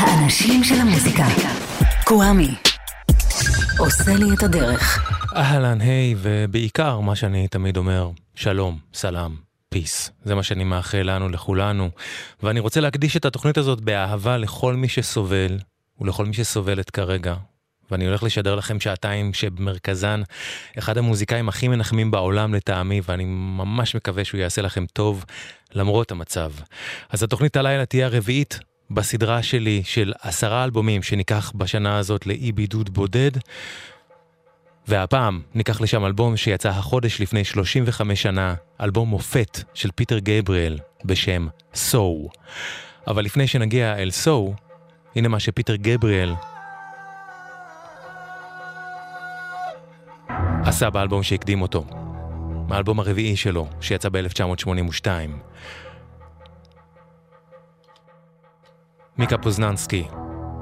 האנשים 0.00 0.64
של 0.64 0.74
המוזיקה. 0.74 1.24
קוואמי. 2.04 2.54
עושה 3.78 4.14
לי 4.14 4.34
את 4.34 4.42
הדרך. 4.42 5.12
אהלן, 5.36 5.80
היי, 5.80 6.14
ובעיקר 6.18 7.00
מה 7.00 7.16
שאני 7.16 7.48
תמיד 7.48 7.76
אומר, 7.76 8.10
שלום, 8.34 8.78
סלאם, 8.94 9.34
פיס. 9.68 10.10
זה 10.24 10.34
מה 10.34 10.42
שאני 10.42 10.64
מאחל 10.64 11.02
לנו, 11.02 11.28
לכולנו. 11.28 11.90
ואני 12.42 12.60
רוצה 12.60 12.80
להקדיש 12.80 13.16
את 13.16 13.24
התוכנית 13.24 13.58
הזאת 13.58 13.80
באהבה 13.80 14.36
לכל 14.36 14.74
מי 14.74 14.88
שסובל, 14.88 15.58
ולכל 16.00 16.26
מי 16.26 16.34
שסובלת 16.34 16.90
כרגע. 16.90 17.34
ואני 17.90 18.06
הולך 18.06 18.22
לשדר 18.22 18.54
לכם 18.54 18.80
שעתיים 18.80 19.34
שבמרכזן 19.34 20.22
אחד 20.78 20.98
המוזיקאים 20.98 21.48
הכי 21.48 21.68
מנחמים 21.68 22.10
בעולם 22.10 22.54
לטעמי, 22.54 23.00
ואני 23.08 23.24
ממש 23.26 23.96
מקווה 23.96 24.24
שהוא 24.24 24.40
יעשה 24.40 24.62
לכם 24.62 24.86
טוב 24.92 25.24
למרות 25.74 26.10
המצב. 26.10 26.52
אז 27.10 27.22
התוכנית 27.22 27.56
הלילה 27.56 27.86
תהיה 27.86 28.06
הרביעית 28.06 28.60
בסדרה 28.90 29.42
שלי 29.42 29.82
של 29.84 30.12
עשרה 30.20 30.64
אלבומים 30.64 31.02
שניקח 31.02 31.52
בשנה 31.54 31.98
הזאת 31.98 32.26
לאי 32.26 32.52
בידוד 32.52 32.90
בודד. 32.90 33.30
והפעם 34.88 35.40
ניקח 35.54 35.80
לשם 35.80 36.04
אלבום 36.04 36.36
שיצא 36.36 36.68
החודש 36.68 37.20
לפני 37.20 37.44
35 37.44 38.22
שנה, 38.22 38.54
אלבום 38.80 39.08
מופת 39.08 39.62
של 39.74 39.90
פיטר 39.94 40.18
גבריאל 40.18 40.78
בשם. 41.04 41.46
So. 41.74 41.98
אבל 43.06 43.24
לפני 43.24 43.46
שנגיע 43.46 43.96
אל 43.98 44.08
so, 44.24 44.52
הנה 45.16 45.28
מה 45.28 45.40
שפיטר 45.40 45.76
גבריאל 45.76 46.34
עשה 50.64 50.90
באלבום 50.90 51.22
שהקדים 51.22 51.62
אותו. 51.62 51.84
האלבום 52.70 53.00
הרביעי 53.00 53.36
שלו, 53.36 53.68
שיצא 53.80 54.08
ב-1982. 54.08 55.06
מיקה 59.19 59.37
פוזננסקי, 59.37 60.07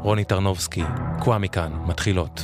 רוני 0.01 0.23
טרנובסקי, 0.23 0.83
קוואמי 1.19 1.49
כאן, 1.49 1.73
מתחילות. 1.87 2.41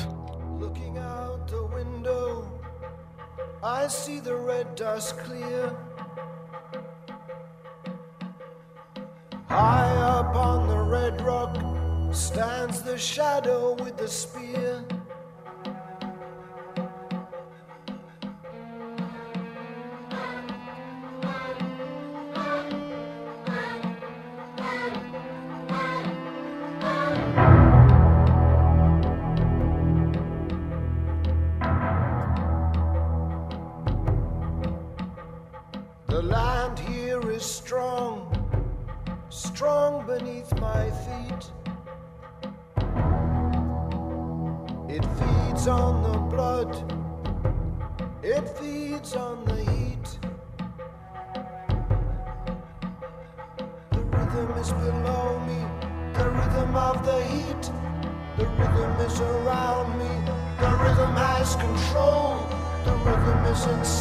I 3.62 3.88
see 3.88 4.20
the 4.20 4.36
red 4.36 4.68
dust 4.76 5.18
clear. 5.24 5.76
High 9.50 9.96
up 10.18 10.34
on 10.50 10.60
the 10.74 10.82
red 10.98 11.16
rock 11.22 11.54
stands 12.14 12.82
the 12.82 12.98
shadow 12.98 13.62
with 13.84 13.98
the 13.98 14.08
spear. 14.08 14.86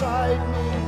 beside 0.03 0.49
me. 0.49 0.82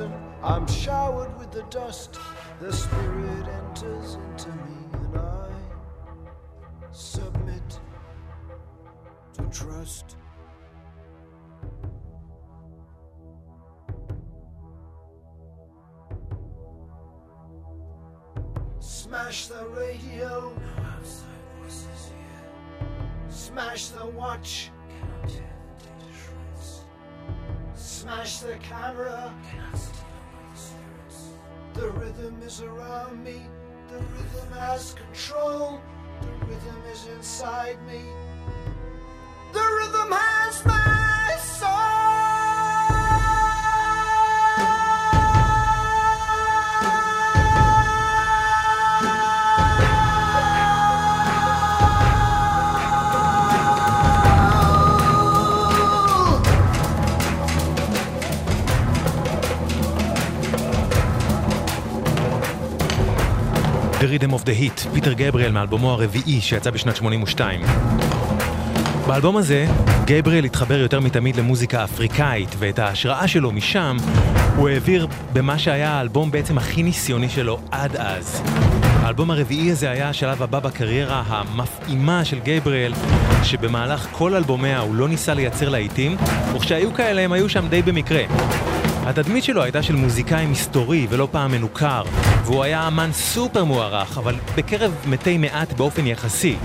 mountain. 0.00 0.34
I'm 0.42 0.66
showered 0.66 1.36
with 1.38 1.50
the 1.52 1.62
dust. 1.64 2.18
The 2.60 2.72
spirit 2.72 3.46
enters 3.48 4.14
into 4.14 4.48
me, 4.48 4.76
and 4.92 5.16
I 5.18 5.50
submit 6.90 7.80
to 9.34 9.42
trust. 9.50 10.16
Smash 18.78 19.48
the 19.48 19.66
radio. 19.76 20.52
Smash 23.28 23.88
the 23.88 24.06
watch 24.06 24.70
smash 28.00 28.38
the 28.38 28.54
camera. 28.62 29.30
The 31.74 31.90
rhythm 31.90 32.40
is 32.42 32.62
around 32.62 33.22
me, 33.22 33.42
the 33.90 33.96
rhythm 33.96 34.52
has 34.58 34.94
control, 34.94 35.82
the 36.22 36.46
rhythm 36.46 36.82
is 36.90 37.06
inside 37.08 37.76
me. 37.86 38.00
The 39.52 39.66
rhythm 39.78 40.12
has 40.12 40.64
my 40.64 40.99
of 64.18 64.44
the 64.44 64.60
Heat, 64.60 64.88
פיטר 64.92 65.12
גבריאל 65.12 65.52
מאלבומו 65.52 65.90
הרביעי 65.90 66.40
שיצא 66.40 66.70
בשנת 66.70 66.96
82. 66.96 67.60
באלבום 69.06 69.36
הזה, 69.36 69.66
גבריאל 70.04 70.44
התחבר 70.44 70.78
יותר 70.78 71.00
מתמיד 71.00 71.36
למוזיקה 71.36 71.84
אפריקאית, 71.84 72.54
ואת 72.58 72.78
ההשראה 72.78 73.28
שלו 73.28 73.52
משם 73.52 73.96
הוא 74.56 74.68
העביר 74.68 75.06
במה 75.32 75.58
שהיה 75.58 75.90
האלבום 75.90 76.30
בעצם 76.30 76.58
הכי 76.58 76.82
ניסיוני 76.82 77.28
שלו 77.28 77.58
עד 77.70 77.96
אז. 77.96 78.42
האלבום 79.02 79.30
הרביעי 79.30 79.70
הזה 79.70 79.90
היה 79.90 80.08
השלב 80.08 80.42
הבא 80.42 80.60
בקריירה 80.60 81.22
המפעימה 81.26 82.24
של 82.24 82.38
גבריאל, 82.44 82.92
שבמהלך 83.42 84.08
כל 84.12 84.34
אלבומיה 84.34 84.80
הוא 84.80 84.94
לא 84.94 85.08
ניסה 85.08 85.34
לייצר 85.34 85.68
להיטים, 85.68 86.16
וכשהיו 86.54 86.94
כאלה 86.94 87.22
הם 87.22 87.32
היו 87.32 87.48
שם 87.48 87.68
די 87.68 87.82
במקרה. 87.82 88.22
התדמית 89.06 89.44
שלו 89.44 89.62
הייתה 89.62 89.82
של 89.82 89.96
מוזיקאי 89.96 90.46
מסתורי 90.46 91.06
ולא 91.10 91.28
פעם 91.30 91.52
מנוכר, 91.52 92.02
והוא 92.44 92.62
היה 92.62 92.88
אמן 92.88 93.10
סופר 93.12 93.64
מוערך, 93.64 94.18
אבל 94.18 94.34
בקרב 94.56 94.94
מתי 95.06 95.38
מעט 95.38 95.72
באופן 95.72 96.06
יחסי. 96.06 96.56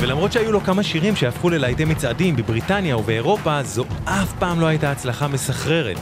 ולמרות 0.00 0.32
שהיו 0.32 0.52
לו 0.52 0.60
כמה 0.60 0.82
שירים 0.82 1.16
שהפכו 1.16 1.50
ללהיטי 1.50 1.84
מצעדים 1.84 2.36
בבריטניה 2.36 2.96
ובאירופה, 2.96 3.62
זו 3.62 3.84
אף 4.04 4.32
פעם 4.38 4.60
לא 4.60 4.66
הייתה 4.66 4.90
הצלחה 4.90 5.28
מסחררת. 5.28 5.98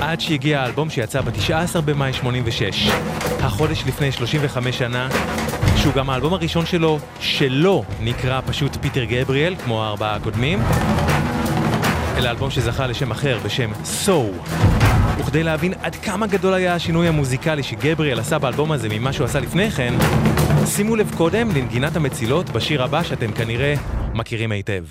עד 0.00 0.20
שהגיע 0.20 0.60
האלבום 0.60 0.90
שיצא 0.90 1.20
ב-19 1.20 1.80
במאי 1.84 2.12
86, 2.12 2.88
החודש 3.40 3.82
לפני 3.86 4.12
35 4.12 4.78
שנה, 4.78 5.08
שהוא 5.76 5.94
גם 5.94 6.10
האלבום 6.10 6.34
הראשון 6.34 6.66
שלו, 6.66 6.98
שלא 7.20 7.82
נקרא 8.00 8.40
פשוט 8.46 8.76
פיטר 8.80 9.04
גבריאל, 9.04 9.54
כמו 9.64 9.84
הארבעה 9.84 10.14
הקודמים, 10.14 10.58
אלא 12.22 12.30
אלבום 12.30 12.50
שזכה 12.50 12.86
לשם 12.86 13.10
אחר 13.10 13.38
בשם 13.44 13.72
So. 14.06 14.10
וכדי 15.18 15.42
להבין 15.42 15.72
עד 15.82 15.96
כמה 15.96 16.26
גדול 16.26 16.54
היה 16.54 16.74
השינוי 16.74 17.08
המוזיקלי 17.08 17.62
שגבריאל 17.62 18.20
עשה 18.20 18.38
באלבום 18.38 18.72
הזה 18.72 18.88
ממה 18.90 19.12
שהוא 19.12 19.24
עשה 19.24 19.40
לפני 19.40 19.70
כן, 19.70 19.94
שימו 20.66 20.96
לב 20.96 21.14
קודם 21.16 21.48
לנגינת 21.48 21.96
המצילות 21.96 22.50
בשיר 22.50 22.82
הבא 22.82 23.02
שאתם 23.02 23.32
כנראה 23.32 23.74
מכירים 24.14 24.52
היטב. 24.52 24.84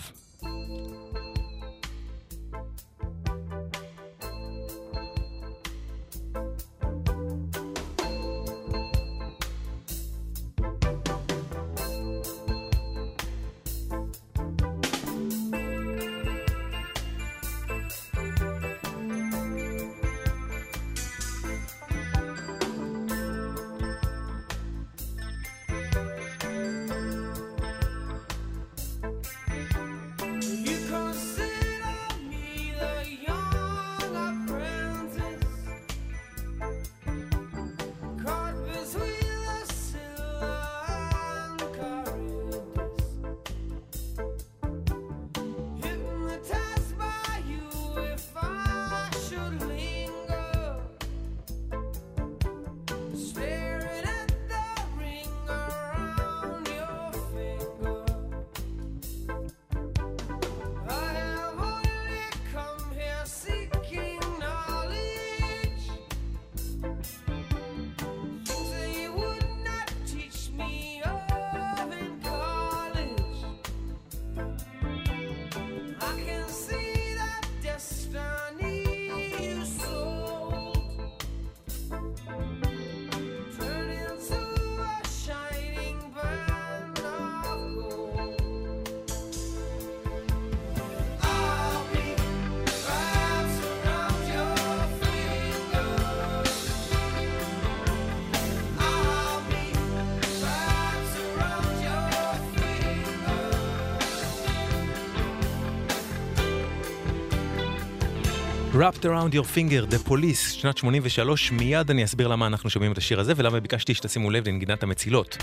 Wrapped 108.81 109.05
Around 109.05 109.33
Your 109.33 109.45
Finger, 109.55 109.93
The 109.93 110.09
Police, 110.09 110.53
שנת 110.53 110.77
83, 110.77 111.51
מיד 111.51 111.89
אני 111.89 112.03
אסביר 112.03 112.27
למה 112.27 112.47
אנחנו 112.47 112.69
שומעים 112.69 112.91
את 112.91 112.97
השיר 112.97 113.19
הזה 113.19 113.33
ולמה 113.35 113.59
ביקשתי 113.59 113.93
שתשימו 113.93 114.29
לב 114.29 114.47
לנגינת 114.47 114.83
המצילות. 114.83 115.37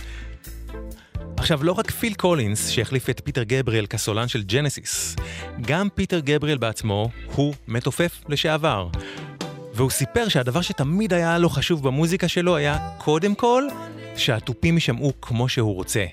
עכשיו, 1.36 1.64
לא 1.64 1.72
רק 1.72 1.90
פיל 1.90 2.14
קולינס 2.14 2.68
שהחליף 2.68 3.10
את 3.10 3.20
פיטר 3.24 3.42
גבריאל 3.42 3.86
כסולן 3.86 4.28
של 4.28 4.42
ג'נסיס, 4.42 5.16
גם 5.60 5.88
פיטר 5.94 6.20
גבריאל 6.20 6.58
בעצמו 6.58 7.10
הוא 7.34 7.54
מתופף 7.68 8.20
לשעבר. 8.28 8.88
והוא 9.74 9.90
סיפר 9.90 10.28
שהדבר 10.28 10.60
שתמיד 10.60 11.12
היה 11.12 11.38
לו 11.38 11.48
חשוב 11.48 11.82
במוזיקה 11.82 12.28
שלו 12.28 12.56
היה 12.56 12.78
קודם 12.98 13.34
כל 13.34 13.62
שהתופים 14.18 14.74
יישמעו 14.74 15.12
כמו 15.22 15.48
שהוא 15.48 15.74
רוצה. 15.74 16.04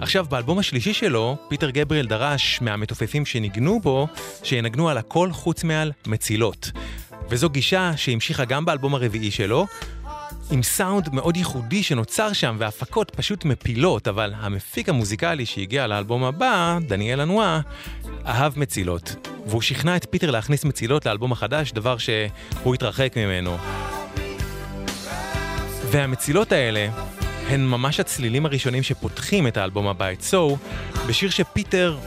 עכשיו, 0.00 0.26
באלבום 0.30 0.58
השלישי 0.58 0.94
שלו, 0.94 1.36
פיטר 1.48 1.70
גבריאל 1.70 2.06
דרש 2.06 2.58
מהמתופפים 2.62 3.26
שניגנו 3.26 3.80
בו, 3.80 4.08
שינגנו 4.42 4.88
על 4.88 4.98
הכל 4.98 5.32
חוץ 5.32 5.64
מעל 5.64 5.92
מצילות. 6.06 6.70
וזו 7.28 7.50
גישה 7.50 7.92
שהמשיכה 7.96 8.44
גם 8.44 8.64
באלבום 8.64 8.94
הרביעי 8.94 9.30
שלו, 9.30 9.66
עם 10.50 10.62
סאונד 10.62 11.14
מאוד 11.14 11.36
ייחודי 11.36 11.82
שנוצר 11.82 12.32
שם 12.32 12.56
והפקות 12.58 13.10
פשוט 13.16 13.44
מפילות, 13.44 14.08
אבל 14.08 14.32
המפיק 14.36 14.88
המוזיקלי 14.88 15.46
שהגיע 15.46 15.86
לאלבום 15.86 16.24
הבא, 16.24 16.78
דניאל 16.88 17.20
אנואה, 17.20 17.60
אהב 18.26 18.58
מצילות. 18.58 19.28
והוא 19.46 19.62
שכנע 19.62 19.96
את 19.96 20.06
פיטר 20.10 20.30
להכניס 20.30 20.64
מצילות 20.64 21.06
לאלבום 21.06 21.32
החדש, 21.32 21.72
דבר 21.72 21.96
שהוא 21.98 22.74
התרחק 22.74 23.12
ממנו. 23.16 23.56
והמצילות 25.90 26.52
האלה 26.52 26.88
הן 27.50 27.66
ממש 27.66 28.00
הצלילים 28.00 28.46
הראשונים 28.46 28.82
שפותחים 28.82 29.46
את 29.46 29.56
האלבום 29.56 29.86
הבא, 29.88 30.12
את 30.12 30.22
סו, 30.22 30.58
בשיר 31.06 31.30
שפיטר 31.30 31.98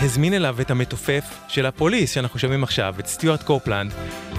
הזמין 0.00 0.34
אליו 0.34 0.56
את 0.60 0.70
המתופף 0.70 1.24
של 1.48 1.66
הפוליס 1.66 2.14
שאנחנו 2.14 2.38
שומעים 2.38 2.62
עכשיו, 2.62 2.94
את 2.98 3.06
סטיוארט 3.06 3.42
קופלנד, 3.42 3.92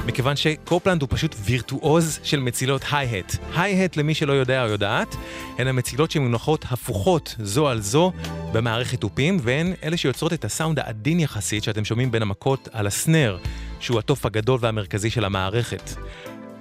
מכיוון 0.05 0.35
שקופלנד 0.35 1.01
הוא 1.01 1.09
פשוט 1.11 1.35
וירטואוז 1.39 2.19
של 2.23 2.39
מצילות 2.39 2.81
hi-hat. 2.91 3.35
hi-hat, 3.55 3.97
למי 3.97 4.13
שלא 4.13 4.33
יודע 4.33 4.63
או 4.63 4.69
יודעת, 4.69 5.15
הן 5.57 5.67
המצילות 5.67 6.11
שמונחות 6.11 6.65
הפוכות 6.69 7.35
זו 7.39 7.67
על 7.67 7.81
זו 7.81 8.11
במערכת 8.51 9.01
תופים, 9.01 9.37
והן 9.41 9.73
אלה 9.83 9.97
שיוצרות 9.97 10.33
את 10.33 10.45
הסאונד 10.45 10.79
העדין 10.79 11.19
יחסית 11.19 11.63
שאתם 11.63 11.85
שומעים 11.85 12.11
בין 12.11 12.21
המכות 12.21 12.69
על 12.71 12.87
ה 12.87 12.94
snare, 12.94 13.37
שהוא 13.79 13.99
התוף 13.99 14.25
הגדול 14.25 14.57
והמרכזי 14.61 15.09
של 15.09 15.25
המערכת. 15.25 15.91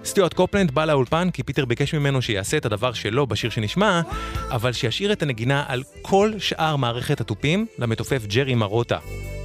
סטיוארט 0.04 0.34
קופלנד 0.34 0.70
בא 0.70 0.84
לאולפן 0.84 1.30
כי 1.30 1.42
פיטר 1.42 1.64
ביקש 1.64 1.94
ממנו 1.94 2.22
שיעשה 2.22 2.56
את 2.56 2.66
הדבר 2.66 2.92
שלו 2.92 3.26
בשיר 3.26 3.50
שנשמע, 3.50 4.00
אבל 4.50 4.72
שישאיר 4.72 5.12
את 5.12 5.22
הנגינה 5.22 5.64
על 5.68 5.82
כל 6.02 6.32
שאר 6.38 6.76
מערכת 6.76 7.20
התופים 7.20 7.66
למתופף 7.78 8.26
ג'רי 8.26 8.54
מרוטה. 8.54 8.98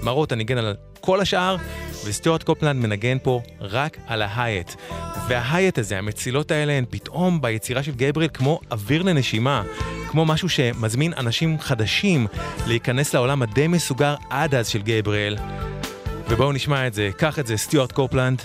מרוטה 0.03 0.35
ניגן 0.35 0.57
על 0.57 0.75
כל 1.01 1.21
השאר, 1.21 1.55
וסטיוארט 2.05 2.43
קופלנד 2.43 2.81
מנגן 2.81 3.17
פה 3.23 3.41
רק 3.61 3.97
על 4.07 4.21
ה 4.21 4.27
hi-hat. 4.27 4.71
וה 5.27 5.40
hi-hat 5.40 5.77
הזה, 5.77 5.97
המצילות 5.97 6.51
האלה 6.51 6.73
הן 6.73 6.85
פתאום 6.89 7.41
ביצירה 7.41 7.83
של 7.83 7.91
גבריאל 7.91 8.29
כמו 8.33 8.59
אוויר 8.71 9.03
לנשימה, 9.03 9.63
כמו 10.07 10.25
משהו 10.25 10.49
שמזמין 10.49 11.13
אנשים 11.17 11.59
חדשים 11.59 12.27
להיכנס 12.67 13.13
לעולם 13.13 13.41
הדי 13.41 13.67
מסוגר 13.67 14.15
עד 14.29 14.55
אז 14.55 14.67
של 14.67 14.81
גבריאל. 14.81 15.37
ובואו 16.29 16.51
נשמע 16.51 16.87
את 16.87 16.93
זה, 16.93 17.09
קח 17.17 17.39
את 17.39 17.47
זה, 17.47 17.57
סטיוארט 17.57 17.91
קופלנד, 17.91 18.41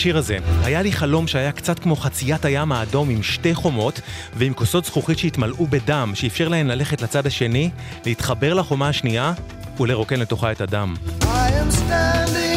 השיר 0.00 0.18
הזה. 0.18 0.38
היה 0.62 0.82
לי 0.82 0.92
חלום 0.92 1.26
שהיה 1.26 1.52
קצת 1.52 1.78
כמו 1.78 1.96
חציית 1.96 2.44
הים 2.44 2.72
האדום 2.72 3.10
עם 3.10 3.22
שתי 3.22 3.54
חומות 3.54 4.00
ועם 4.34 4.54
כוסות 4.54 4.84
זכוכית 4.84 5.18
שהתמלאו 5.18 5.66
בדם, 5.66 6.12
שאפשר 6.14 6.48
להן 6.48 6.66
ללכת 6.66 7.02
לצד 7.02 7.26
השני, 7.26 7.70
להתחבר 8.06 8.54
לחומה 8.54 8.88
השנייה 8.88 9.32
ולרוקן 9.80 10.20
לתוכה 10.20 10.52
את 10.52 10.60
הדם. 10.60 10.94
I 11.20 11.24
am 11.24 11.70
standing 11.70 12.49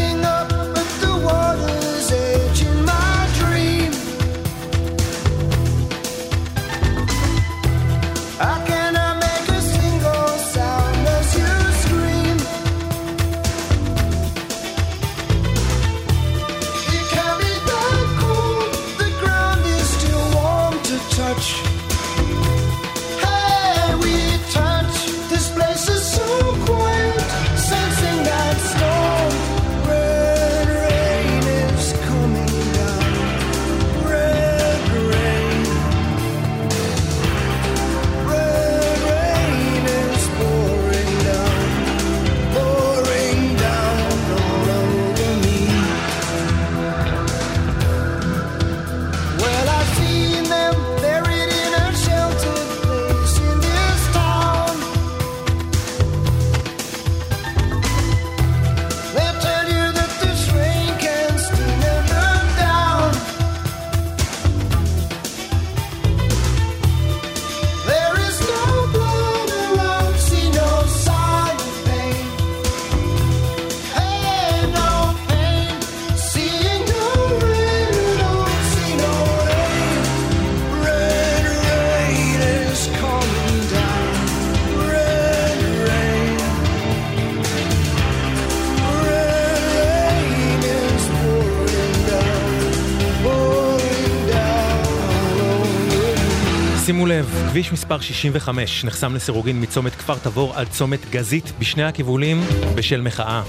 כביש 97.53 97.73
מספר 97.73 97.99
65 97.99 98.85
נחסם 98.85 99.15
לסירוגין 99.15 99.61
מצומת 99.61 99.95
כפר 99.95 100.15
תבור 100.23 100.53
עד 100.55 100.67
צומת 100.67 101.09
גזית 101.09 101.51
בשני 101.59 101.83
הכיוונים 101.83 102.41
בשל 102.75 103.01
מחאה. 103.01 103.43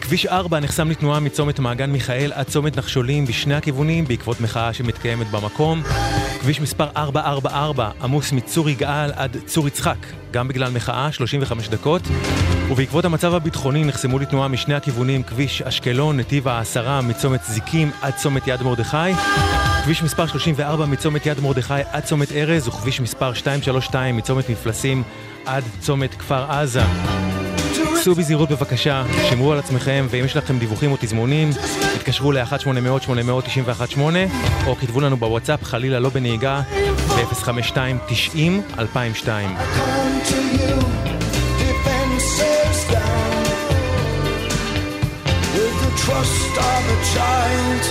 כביש 0.00 0.26
4 0.26 0.60
נחסם 0.60 0.90
לתנועה 0.90 1.20
מצומת 1.20 1.58
מעגן 1.58 1.90
מיכאל 1.90 2.32
עד 2.34 2.46
צומת 2.46 2.76
נחשולים 2.76 3.24
בשני 3.24 3.54
הכיוונים 3.54 4.04
בעקבות 4.04 4.40
מחאה 4.40 4.72
שמתקיימת 4.72 5.30
במקום. 5.30 5.82
כביש 6.40 6.60
מספר 6.60 6.88
444 6.96 7.90
עמוס 8.02 8.32
מצור 8.32 8.70
יגאל 8.70 9.12
עד 9.12 9.36
צור 9.46 9.68
יצחק, 9.68 10.06
גם 10.30 10.48
בגלל 10.48 10.70
מחאה, 10.70 11.12
35 11.12 11.68
דקות. 11.68 12.02
ובעקבות 12.70 13.04
המצב 13.04 13.34
הביטחוני 13.34 13.84
נחסמו 13.84 14.18
לתנועה 14.18 14.48
משני 14.48 14.74
הכיוונים 14.74 15.22
כביש 15.22 15.62
אשקלון, 15.62 16.16
נתיב 16.16 16.48
העשרה 16.48 17.00
מצומת 17.00 17.40
זיקים 17.44 17.90
עד 18.02 18.14
צומת 18.16 18.46
יד 18.46 18.62
מרדכי. 18.62 19.12
כביש 19.86 20.02
מספר 20.02 20.26
34 20.26 20.86
מצומת 20.86 21.26
יד 21.26 21.40
מרדכי 21.40 21.74
עד 21.92 22.04
צומת 22.04 22.32
ארז 22.32 22.68
וכביש 22.68 23.00
מספר 23.00 23.30
232 23.30 24.16
מצומת 24.16 24.50
מפלסים 24.50 25.02
עד 25.44 25.64
צומת 25.80 26.14
כפר 26.14 26.50
עזה. 26.50 26.82
סעו 27.96 28.14
בזהירות 28.14 28.48
בבקשה, 28.48 29.04
שמרו 29.30 29.52
על 29.52 29.58
עצמכם, 29.58 30.06
ואם 30.10 30.24
יש 30.24 30.36
לכם 30.36 30.58
דיווחים 30.58 30.92
או 30.92 30.96
תזמונים, 31.00 31.50
התקשרו 31.96 32.32
ל-1-800-891-8 32.32 34.00
או 34.66 34.76
כתבו 34.76 35.00
לנו 35.00 35.16
בוואטסאפ, 35.16 35.64
חלילה 35.64 36.00
לא 36.00 36.08
בנהיגה, 36.08 36.62
ב-052-90-2002. 37.08 39.28
trust 46.06 46.54
of 46.72 46.82
a 46.94 46.96
child 47.14 47.82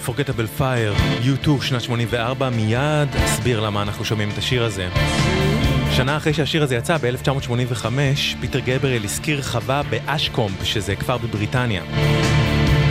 Unforgettable 0.00 0.60
Fire, 0.60 1.22
U2, 1.22 1.62
שנת 1.62 1.80
84, 1.80 2.50
מיד 2.50 3.08
אסביר 3.24 3.60
למה 3.60 3.82
אנחנו 3.82 4.04
שומעים 4.04 4.30
את 4.30 4.38
השיר 4.38 4.64
הזה. 4.64 4.88
שנה 5.90 6.16
אחרי 6.16 6.34
שהשיר 6.34 6.62
הזה 6.62 6.76
יצא, 6.76 6.96
ב-1985, 6.96 7.86
פיטר 8.40 8.58
גבריאל 8.58 9.04
החכיר 9.04 9.42
חווה 9.42 9.82
באשקומב, 9.82 10.64
שזה 10.64 10.96
כפר 10.96 11.18
בבריטניה. 11.18 11.82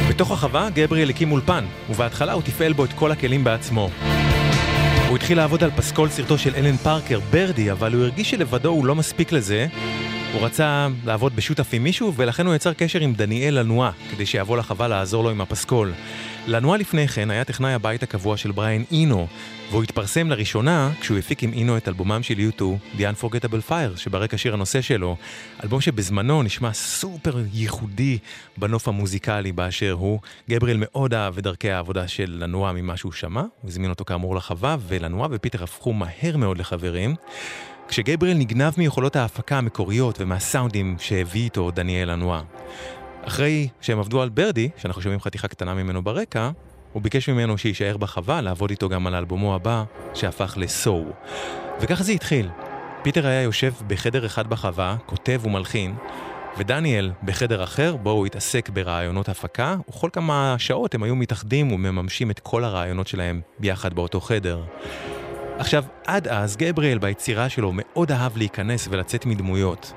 בתוך 0.10 0.32
החווה, 0.32 0.70
גבריאל 0.70 1.10
הקים 1.10 1.32
אולפן, 1.32 1.66
ובהתחלה 1.90 2.34
הוא 2.34 2.42
תפעל 2.42 2.74
בו 2.74 2.86
את 2.86 2.94
כל 2.94 3.12
הכלים 3.12 3.44
בעצמו. 3.44 3.90
הוא 5.08 5.16
התחיל 5.16 5.38
לעבוד 5.38 5.64
על 5.64 5.72
פסקול 5.72 6.10
סרטו 6.10 6.38
של 6.38 6.56
אלן 6.56 6.78
פארקר, 6.78 7.20
ברדי, 7.32 7.72
אבל 7.72 7.94
הוא 7.94 8.04
הרגיש 8.04 8.30
שלבדו 8.30 8.70
הוא 8.70 8.86
לא 8.86 8.96
מספיק 8.96 9.32
לזה. 9.32 9.68
הוא 10.40 10.46
רצה 10.46 10.88
לעבוד 11.06 11.36
בשותף 11.36 11.70
עם 11.74 11.84
מישהו, 11.84 12.14
ולכן 12.16 12.46
הוא 12.46 12.56
יצר 12.56 12.74
קשר 12.74 13.00
עם 13.00 13.14
דניאל 13.14 13.60
לנואה, 13.60 13.92
כדי 14.12 14.26
שיבוא 14.26 14.58
לחווה 14.58 14.88
לעזור 14.88 15.24
לו 15.24 15.30
עם 15.30 15.42
הפסקול. 15.42 15.94
לנוע 16.48 16.78
לפני 16.78 17.08
כן 17.08 17.32
היה 17.32 17.44
טכנאי 17.44 17.74
הבית 17.74 18.04
הקבוע 18.04 18.38
של 18.38 18.52
בריין 18.52 18.84
אינו, 18.92 19.28
והוא 19.72 19.84
התפרסם 19.84 20.30
לראשונה 20.30 20.92
כשהוא 21.02 21.18
הפיק 21.18 21.44
עם 21.44 21.54
אינו 21.54 21.78
את 21.78 21.88
אלבומם 21.88 22.24
של 22.24 22.34
U2, 22.34 22.62
The 22.98 23.02
Unforgettable 23.02 23.70
Fire, 23.70 23.98
שברקע 23.98 24.38
שיר 24.38 24.54
הנושא 24.54 24.82
שלו, 24.82 25.18
אלבום 25.64 25.82
שבזמנו 25.82 26.44
נשמע 26.44 26.74
סופר 26.74 27.38
ייחודי 27.54 28.18
בנוף 28.58 28.88
המוזיקלי 28.88 29.52
באשר 29.52 29.92
הוא. 29.92 30.20
גבריאל 30.50 30.78
מאוד 30.80 31.14
אהב 31.14 31.38
את 31.38 31.44
דרכי 31.44 31.72
העבודה 31.72 32.08
של 32.08 32.38
לנוע 32.40 32.72
ממה 32.72 32.98
שהוא 32.98 33.12
שמע, 33.12 33.42
הוא 33.42 33.70
הזמין 33.70 33.90
אותו 33.90 34.06
כאמור 34.06 34.36
לחווה, 34.36 34.78
ולנוע 34.88 35.28
ופיטר 35.32 35.64
הפכו 35.64 35.94
מהר 35.94 36.38
מאוד 36.38 36.58
לחברים. 36.58 37.16
כשגבריאל 37.90 38.38
נגנב 38.38 38.74
מיכולות 38.78 39.16
ההפקה 39.16 39.58
המקוריות 39.58 40.22
ומהסאונדים 40.22 40.96
שהביא 41.00 41.44
איתו 41.44 41.72
דניאל 41.72 42.12
לנוע. 42.12 42.42
אחרי 43.24 43.68
שהם 43.82 44.00
עבדו 44.00 44.22
על 44.22 44.30
ברדי, 44.30 44.70
שאנחנו 44.78 45.02
שומעים 45.02 45.22
חתיכה 45.22 45.48
קטנה 45.48 45.74
ממנו 45.74 46.04
ברקע, 46.04 46.50
הוא 46.94 47.02
ביקש 47.02 47.30
ממנו 47.30 47.58
שיישאר 47.58 47.98
בחווה, 47.98 48.42
לעבוד 48.42 48.70
איתו 48.70 48.90
גם 48.90 49.08
על 49.08 49.16
אלבומו 49.16 49.56
הבא, 49.56 49.84
שהפך 50.14 50.54
לסו. 50.58 51.06
וככה 51.82 52.04
זה 52.04 52.12
התחיל. 52.12 52.50
פיטר 53.02 53.28
היה 53.28 53.42
יושב 53.42 53.74
בחדר 53.88 54.26
אחד 54.26 54.48
בחווה, 54.48 54.96
כותב 55.06 55.42
ומלחין, 55.44 55.96
ודניאל 56.58 57.12
בחדר 57.24 57.64
אחר, 57.64 57.96
בו 57.96 58.12
הוא 58.12 58.26
התעסק 58.26 58.70
ברעיונות 58.70 59.30
הפקה, 59.30 59.76
וכל 59.90 60.10
כמה 60.14 60.56
שעות 60.58 60.96
הם 60.96 61.04
היו 61.04 61.16
מתאחדים 61.16 61.72
ומממשים 61.72 62.32
את 62.32 62.40
כל 62.40 62.64
הרעיונות 62.64 63.08
שלהם 63.08 63.42
ביחד 63.60 63.94
באותו 63.94 64.22
חדר. 64.22 64.62
עכשיו, 65.60 65.84
עד 66.08 66.28
אז 66.28 66.58
גבריאל 66.58 66.98
ביצירה 66.98 67.50
שלו 67.50 67.72
מאוד 67.74 68.12
אהב 68.12 68.38
להיכנס 68.38 68.88
ולצאת 68.92 69.26
מדמויות. 69.26 69.94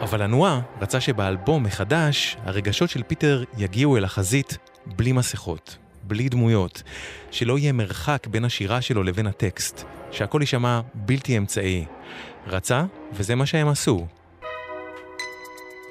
אבל 0.00 0.22
לנואה 0.22 0.60
רצה 0.80 1.00
שבאלבום 1.00 1.62
החדש, 1.62 2.36
הרגשות 2.44 2.90
של 2.90 3.02
פיטר 3.02 3.44
יגיעו 3.58 3.96
אל 3.96 4.04
החזית 4.04 4.58
בלי 4.86 5.12
מסכות, 5.12 5.76
בלי 6.02 6.28
דמויות, 6.28 6.82
שלא 7.30 7.58
יהיה 7.58 7.72
מרחק 7.72 8.26
בין 8.26 8.44
השירה 8.44 8.80
שלו 8.80 9.02
לבין 9.02 9.26
הטקסט, 9.26 9.84
שהכל 10.10 10.38
יישמע 10.40 10.80
בלתי 10.94 11.38
אמצעי. 11.38 11.84
רצה, 12.46 12.84
וזה 13.12 13.34
מה 13.34 13.46
שהם 13.46 13.68
עשו. 13.68 14.06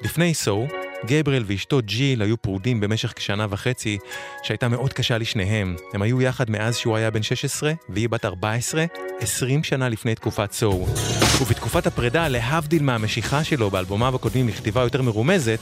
לפני 0.02 0.34
So, 0.34 0.66
גבריאל 1.06 1.44
ואשתו 1.46 1.80
ג'יל 1.84 2.22
היו 2.22 2.36
פרודים 2.36 2.80
במשך 2.80 3.12
כשנה 3.16 3.46
וחצי, 3.50 3.98
שהייתה 4.42 4.68
מאוד 4.68 4.92
קשה 4.92 5.18
לשניהם. 5.18 5.76
הם 5.94 6.02
היו 6.02 6.22
יחד 6.22 6.50
מאז 6.50 6.76
שהוא 6.76 6.96
היה 6.96 7.10
בן 7.10 7.22
16 7.22 7.72
והיא 7.88 8.08
בת 8.08 8.24
14, 8.24 8.84
20 9.20 9.64
שנה 9.64 9.88
לפני 9.88 10.14
תקופת 10.14 10.52
סו. 10.52 10.86
ובתקופת 11.42 11.86
הפרידה, 11.86 12.28
להבדיל 12.28 12.82
מהמשיכה 12.82 13.44
שלו 13.44 13.70
באלבומיו 13.70 14.14
הקודמים 14.14 14.48
לכתיבה 14.48 14.80
יותר 14.80 15.02
מרומזת, 15.02 15.60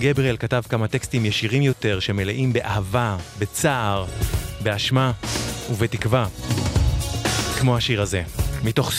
גבריאל 0.00 0.36
כתב 0.36 0.62
כמה 0.68 0.88
טקסטים 0.88 1.24
ישירים 1.24 1.62
יותר 1.62 2.00
שמלאים 2.00 2.52
באהבה, 2.52 3.16
בצער, 3.38 4.06
באשמה 4.62 5.12
ובתקווה. 5.70 6.26
כמו 7.58 7.76
השיר 7.76 8.02
הזה, 8.02 8.22
מתוך 8.64 8.92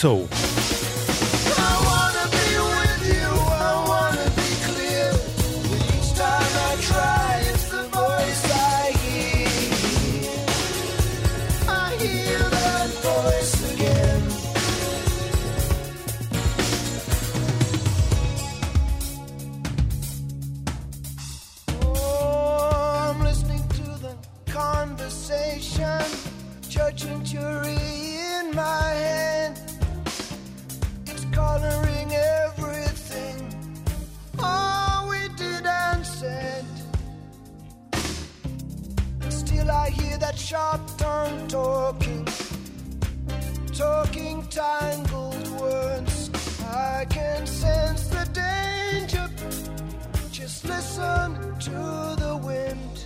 short 40.38 40.80
tongue 40.96 41.48
talking, 41.48 42.24
talking 43.74 44.42
tangled 44.46 45.48
words. 45.60 46.30
I 46.64 47.04
can 47.10 47.44
sense 47.46 48.06
the 48.06 48.24
danger. 48.32 49.28
Just 50.30 50.64
listen 50.64 51.34
to 51.58 52.16
the 52.22 52.40
wind. 52.42 52.97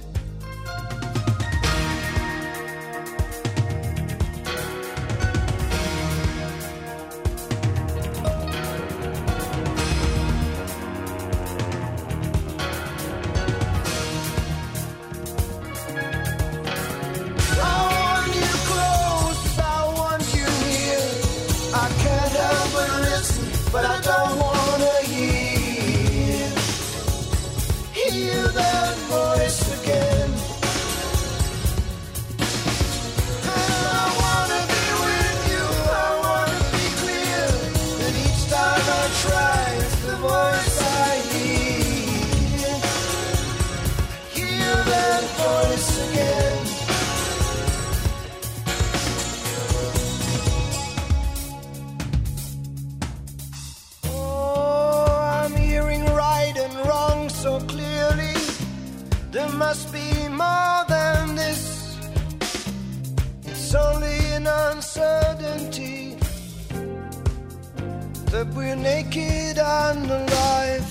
that 68.32 68.46
we're 68.54 68.74
naked 68.74 69.58
and 69.58 70.10
alive. 70.10 70.88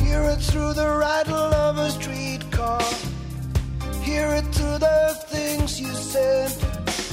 Hear 0.00 0.22
it 0.32 0.40
through 0.40 0.72
the 0.72 0.88
rattle 0.96 1.52
of 1.66 1.76
a 1.76 1.90
streetcar. 1.90 2.80
Hear 4.02 4.28
it 4.32 4.46
through 4.54 4.78
the 4.78 5.14
things 5.28 5.78
you 5.78 5.92
said. 5.92 6.50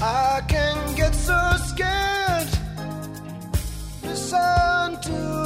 I 0.01 0.41
can 0.47 0.95
get 0.95 1.13
so 1.13 1.37
scared. 1.67 2.47
Listen 4.03 5.01
to 5.01 5.44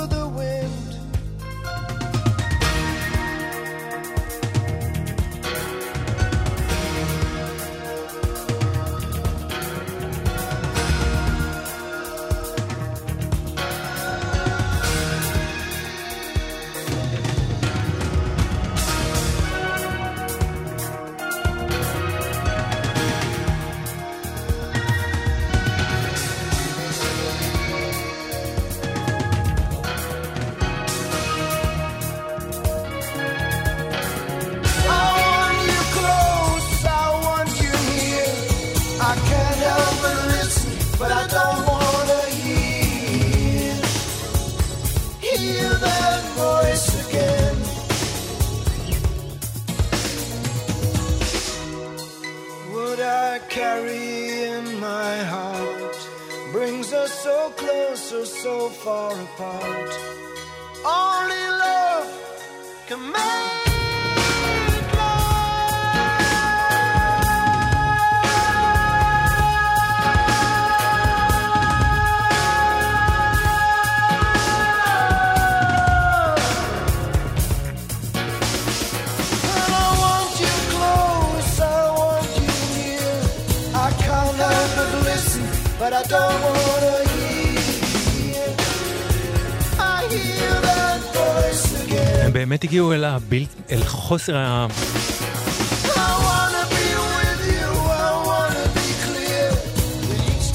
הגיעו 92.69 92.93
אל, 92.93 93.03
הביל... 93.03 93.45
אל 93.71 93.83
חוסר 93.83 94.37
ה... 94.37 94.67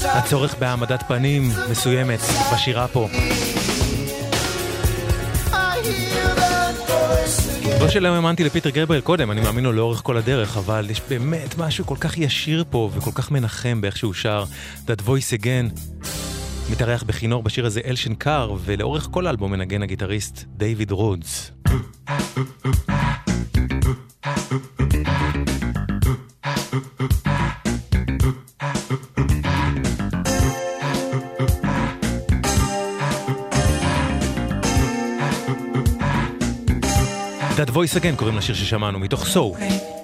הצורך 0.03 0.55
בהעמדת 0.59 1.03
פנים 1.07 1.51
מסוימת 1.71 2.19
בשירה 2.53 2.87
פה. 2.87 3.07
לא 7.79 7.89
שלא 7.89 8.07
האמנתי 8.07 8.43
לפיטר 8.43 8.69
גבריאל 8.69 9.01
קודם, 9.01 9.31
אני 9.31 9.41
מאמין 9.41 9.63
לו 9.63 9.71
לאורך 9.71 10.01
כל 10.03 10.17
הדרך, 10.17 10.57
אבל 10.57 10.87
יש 10.89 11.01
באמת 11.09 11.57
משהו 11.57 11.85
כל 11.85 11.97
כך 11.99 12.17
ישיר 12.17 12.65
פה 12.69 12.89
וכל 12.93 13.11
כך 13.13 13.31
מנחם 13.31 13.81
באיך 13.81 13.97
שהוא 13.97 14.13
שר 14.13 14.43
That 14.87 15.01
Voice 15.07 15.41
Again. 15.41 15.79
מתארח 16.71 17.03
בכינור 17.03 17.43
בשיר 17.43 17.65
הזה 17.65 17.81
אל 17.85 18.15
שנקר, 18.15 18.55
ולאורך 18.65 19.07
כל 19.11 19.27
האלבום 19.27 19.51
מנגן 19.51 19.83
הגיטריסט 19.83 20.43
דייוויד 20.57 20.91
רודס. 20.91 21.54
That 37.57 37.69
Voice 37.69 37.95
Again 37.95 38.15
קוראים 38.15 38.37
לשיר 38.37 38.55
ששמענו, 38.55 38.99
מתוך 38.99 39.25
So. 39.27 39.37
Okay. 39.37 39.94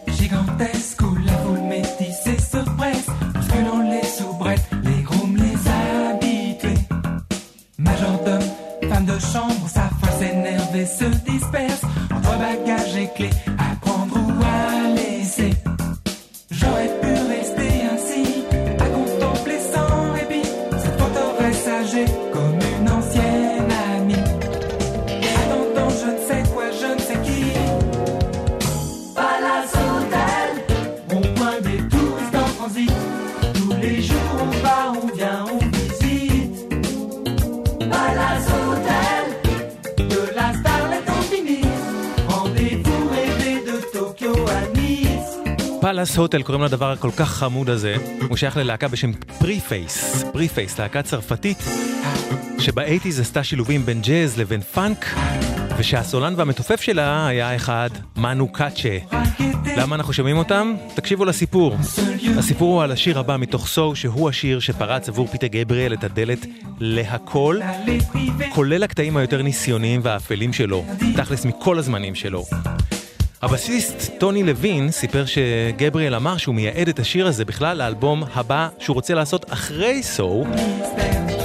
Palace 46.11 46.19
Hotel 46.19 46.41
קוראים 46.41 46.63
לדבר 46.63 46.91
הכל 46.91 47.09
כך 47.17 47.29
חמוד 47.29 47.69
הזה, 47.69 47.95
הוא 48.29 48.37
שייך 48.37 48.57
ללהקה 48.57 48.87
בשם 48.87 49.11
Preface, 49.39 50.23
Preface, 50.33 50.79
להקה 50.79 51.01
צרפתית, 51.01 51.57
שב 52.59 52.76
eighties 52.76 53.19
עשתה 53.19 53.43
שילובים 53.43 53.85
בין 53.85 54.01
ג'אז 54.01 54.37
לבין 54.37 54.61
פאנק, 54.61 55.05
ושהסולן 55.77 56.33
והמתופף 56.37 56.81
שלה 56.81 57.27
היה 57.27 57.55
אחד, 57.55 57.89
מנו 58.17 58.51
קאצ'ה. 58.51 58.97
למה 59.77 59.95
אנחנו 59.95 60.13
שומעים 60.13 60.37
אותם? 60.37 60.75
תקשיבו 60.95 61.25
לסיפור. 61.25 61.75
הסיפור 62.37 62.73
הוא 62.73 62.83
על 62.83 62.91
השיר 62.91 63.19
הבא 63.19 63.37
מתוך 63.37 63.67
So, 63.67 63.95
שהוא 63.95 64.29
השיר 64.29 64.59
שפרץ 64.59 65.09
עבור 65.09 65.27
פיטר 65.27 65.47
גבריאל 65.47 65.93
את 65.93 66.03
הדלת 66.03 66.45
להכל, 66.79 67.59
כולל 68.53 68.83
הקטעים 68.83 69.17
היותר 69.17 69.41
ניסיוניים 69.41 70.01
והאפלים 70.03 70.53
שלו, 70.53 70.85
תכלס 71.15 71.45
מכל 71.45 71.79
הזמנים 71.79 72.15
שלו. 72.15 72.45
הבסיסט 73.41 74.11
טוני 74.19 74.43
לוין 74.43 74.91
סיפר 74.91 75.25
שגבריאל 75.25 76.15
אמר 76.15 76.37
שהוא 76.37 76.55
מייעד 76.55 76.87
את 76.87 76.99
השיר 76.99 77.27
הזה 77.27 77.45
בכלל 77.45 77.77
לאלבום 77.77 78.23
הבא 78.33 78.69
שהוא 78.79 78.93
רוצה 78.93 79.13
לעשות 79.13 79.53
אחרי 79.53 80.03
סו, 80.03 80.43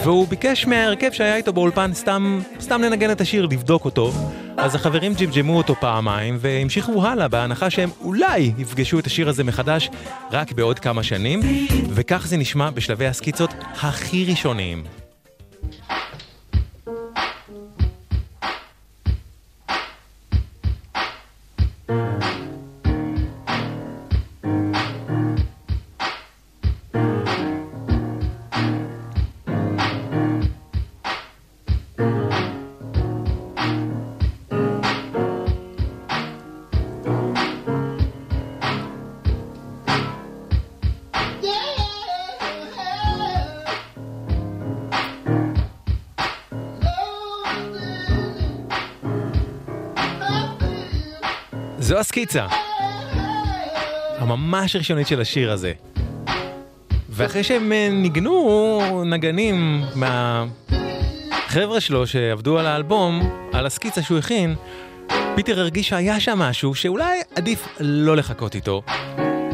והוא 0.04 0.28
ביקש 0.28 0.66
מההרכב 0.66 1.12
שהיה 1.12 1.36
איתו 1.36 1.52
באולפן 1.52 1.94
סתם, 1.94 2.40
סתם 2.60 2.82
לנגן 2.82 3.10
את 3.10 3.20
השיר, 3.20 3.46
לבדוק 3.46 3.84
אותו. 3.84 4.12
אז 4.56 4.74
החברים 4.74 5.14
ג'מג'מו 5.14 5.56
אותו 5.56 5.74
פעמיים 5.74 6.36
והמשיכו 6.40 7.06
הלאה 7.06 7.28
בהנחה 7.28 7.70
שהם 7.70 7.90
אולי 8.00 8.52
יפגשו 8.58 8.98
את 8.98 9.06
השיר 9.06 9.28
הזה 9.28 9.44
מחדש 9.44 9.90
רק 10.32 10.52
בעוד 10.52 10.78
כמה 10.78 11.02
שנים, 11.02 11.40
וכך 11.90 12.26
זה 12.26 12.36
נשמע 12.36 12.70
בשלבי 12.70 13.06
הסקיצות 13.06 13.50
הכי 13.82 14.24
ראשוניים. 14.24 15.05
הסקיצה. 52.16 52.46
הממש 54.18 54.76
ראשונית 54.76 55.06
של 55.06 55.20
השיר 55.20 55.52
הזה. 55.52 55.72
ואחרי 57.08 57.44
שהם 57.44 57.72
אה, 57.72 57.88
ניגנו 57.92 59.02
נגנים 59.06 59.82
מהחבר'ה 59.94 61.80
שלו 61.80 62.06
שעבדו 62.06 62.58
על 62.58 62.66
האלבום, 62.66 63.30
על 63.52 63.66
הסקיצה 63.66 64.02
שהוא 64.02 64.18
הכין, 64.18 64.54
פיטר 65.34 65.60
הרגיש 65.60 65.88
שהיה 65.88 66.20
שם 66.20 66.38
משהו 66.38 66.74
שאולי 66.74 67.18
עדיף 67.34 67.68
לא 67.80 68.16
לחכות 68.16 68.54
איתו. 68.54 68.82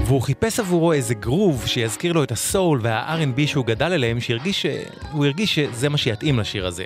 והוא 0.06 0.22
חיפש 0.22 0.60
עבורו 0.60 0.92
איזה 0.92 1.14
גרוב 1.14 1.66
שיזכיר 1.66 2.12
לו 2.12 2.24
את 2.24 2.32
הסול 2.32 2.80
וה-R&B 2.82 3.46
שהוא 3.46 3.66
גדל 3.66 3.92
אליהם, 3.92 4.20
שהרגיש 4.20 4.62
ש... 4.62 4.66
הוא 5.12 5.24
הרגיש 5.24 5.54
שזה 5.54 5.88
מה 5.88 5.98
שיתאים 5.98 6.38
לשיר 6.38 6.66
הזה. 6.66 6.84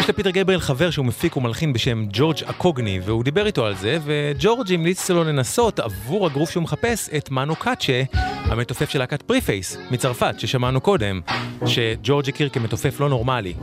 יש 0.00 0.08
לפיטר 0.08 0.30
גבריאל 0.30 0.60
חבר 0.60 0.90
שהוא 0.90 1.06
מפיק 1.06 1.36
ומלחין 1.36 1.72
בשם 1.72 2.04
ג'ורג' 2.12 2.36
אקוגני, 2.44 3.00
והוא 3.04 3.24
דיבר 3.24 3.46
איתו 3.46 3.66
על 3.66 3.74
זה, 3.74 3.98
וג'ורג' 4.04 4.72
המליץ 4.72 5.10
לו 5.10 5.24
לנסות 5.24 5.80
עבור 5.80 6.26
הגרוף 6.26 6.50
שהוא 6.50 6.62
מחפש 6.62 7.08
את 7.16 7.30
מנו 7.30 7.56
קאצ'ה, 7.56 8.02
המתופף 8.44 8.90
של 8.90 8.98
להקת 8.98 9.22
Preface, 9.22 9.76
מצרפת, 9.90 10.34
ששמענו 10.38 10.80
קודם, 10.80 11.20
שג'ורג' 11.66 12.28
הכיר 12.28 12.48
כמתופף 12.48 13.00
לא 13.00 13.08
נורמלי. 13.08 13.54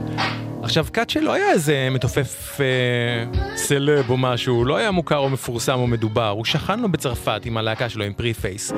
עכשיו, 0.62 0.86
קאצ'ה 0.92 1.20
לא 1.20 1.32
היה 1.32 1.50
איזה 1.50 1.88
מתופף 1.90 2.60
אה, 2.60 2.66
סלב 3.56 4.10
או 4.10 4.16
משהו, 4.16 4.54
הוא 4.54 4.66
לא 4.66 4.76
היה 4.76 4.90
מוכר 4.90 5.18
או 5.18 5.28
מפורסם 5.28 5.78
או 5.78 5.86
מדובר, 5.86 6.28
הוא 6.28 6.44
שכן 6.44 6.80
לו 6.80 6.88
בצרפת 6.88 7.40
עם 7.44 7.56
הלהקה 7.56 7.88
שלו, 7.88 8.04
עם 8.04 8.12
Preface. 8.12 8.72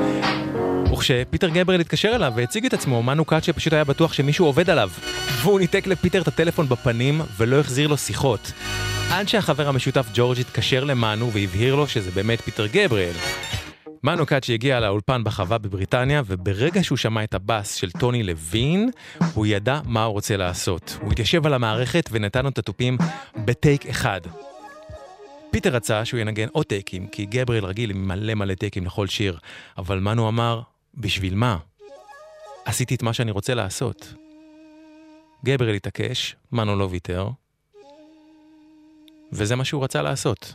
וכשפיטר 0.92 1.48
גבריאל 1.48 1.80
התקשר 1.80 2.12
אליו 2.14 2.32
והציג 2.36 2.66
את 2.66 2.74
עצמו, 2.74 3.02
מנו 3.02 3.24
קאצ'ה 3.24 3.52
פשוט 3.52 3.72
היה 3.72 3.84
בטוח 3.84 4.12
שמישהו 4.12 4.46
עובד 4.46 4.70
עליו. 4.70 4.90
והוא 5.42 5.60
ניתק 5.60 5.86
לפיטר 5.86 6.22
את 6.22 6.28
הטלפון 6.28 6.68
בפנים 6.68 7.20
ולא 7.36 7.60
החזיר 7.60 7.88
לו 7.88 7.96
שיחות. 7.96 8.52
עד 9.10 9.28
שהחבר 9.28 9.68
המשותף 9.68 10.06
ג'ורג' 10.14 10.40
התקשר 10.40 10.84
למנו 10.84 11.32
והבהיר 11.32 11.74
לו 11.74 11.86
שזה 11.86 12.10
באמת 12.10 12.40
פיטר 12.40 12.66
גבריאל. 12.66 13.14
מנו 14.04 14.26
קאצ'ה 14.26 14.54
הגיע 14.54 14.80
לאולפן 14.80 15.24
בחווה 15.24 15.58
בבריטניה, 15.58 16.22
וברגע 16.26 16.84
שהוא 16.84 16.98
שמע 16.98 17.24
את 17.24 17.34
הבאס 17.34 17.74
של 17.74 17.90
טוני 17.90 18.22
לוין, 18.22 18.90
הוא 19.34 19.46
ידע 19.46 19.80
מה 19.84 20.04
הוא 20.04 20.12
רוצה 20.12 20.36
לעשות. 20.36 20.98
הוא 21.02 21.12
התיישב 21.12 21.46
על 21.46 21.54
המערכת 21.54 22.08
ונתן 22.12 22.42
לו 22.42 22.48
את 22.48 22.58
התופים 22.58 22.98
בטייק 23.44 23.86
אחד. 23.86 24.20
פיטר 25.50 25.70
רצה 25.70 26.04
שהוא 26.04 26.20
ינגן 26.20 26.48
עוד 26.52 26.66
טייקים, 26.66 27.06
כי 27.06 27.26
גבריאל 27.26 27.64
רגיל 27.64 27.90
עם 27.90 28.08
מלא 28.08 28.34
מלא 28.34 28.54
טייקים 28.54 28.86
לכל 28.86 29.06
שיר, 29.06 29.38
אבל 29.78 29.98
מנו 29.98 30.28
אמר, 30.28 30.60
בשביל 30.94 31.34
מה? 31.34 31.58
עשיתי 32.64 32.94
את 32.94 33.02
מה 33.02 33.12
שאני 33.12 33.30
רוצה 33.30 33.54
לעשות. 33.54 34.14
גבריאל 35.44 35.74
התעקש, 35.74 36.36
מנו 36.52 36.76
לא 36.76 36.88
ויתר, 36.90 37.28
וזה 39.32 39.56
מה 39.56 39.64
שהוא 39.64 39.84
רצה 39.84 40.02
לעשות. 40.02 40.54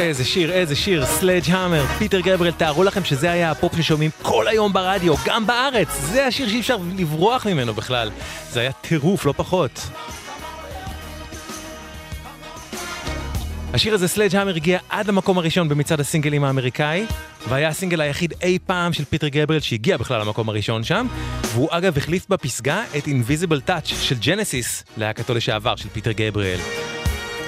איזה 0.00 0.24
שיר, 0.24 0.52
איזה 0.52 0.76
שיר, 0.76 1.06
Sledgehammer, 1.06 1.86
פיטר 1.98 2.20
גבריאל, 2.20 2.54
תארו 2.54 2.84
לכם 2.84 3.04
שזה 3.04 3.30
היה 3.30 3.50
הפופ 3.50 3.76
ששומעים 3.76 4.10
כל 4.22 4.48
היום 4.48 4.72
ברדיו, 4.72 5.14
גם 5.24 5.46
בארץ, 5.46 5.88
זה 6.00 6.26
השיר 6.26 6.48
שאי 6.48 6.60
אפשר 6.60 6.76
לברוח 6.96 7.46
ממנו 7.46 7.74
בכלל. 7.74 8.10
זה 8.50 8.60
היה 8.60 8.72
טירוף, 8.72 9.26
לא 9.26 9.34
פחות. 9.36 9.90
השיר 13.74 13.94
הזה, 13.94 14.08
Sledgehammer, 14.08 14.56
הגיע 14.56 14.78
עד 14.88 15.08
למקום 15.08 15.38
הראשון 15.38 15.68
במצעד 15.68 16.00
הסינגלים 16.00 16.44
האמריקאי, 16.44 17.06
והיה 17.48 17.68
הסינגל 17.68 18.00
היחיד 18.00 18.34
אי 18.42 18.58
פעם 18.66 18.92
של 18.92 19.04
פיטר 19.04 19.28
גבריאל 19.28 19.60
שהגיע 19.60 19.96
בכלל 19.96 20.20
למקום 20.20 20.48
הראשון 20.48 20.84
שם, 20.84 21.06
והוא 21.52 21.68
אגב 21.70 21.96
החליף 21.98 22.26
בפסגה 22.28 22.84
את 22.98 23.04
Invisible 23.04 23.68
Touch 23.68 23.86
של 23.86 24.16
ג'נסיס, 24.18 24.84
להקתו 24.96 25.34
לשעבר 25.34 25.76
של 25.76 25.88
פיטר 25.88 26.12
גבריאל. 26.12 26.58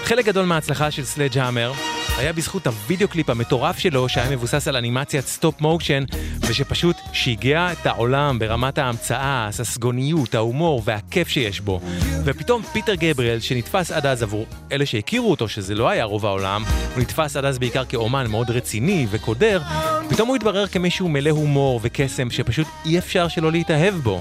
חלק 0.05 0.25
גדול 0.25 0.45
מההצלחה 0.45 0.91
של 0.91 1.05
Sledgehammer 1.05 1.73
היה 2.19 2.33
בזכות 2.33 2.67
הוידאו 2.67 3.09
קליפ 3.09 3.31
המטורף 3.31 3.79
שלו 3.79 4.09
שהיה 4.09 4.31
מבוסס 4.31 4.69
על 4.69 4.77
אנימציית 4.77 5.27
stop 5.27 5.61
motion 5.61 6.05
ושפשוט 6.41 6.97
שיגע 7.13 7.73
את 7.73 7.87
העולם 7.87 8.39
ברמת 8.39 8.79
ההמצאה, 8.79 9.47
הססגוניות, 9.49 10.35
ההומור 10.35 10.83
והכיף 10.85 11.29
שיש 11.29 11.61
בו. 11.61 11.81
ופתאום 12.25 12.63
פיטר 12.63 12.95
גבריאל 12.95 13.41
שנתפס 13.41 13.91
עד 13.91 14.07
אז 14.07 14.23
עבור 14.23 14.47
אלה 14.73 14.87
שהכירו 14.87 15.31
אותו 15.31 15.49
שזה 15.49 15.75
לא 15.75 15.89
היה 15.89 16.05
רוב 16.05 16.27
העולם, 16.27 16.65
הוא 16.95 17.03
נתפס 17.03 17.37
עד 17.37 17.45
אז 17.45 17.59
בעיקר 17.59 17.85
כאומן 17.85 18.27
מאוד 18.31 18.51
רציני 18.51 19.07
וקודר, 19.11 19.63
פתאום 20.11 20.29
הוא 20.29 20.37
התברר 20.37 20.67
כמישהו 20.67 21.09
מלא 21.09 21.31
הומור 21.31 21.81
וקסם 21.83 22.31
שפשוט 22.31 22.67
אי 22.85 22.99
אפשר 22.99 23.29
שלא 23.29 23.53
להתאהב 23.53 23.95
בו. 23.95 24.21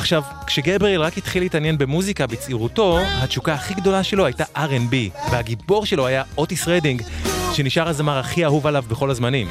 עכשיו, 0.00 0.22
כשגבריאל 0.46 1.00
רק 1.00 1.18
התחיל 1.18 1.42
להתעניין 1.42 1.78
במוזיקה 1.78 2.26
בצעירותו, 2.26 2.98
התשוקה 3.22 3.54
הכי 3.54 3.74
גדולה 3.74 4.02
שלו 4.02 4.26
הייתה 4.26 4.44
R&B, 4.56 4.94
והגיבור 5.30 5.86
שלו 5.86 6.06
היה 6.06 6.22
אוטיס 6.38 6.68
רדינג, 6.68 7.02
שנשאר 7.52 7.88
הזמר 7.88 8.18
הכי 8.18 8.44
אהוב 8.44 8.66
עליו 8.66 8.84
בכל 8.88 9.10
הזמנים. 9.10 9.48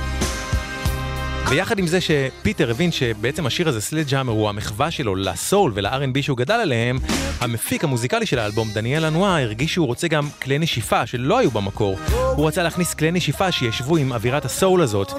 ויחד 1.49 1.79
עם 1.79 1.87
זה 1.87 1.99
שפיטר 2.01 2.69
הבין 2.69 2.91
שבעצם 2.91 3.45
השיר 3.45 3.69
הזה, 3.69 3.81
Sledgehammer, 3.81 4.33
הוא 4.33 4.49
המחווה 4.49 4.91
שלו 4.91 5.15
לסול 5.15 5.71
ול-R&B 5.75 6.21
שהוא 6.21 6.37
גדל 6.37 6.53
עליהם, 6.53 6.97
המפיק 7.39 7.83
המוזיקלי 7.83 8.25
של 8.25 8.39
האלבום, 8.39 8.69
דניאל 8.73 9.05
לנואה, 9.05 9.41
הרגיש 9.41 9.73
שהוא 9.73 9.87
רוצה 9.87 10.07
גם 10.07 10.29
כלי 10.41 10.59
נשיפה 10.59 11.05
שלא 11.05 11.37
היו 11.37 11.51
במקור. 11.51 11.99
הוא 12.35 12.47
רצה 12.47 12.63
להכניס 12.63 12.93
כלי 12.93 13.11
נשיפה 13.11 13.51
שישבו 13.51 13.97
עם 13.97 14.13
אווירת 14.13 14.45
הסול 14.45 14.81
הזאת, 14.81 15.11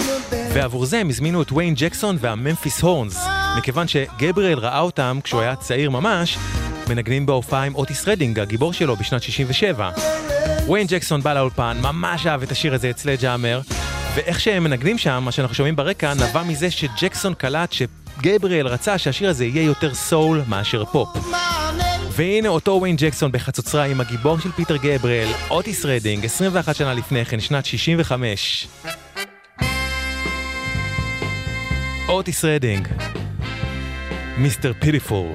ועבור 0.53 0.87
זה 0.87 0.99
הם 0.99 1.09
הזמינו 1.09 1.43
את 1.43 1.53
ויין 1.53 1.75
ג'קסון 1.75 2.17
והממפיס 2.21 2.81
הורנס, 2.81 3.25
מכיוון 3.59 3.89
שגבריאל 3.89 4.59
ראה 4.59 4.81
אותם 4.81 5.19
כשהוא 5.25 5.41
היה 5.41 5.57
צעיר 5.57 5.91
ממש, 5.91 6.39
מנגנים 6.89 7.27
בהופעה 7.27 7.63
עם 7.63 7.75
אוטיס 7.75 8.09
רדינג, 8.09 8.41
הגיבור 8.41 8.73
שלו 8.73 8.97
בשנת 8.97 9.23
67. 9.23 9.91
ויין 10.69 10.87
ג'קסון 10.87 11.21
בא 11.21 11.35
לאולפן, 11.35 11.79
ממש 11.83 12.27
אהב 12.27 12.43
את 12.43 12.51
השיר 12.51 12.75
הזה 12.75 12.91
את 12.91 12.99
Sledgehammer, 12.99 13.61
ואיך 14.15 14.41
שהם 14.41 14.65
מנגנים 14.65 14.99
שם, 14.99 15.23
מה 15.25 15.33
שאנחנו 15.33 15.55
שומעים 15.55 15.77
ברקע, 15.77 16.15
נבע 16.15 16.43
מזה 16.43 16.71
שג'קסון 16.71 17.35
קלט 17.35 17.73
שגבריאל 17.73 18.67
רצה 18.67 18.99
שהשיר 18.99 19.31
הזה 19.31 19.45
יהיה 19.45 19.63
יותר 19.63 19.95
סול 19.95 20.43
מאשר 20.49 20.85
פופ. 20.85 21.09
והנה 22.11 22.49
אותו 22.49 22.81
ויין 22.83 22.97
ג'קסון 22.97 23.33
בחצוצרה 23.33 23.85
עם 23.85 24.01
הגיבור 24.01 24.39
של 24.39 24.53
פיטר 24.53 24.77
גבריאל, 24.77 25.29
אוטיס 25.51 25.85
רדינג, 25.85 26.25
21 26.25 26.77
שנה 26.77 26.95
לפני 26.95 27.25
כן, 27.25 27.41
שנת 27.41 27.67
65. 27.67 28.69
אוטיס 32.11 32.45
רדינג, 32.45 32.89
מיסטר 34.39 34.73
פיטיפול. 34.81 35.33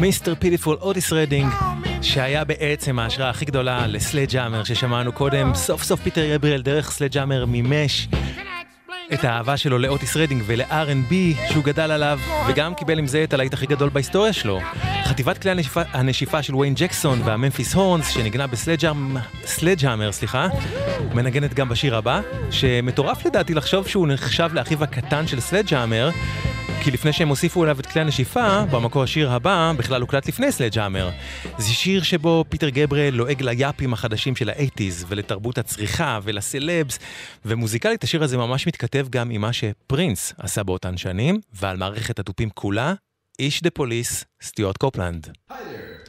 Mr. 0.00 0.34
Pitiful 0.34 0.76
אוטיס 0.80 1.12
רדינג, 1.12 1.52
שהיה 2.02 2.44
בעצם 2.44 2.98
ההשראה 2.98 3.30
הכי 3.30 3.44
גדולה 3.44 3.86
ל 3.86 3.92
Sledgehammer 3.92 4.64
ששמענו 4.64 5.12
קודם, 5.12 5.54
סוף 5.54 5.82
סוף 5.82 6.00
פיטר 6.00 6.36
גבריאל 6.36 6.62
דרך 6.62 6.90
Sledgehammer 6.90 7.46
מימש 7.46 8.08
את 9.12 9.24
האהבה 9.24 9.56
שלו 9.56 9.78
לאוטיס 9.78 10.16
רדינג 10.16 10.42
ול-R&B 10.46 11.14
שהוא 11.50 11.64
גדל 11.64 11.90
עליו, 11.90 12.18
וגם 12.48 12.74
קיבל 12.74 12.98
עם 12.98 13.06
זה 13.06 13.24
את 13.24 13.32
הלהיט 13.32 13.54
הכי 13.54 13.66
גדול 13.66 13.88
בהיסטוריה 13.88 14.32
שלו. 14.32 14.60
חטיבת 15.04 15.38
כלי 15.38 15.50
הנשיפה, 15.50 15.82
הנשיפה 15.92 16.42
של 16.42 16.54
ויין 16.54 16.74
ג'קסון 16.76 17.22
והממפיס 17.24 17.74
הורנס, 17.74 18.08
שנגנה 18.08 18.46
ב 19.42 19.47
Sledgehammer, 19.47 20.12
סליחה, 20.12 20.48
מנגנת 21.14 21.54
גם 21.54 21.68
בשיר 21.68 21.96
הבא, 21.96 22.20
שמטורף 22.50 23.26
לדעתי 23.26 23.54
לחשוב 23.54 23.88
שהוא 23.88 24.08
נחשב 24.08 24.50
לאחיו 24.52 24.84
הקטן 24.84 25.26
של 25.26 25.40
Sledgehammer, 25.40 26.10
כי 26.84 26.90
לפני 26.90 27.12
שהם 27.12 27.28
הוסיפו 27.28 27.64
אליו 27.64 27.80
את 27.80 27.86
כלי 27.86 28.00
הנשיפה, 28.00 28.64
במקור 28.64 29.02
השיר 29.02 29.30
הבא 29.30 29.72
בכלל 29.76 30.00
הוקלט 30.00 30.28
לפני 30.28 30.52
Sledgehammer. 30.52 31.10
זה 31.58 31.72
שיר 31.72 32.02
שבו 32.02 32.44
פיטר 32.48 32.68
גבריאל 32.68 33.14
לועג 33.14 33.42
ליאפים 33.42 33.92
החדשים 33.92 34.36
של 34.36 34.48
האייטיז, 34.48 35.06
ולתרבות 35.08 35.58
הצריכה, 35.58 36.18
ולסלבס, 36.22 36.98
ומוזיקלית 37.44 38.04
השיר 38.04 38.22
הזה 38.22 38.36
ממש 38.36 38.66
מתכתב 38.66 39.06
גם 39.10 39.30
עם 39.30 39.40
מה 39.40 39.52
שפרינס 39.52 40.34
עשה 40.38 40.62
באותן 40.62 40.96
שנים, 40.96 41.40
ועל 41.52 41.76
מערכת 41.76 42.18
התופים 42.18 42.50
כולה, 42.50 42.94
איש 43.38 43.62
דה 43.62 43.70
פוליס, 43.70 44.24
סטיוארט 44.42 44.76
קופלנד. 44.76 45.28
I'm 45.50 45.99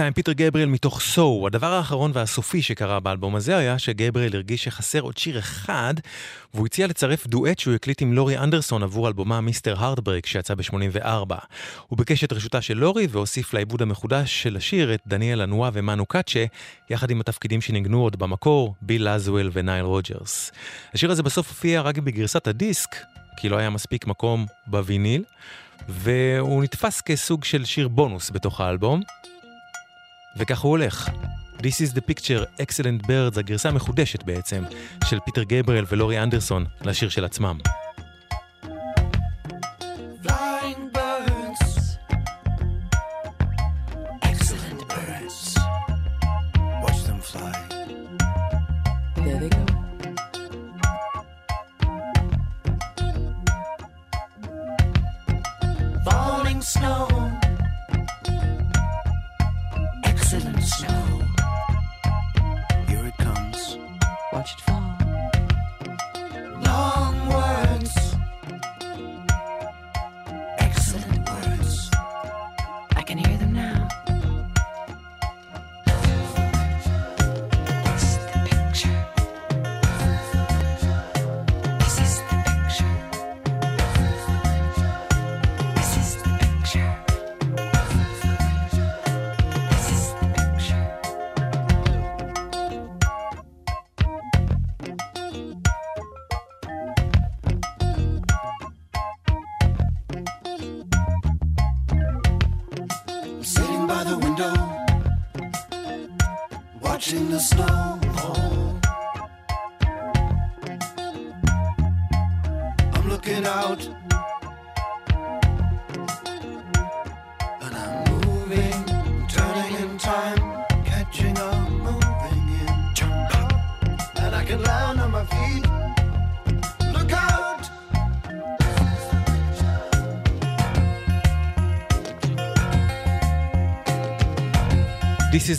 Time, 0.00 0.12
פיטר 0.12 0.32
גבריאל 0.32 0.68
מתוך 0.68 1.00
So. 1.00 1.46
הדבר 1.46 1.72
האחרון 1.72 2.10
והסופי 2.14 2.62
שקרה 2.62 3.00
באלבום 3.00 3.36
הזה 3.36 3.56
היה 3.56 3.78
שגבריאל 3.78 4.34
הרגיש 4.34 4.64
שחסר 4.64 5.00
עוד 5.00 5.16
שיר 5.16 5.38
אחד, 5.38 5.94
והוא 6.54 6.66
הציע 6.66 6.86
לצרף 6.86 7.26
דואט 7.26 7.58
שהוא 7.58 7.74
הקליט 7.74 8.02
עם 8.02 8.12
לורי 8.12 8.38
אנדרסון 8.38 8.82
עבור 8.82 9.08
אלבומה 9.08 9.40
Mister 9.40 9.74
Heartbreak 9.78 10.26
שיצא 10.26 10.54
ב-84. 10.54 11.34
הוא 11.88 11.98
ביקש 11.98 12.24
את 12.24 12.32
רשותה 12.32 12.60
של 12.60 12.76
לורי 12.76 13.06
והוסיף 13.10 13.54
לעיבוד 13.54 13.82
המחודש 13.82 14.42
של 14.42 14.56
השיר 14.56 14.94
את 14.94 15.00
דניאל 15.06 15.42
לנואה 15.42 15.70
ומנו 15.72 16.06
קאצ'ה, 16.06 16.44
יחד 16.90 17.10
עם 17.10 17.20
התפקידים 17.20 17.60
שניגנו 17.60 18.02
עוד 18.02 18.18
במקור, 18.18 18.74
ביל 18.82 19.14
לאסוול 19.14 19.50
ונייל 19.52 19.84
רוג'רס. 19.84 20.52
השיר 20.94 21.10
הזה 21.10 21.22
בסוף 21.22 21.48
הופיע 21.48 21.80
רק 21.80 21.98
בגרסת 21.98 22.46
הדיסק, 22.46 22.96
כי 23.36 23.48
לא 23.48 23.56
היה 23.56 23.70
מספיק 23.70 24.06
מקום 24.06 24.46
בוויניל, 24.66 25.24
והוא 25.88 26.62
נתפס 26.62 27.00
כסוג 27.00 27.44
של 27.44 27.64
שיר 27.64 27.88
בונוס 27.88 28.30
בתוך 28.30 28.60
האלבום. 28.60 29.02
וכך 30.36 30.60
הוא 30.60 30.70
הולך. 30.70 31.08
This 31.58 31.62
is 31.62 31.94
the 31.94 32.00
picture, 32.00 32.62
excellent 32.62 33.06
birds, 33.06 33.38
הגרסה 33.38 33.68
המחודשת 33.68 34.22
בעצם, 34.22 34.62
של 35.04 35.18
פיטר 35.24 35.42
גבריאל 35.42 35.84
ולורי 35.88 36.22
אנדרסון 36.22 36.64
לשיר 36.82 37.08
של 37.08 37.24
עצמם. 37.24 37.58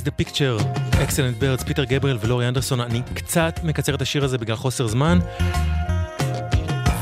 Is 0.01 0.03
the 0.03 0.23
picture, 0.23 0.57
excellent 0.93 1.43
birds, 1.43 1.65
פיטר 1.65 1.83
גבריאל 1.83 2.17
ולורי 2.21 2.47
אנדרסון. 2.47 2.81
אני 2.81 3.01
קצת 3.13 3.59
מקצר 3.63 3.95
את 3.95 4.01
השיר 4.01 4.23
הזה 4.23 4.37
בגלל 4.37 4.55
חוסר 4.55 4.87
זמן. 4.87 5.19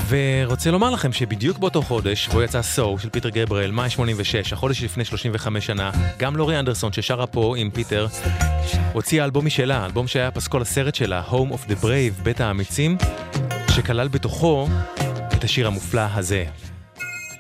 ורוצה 0.10 0.72
לומר 0.72 0.90
לכם 0.90 1.14
שבדיוק 1.14 1.58
באותו 1.58 1.82
חודש, 1.82 2.28
בו 2.28 2.42
יצא 2.42 2.62
So 2.62 2.98
של 3.00 3.10
פיטר 3.10 3.30
גבריאל, 3.30 3.72
מאי 3.72 3.90
86, 3.90 4.54
החודש 4.54 4.84
לפני 4.84 5.06
35 5.06 5.66
שנה, 5.66 5.92
גם 6.18 6.36
לורי 6.36 6.60
אנדרסון 6.60 6.94
ששרה 6.94 7.28
פה 7.28 7.56
עם 7.58 7.70
פיטר, 7.70 8.08
הוציאה 8.94 9.26
אלבום 9.26 9.46
משלה, 9.46 9.86
אלבום 9.86 10.08
שהיה 10.08 10.32
פסקול 10.32 10.62
הסרט 10.62 10.96
שלה, 10.96 11.24
Home 11.30 11.54
of 11.54 11.70
the 11.70 11.84
Brave, 11.84 12.24
בית 12.24 12.42
האמיצים, 12.42 12.98
שכלל 13.76 14.08
בתוכו 14.08 14.68
את 15.34 15.44
השיר 15.44 15.68
המופלא 15.68 16.02
הזה. 16.14 16.46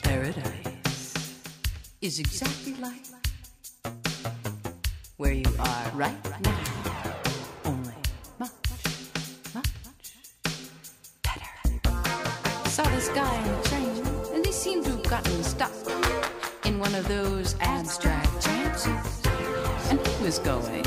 Paradise 0.03 1.16
is 2.01 2.20
exactly 2.20 2.74
like 2.82 3.09
where 5.20 5.34
you 5.34 5.54
are 5.60 5.92
right 5.96 6.16
now. 6.46 6.58
Only 7.66 7.94
much, 8.40 8.52
much 9.54 9.68
better. 11.22 12.70
Saw 12.70 12.84
this 12.84 13.10
guy 13.10 13.36
in 13.44 13.54
a 13.54 13.64
train, 13.64 14.08
and 14.34 14.46
he 14.46 14.54
seem 14.54 14.82
to 14.86 14.92
have 14.92 15.04
gotten 15.04 15.44
stuck 15.44 15.74
in 16.64 16.80
one 16.80 16.96
of 16.96 17.06
those 17.10 17.58
abstract 17.60 18.32
chances. 18.42 19.22
And 19.90 20.00
he 20.08 20.24
was 20.24 20.40
going. 20.40 20.86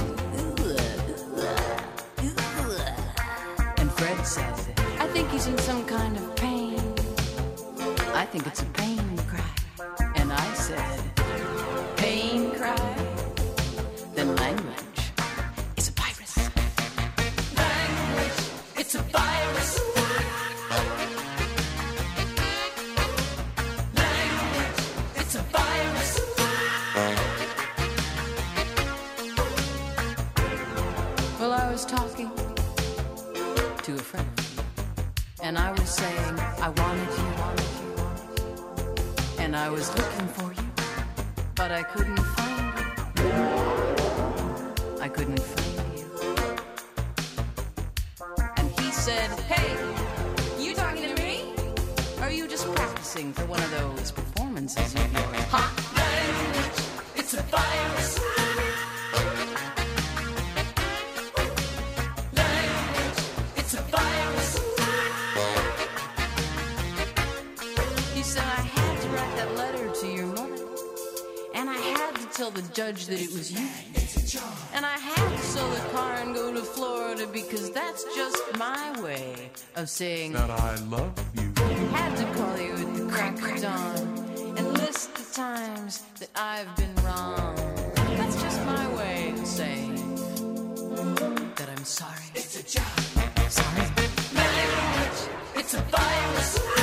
And 3.77 3.93
Fred 3.93 4.27
said, 4.27 4.55
I 4.99 5.09
think 5.09 5.29
he's 5.29 5.47
in 5.47 5.59
some 5.59 5.85
kind 5.85 6.17
of 6.17 6.35
pain. 6.37 6.81
I 8.15 8.25
think 8.25 8.47
it's 8.47 8.63
a 8.63 8.72
saying 36.03 36.37
I 36.67 36.69
wanted 36.83 37.13
you, 37.21 37.31
and 39.43 39.55
I 39.55 39.69
was 39.71 39.87
looking 39.97 40.29
for 40.37 40.53
you, 40.53 40.69
but 41.55 41.71
I 41.71 41.83
couldn't 41.85 42.25
find 42.37 42.65
you. 43.19 43.33
I 45.01 45.09
couldn't 45.09 45.43
find 45.53 45.75
you. 45.99 46.07
And 48.57 48.67
he 48.81 48.91
said, 48.91 49.31
Hey, 49.53 49.71
you 50.65 50.75
talking 50.75 51.15
to 51.15 51.23
me? 51.23 51.55
Or 52.19 52.25
are 52.25 52.33
you 52.33 52.49
just 52.49 52.67
practicing 52.75 53.33
for 53.33 53.45
one 53.47 53.63
of 53.63 53.71
those 53.71 54.11
performances 54.11 54.97
the 72.55 72.63
judge 72.75 73.07
that 73.07 73.21
it 73.21 73.33
was 73.33 73.51
you. 73.51 73.67
And 74.75 74.85
I 74.85 74.99
had 74.99 75.37
to 75.37 75.43
sell 75.43 75.69
the 75.71 75.81
car 75.91 76.15
and 76.15 76.35
go 76.35 76.53
to 76.53 76.61
Florida 76.61 77.27
because 77.33 77.71
that's 77.71 78.05
just 78.15 78.43
my 78.59 79.01
way 79.01 79.51
of 79.77 79.89
saying 79.89 80.33
that 80.33 80.51
I 80.51 80.77
love 80.85 81.13
you. 81.35 81.53
had 81.93 82.17
to 82.17 82.25
call 82.35 82.59
you 82.59 82.73
at 82.73 82.95
the 82.95 83.09
crack 83.11 83.41
of 83.43 83.61
dawn 83.63 84.57
and 84.59 84.73
list 84.75 85.15
the 85.15 85.35
times 85.35 86.03
that 86.19 86.31
I've 86.37 86.75
been 86.77 86.95
wrong. 87.05 87.57
That's 88.17 88.41
just 88.43 88.65
my 88.67 88.87
way 88.97 89.33
of 89.33 89.47
saying 89.47 89.97
that 91.57 91.69
I'm 91.75 91.85
sorry. 91.85 92.25
It's 92.35 92.59
a 92.59 92.79
job. 92.79 92.85
Sorry. 93.49 93.87
Language, 94.35 95.21
it's 95.57 95.75
a 95.75 95.81
virus. 95.83 96.82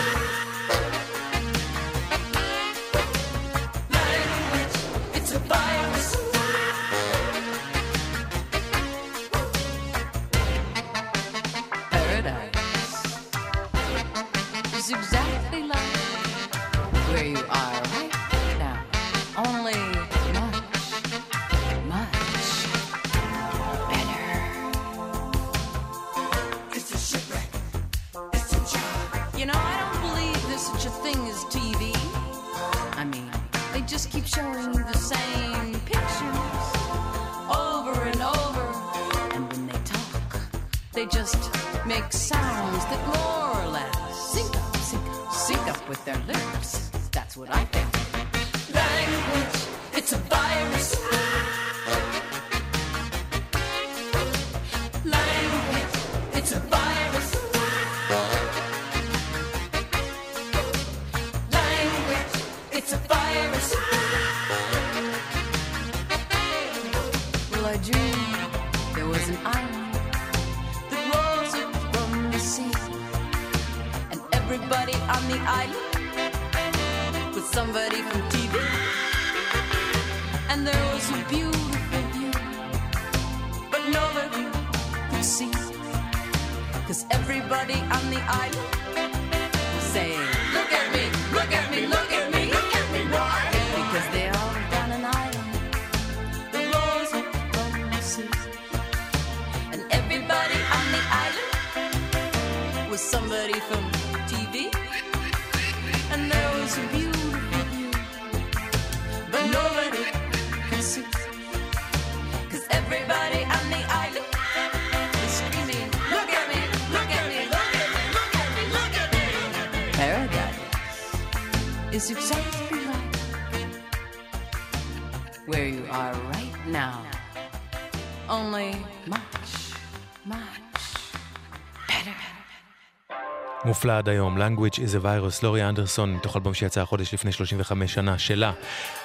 מופלא 133.69 133.97
עד 133.97 134.09
היום, 134.09 134.37
Language 134.37 134.75
is 134.75 135.01
a 135.01 135.03
virus, 135.03 135.39
לורי 135.43 135.69
אנדרסון, 135.69 136.13
מתוך 136.13 136.35
אלבום 136.35 136.53
שיצא 136.53 136.81
החודש 136.81 137.13
לפני 137.13 137.31
35 137.31 137.93
שנה 137.93 138.17
שלה. 138.17 138.51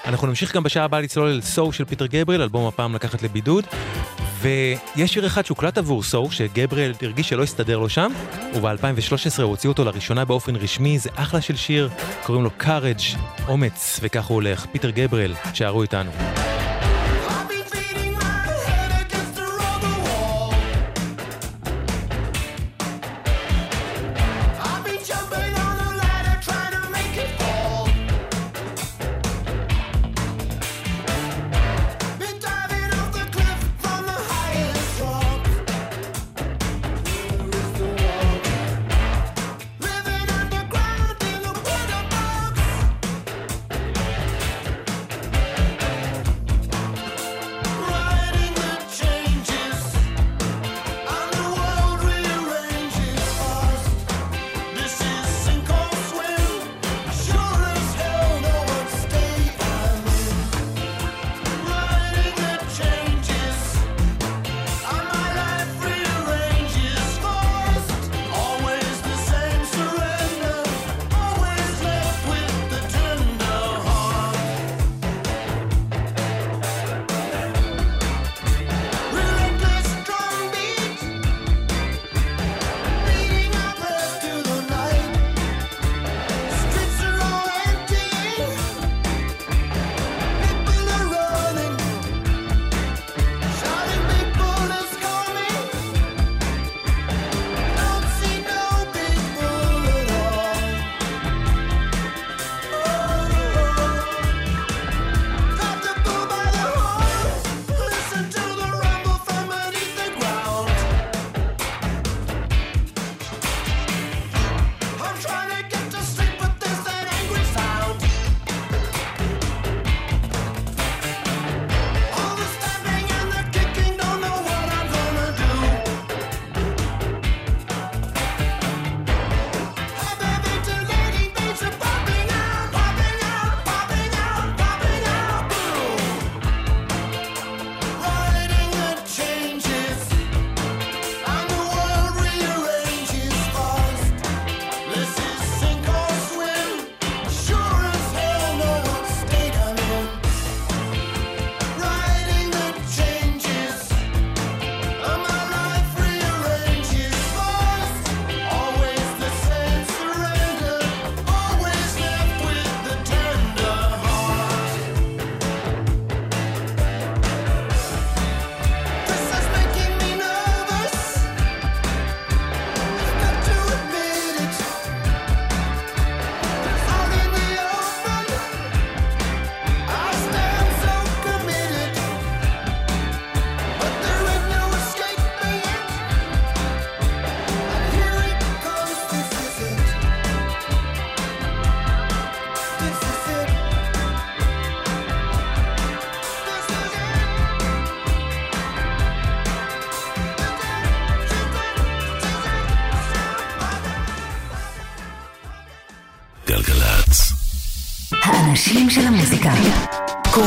אנחנו 0.04 0.26
נמשיך 0.26 0.56
גם 0.56 0.62
בשעה 0.62 0.84
הבאה 0.84 1.00
לצלול 1.00 1.28
אל 1.28 1.40
So 1.40 1.72
של 1.72 1.84
פיטר 1.84 2.06
גבריאל, 2.06 2.42
אלבום 2.42 2.66
הפעם 2.66 2.94
לקחת 2.94 3.22
לבידוד. 3.22 3.64
ויש 4.40 5.12
שיר 5.12 5.26
אחד 5.26 5.46
שהוקלט 5.46 5.78
עבור 5.78 6.02
So, 6.02 6.30
שגבריאל 6.30 6.92
הרגיש 7.02 7.28
שלא 7.28 7.42
הסתדר 7.42 7.78
לו 7.78 7.88
שם, 7.88 8.12
וב-2013 8.54 9.42
הוא 9.42 9.50
הוציא 9.50 9.68
אותו 9.68 9.84
לראשונה 9.84 10.24
באופן 10.24 10.56
רשמי, 10.56 10.98
זה 10.98 11.10
אחלה 11.14 11.40
של 11.40 11.56
שיר, 11.56 11.88
קוראים 12.22 12.44
לו 12.44 12.50
courage, 12.60 13.18
אומץ, 13.48 14.00
וכך 14.02 14.24
הוא 14.24 14.34
הולך. 14.34 14.66
פיטר 14.72 14.90
גבריאל, 14.90 15.34
שארו 15.54 15.82
איתנו. 15.82 16.10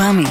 קוואמי. 0.08 0.30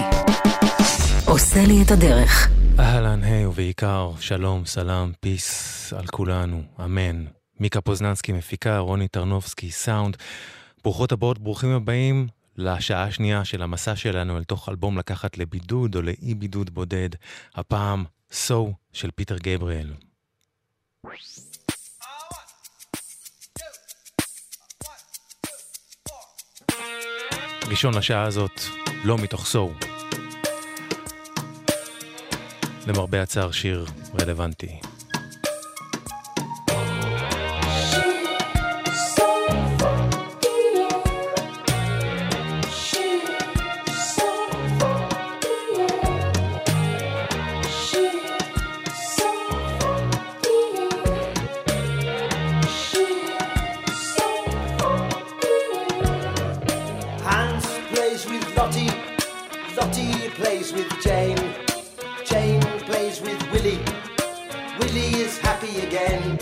עושה 1.27 1.65
לי 1.67 1.83
את 1.83 1.91
הדרך. 1.91 2.49
אהלן, 2.79 3.25
היי, 3.25 3.47
ובעיקר, 3.47 4.13
שלום, 4.21 4.67
סלאם, 4.67 5.13
peace 5.21 5.93
על 5.93 6.07
כולנו, 6.07 6.63
אמן. 6.85 7.25
מיקה 7.61 7.81
פוזננסקי 7.81 8.33
מפיקה, 8.33 8.79
רוני 8.79 9.09
טרנובסקי, 9.09 9.71
סאונד. 9.71 10.17
ברוכות 10.85 11.13
הבאות, 11.13 11.39
ברוכים 11.39 11.71
הבאים 11.71 12.27
לשעה 12.57 13.03
השנייה 13.03 13.45
של 13.45 13.63
המסע 13.63 13.97
שלנו 13.97 14.37
אל 14.37 14.45
תוך 14.45 14.69
אלבום 14.69 14.99
לקחת 14.99 15.39
לבידוד 15.39 15.97
או 15.97 16.03
לאי 16.03 16.35
בידוד 16.35 16.71
בודד. 16.71 17.11
הפעם, 17.55 18.05
So 18.33 18.73
של 18.93 19.11
פיטר 19.11 19.37
גבריאל. 19.39 19.93
ראשון 27.71 27.95
לשעה 27.95 28.23
הזאת, 28.23 28.61
לא 29.07 29.19
מתוך 29.19 29.47
סו. 29.47 29.71
למרבה 32.87 33.23
הצער 33.23 33.51
שיר 33.51 33.87
רלוונטי. 34.21 34.81
With 58.31 58.46
Lottie, 58.57 58.91
Lottie 59.77 60.31
plays 60.31 60.73
with 60.73 60.91
Jane, 61.03 61.39
Jane 62.25 62.63
plays 62.89 63.21
with 63.21 63.41
Willie, 63.53 63.85
Willie 64.81 65.21
is 65.21 65.39
happy 65.39 65.81
again. 65.81 66.39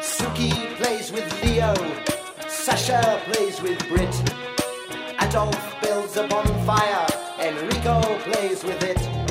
Suki 0.00 0.50
plays 0.76 1.12
with 1.12 1.26
Leo, 1.44 1.72
Sasha 2.48 3.22
plays 3.26 3.62
with 3.62 3.78
Brit, 3.88 4.14
Adolf 5.22 5.80
builds 5.82 6.16
a 6.16 6.26
bonfire, 6.26 7.06
Enrico 7.40 8.00
plays 8.24 8.64
with 8.64 8.82
it. 8.82 9.25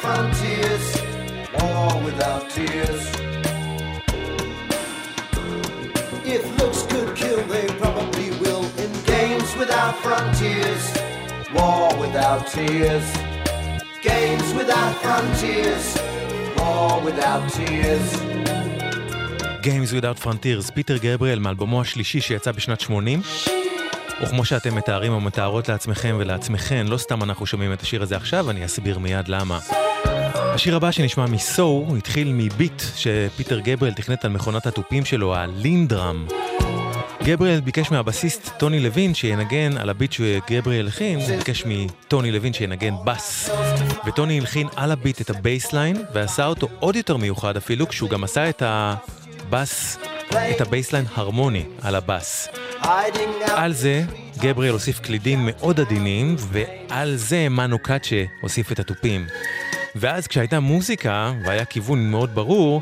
frontiers, 0.06 0.86
war 1.56 1.90
without 2.08 2.44
tears. 2.54 3.02
If 6.34 6.42
looks 6.58 6.80
could 6.90 7.10
kill, 7.14 7.42
they 7.54 7.66
probably 7.82 8.30
will. 8.42 8.64
In 8.84 8.92
games 9.14 9.50
without 9.60 9.94
frontiers, 10.04 10.84
war 11.56 11.88
without 12.02 12.42
tears. 12.54 13.06
Games 14.12 14.48
without 14.58 14.94
frontiers, 15.04 15.84
war 16.58 16.92
without 17.08 17.42
tears. 17.56 18.06
Games 19.62 19.92
Without 19.92 20.18
Frontiers, 20.18 20.70
פיטר 20.74 20.96
גבריאל 20.96 21.38
מאלבומו 21.38 21.80
השלישי 21.80 22.20
שיצא 22.20 22.52
בשנת 22.52 22.80
80. 22.80 23.20
וכמו 24.21 24.45
שאתם 24.45 24.75
מתארים 24.75 25.13
או 25.13 25.21
מתארות 25.21 25.69
לעצמכם 25.69 26.15
ולעצמכן, 26.19 26.87
לא 26.87 26.97
סתם 26.97 27.23
אנחנו 27.23 27.45
שומעים 27.45 27.73
את 27.73 27.81
השיר 27.81 28.03
הזה 28.03 28.15
עכשיו, 28.15 28.49
אני 28.49 28.65
אסביר 28.65 28.99
מיד 28.99 29.27
למה. 29.27 29.59
השיר 30.35 30.75
הבא 30.75 30.91
שנשמע 30.91 31.25
מ 31.25 31.45
So 31.45 31.85
התחיל 31.97 32.31
מביט 32.33 32.81
שפיטר 32.95 33.59
גבריאל 33.59 33.93
תכנת 33.93 34.25
על 34.25 34.31
מכונת 34.31 34.65
התופים 34.65 35.05
שלו, 35.05 35.35
ה 35.35 35.44
LinnDrum. 35.44 36.25
גבריאל 37.23 37.59
ביקש 37.59 37.91
מהבסיסט 37.91 38.49
טוני 38.57 38.79
לוין 38.79 39.13
שינגן 39.13 39.77
על 39.77 39.89
הביט 39.89 40.11
שגבריאל 40.11 40.85
הלחין, 40.85 41.19
הוא 41.19 41.37
ביקש 41.37 41.63
מטוני 41.65 42.31
לוין 42.31 42.53
שינגן 42.53 42.93
בס. 43.03 43.49
וטוני 44.05 44.39
הלחין 44.39 44.67
על 44.75 44.91
הביט 44.91 45.21
את 45.21 45.29
ה 45.29 45.36
bass 45.36 45.66
line, 45.66 46.03
ועשה 46.13 46.45
אותו 46.45 46.67
עוד 46.79 46.95
יותר 46.95 47.17
מיוחד 47.17 47.57
אפילו, 47.57 47.87
כשהוא 47.87 48.09
גם 48.09 48.23
עשה 48.23 48.49
את 48.49 48.63
הבס, 48.65 49.97
את 50.31 50.61
ה 50.61 50.66
bass 50.66 50.85
line 50.85 51.05
הרמוני 51.15 51.63
על 51.81 51.95
out. 51.95 52.57
על 53.47 53.73
זה 53.73 54.03
גבריאל 54.39 54.73
הוסיף 54.73 54.99
קלידים 54.99 55.39
מאוד 55.41 55.79
עדינים, 55.79 56.35
ועל 56.39 57.15
זה 57.15 57.49
מנו 57.49 57.79
קאצ'ה 57.79 58.23
הוסיף 58.41 58.71
את 58.71 58.79
התופים. 58.79 59.25
ואז 59.95 60.27
כשהייתה 60.27 60.59
מוזיקה, 60.59 61.33
והיה 61.45 61.65
כיוון 61.65 62.11
מאוד 62.11 62.35
ברור, 62.35 62.81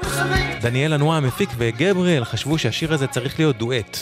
דניאל 0.62 0.94
לנואה 0.94 1.16
המפיק 1.16 1.50
וגבריאל 1.58 2.24
חשבו 2.24 2.58
שהשיר 2.58 2.94
הזה 2.94 3.08
צריך 3.08 3.40
להיות 3.40 3.58
דואט. 3.58 3.98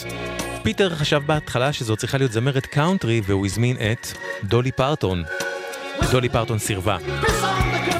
פיטר 0.62 0.94
חשב 0.94 1.22
בהתחלה 1.26 1.72
שזו 1.72 1.96
צריכה 1.96 2.18
להיות 2.18 2.32
זמרת 2.32 2.66
קאונטרי, 2.66 3.20
והוא 3.24 3.46
הזמין 3.46 3.76
את 3.76 4.06
דולי 4.44 4.72
פרטון. 4.72 5.24
דולי 6.10 6.28
פרטון 6.28 6.58
סירבה. 6.58 6.96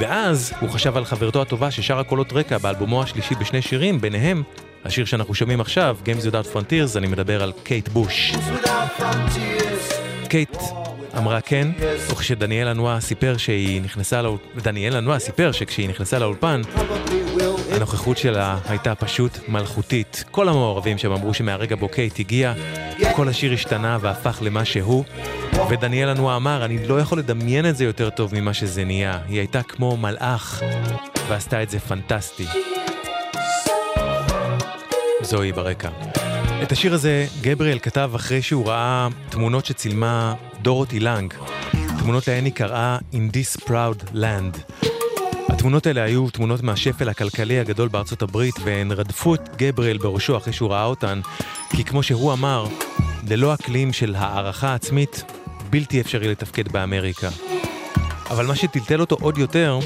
ואז 0.00 0.52
הוא 0.60 0.70
חשב 0.70 0.96
על 0.96 1.04
חברתו 1.04 1.42
הטובה 1.42 1.70
ששרה 1.70 2.04
קולות 2.04 2.32
רקע 2.32 2.58
באלבומו 2.58 3.02
השלישי 3.02 3.34
בשני 3.34 3.62
שירים, 3.62 4.00
ביניהם 4.00 4.42
השיר 4.84 5.04
שאנחנו 5.04 5.34
שומעים 5.34 5.60
עכשיו, 5.60 5.96
Games 6.04 6.24
Without 6.24 6.54
Frontiers, 6.56 6.98
אני 6.98 7.06
מדבר 7.06 7.42
על 7.42 7.52
קייט 7.62 7.88
בוש. 7.88 8.34
קייט 10.28 10.56
אמרה 11.18 11.40
כן, 11.40 11.68
וכשדניאל 12.10 12.68
אנואר 12.68 13.00
סיפר 13.00 13.36
שהיא 13.36 13.82
נכנסה 13.82 14.22
לאולפן, 14.22 14.60
דניאל 14.60 14.96
אנואר 14.96 15.18
סיפר 15.18 15.52
שכשהיא 15.52 15.88
נכנסה 15.88 16.18
לאולפן. 16.18 16.60
הנוכחות 17.72 18.18
שלה 18.18 18.58
הייתה 18.68 18.94
פשוט 18.94 19.38
מלכותית. 19.48 20.24
כל 20.30 20.48
המעורבים 20.48 20.98
שם 20.98 21.12
אמרו 21.12 21.34
שמהרגע 21.34 21.76
בו 21.76 21.88
קייט 21.88 22.20
הגיע, 22.20 22.52
כל 23.16 23.28
השיר 23.28 23.52
השתנה 23.52 23.98
והפך 24.00 24.38
למה 24.42 24.64
שהוא, 24.64 25.04
ודניאל 25.70 26.08
אנואר 26.08 26.36
אמר, 26.36 26.64
אני 26.64 26.86
לא 26.86 27.00
יכול 27.00 27.18
לדמיין 27.18 27.66
את 27.66 27.76
זה 27.76 27.84
יותר 27.84 28.10
טוב 28.10 28.34
ממה 28.34 28.54
שזה 28.54 28.84
נהיה. 28.84 29.18
היא 29.28 29.38
הייתה 29.38 29.62
כמו 29.62 29.96
מלאך, 29.96 30.62
ועשתה 31.28 31.62
את 31.62 31.70
זה 31.70 31.80
פנטסטי. 31.80 32.46
זוהי 35.30 35.52
ברקע. 35.52 35.88
את 36.62 36.72
השיר 36.72 36.94
הזה 36.94 37.26
גבריאל 37.40 37.78
כתב 37.78 38.10
אחרי 38.14 38.42
שהוא 38.42 38.66
ראה 38.66 39.08
תמונות 39.28 39.66
שצילמה 39.66 40.34
דורותי 40.62 41.00
לנג. 41.00 41.34
תמונות 41.98 42.28
להן 42.28 42.44
היא 42.44 42.52
קראה 42.52 42.98
In 43.12 43.16
This 43.34 43.60
Proud 43.60 44.14
Land. 44.14 44.84
התמונות 45.48 45.86
האלה 45.86 46.02
היו 46.02 46.30
תמונות 46.30 46.62
מהשפל 46.62 47.08
הכלכלי 47.08 47.58
הגדול 47.58 47.88
בארצות 47.88 48.22
הברית, 48.22 48.54
והן 48.64 48.92
רדפו 48.92 49.34
את 49.34 49.56
גבריאל 49.56 49.98
בראשו 49.98 50.36
אחרי 50.36 50.52
שהוא 50.52 50.70
ראה 50.70 50.84
אותן, 50.84 51.20
כי 51.70 51.84
כמו 51.84 52.02
שהוא 52.02 52.32
אמר, 52.32 52.66
ללא 53.28 53.54
אקלים 53.54 53.92
של 53.92 54.14
הערכה 54.18 54.74
עצמית, 54.74 55.24
בלתי 55.70 56.00
אפשרי 56.00 56.28
לתפקד 56.28 56.72
באמריקה. 56.72 57.28
אבל 58.30 58.46
מה 58.46 58.56
שטלטל 58.56 59.00
אותו 59.00 59.16
עוד 59.20 59.38
יותר, 59.38 59.78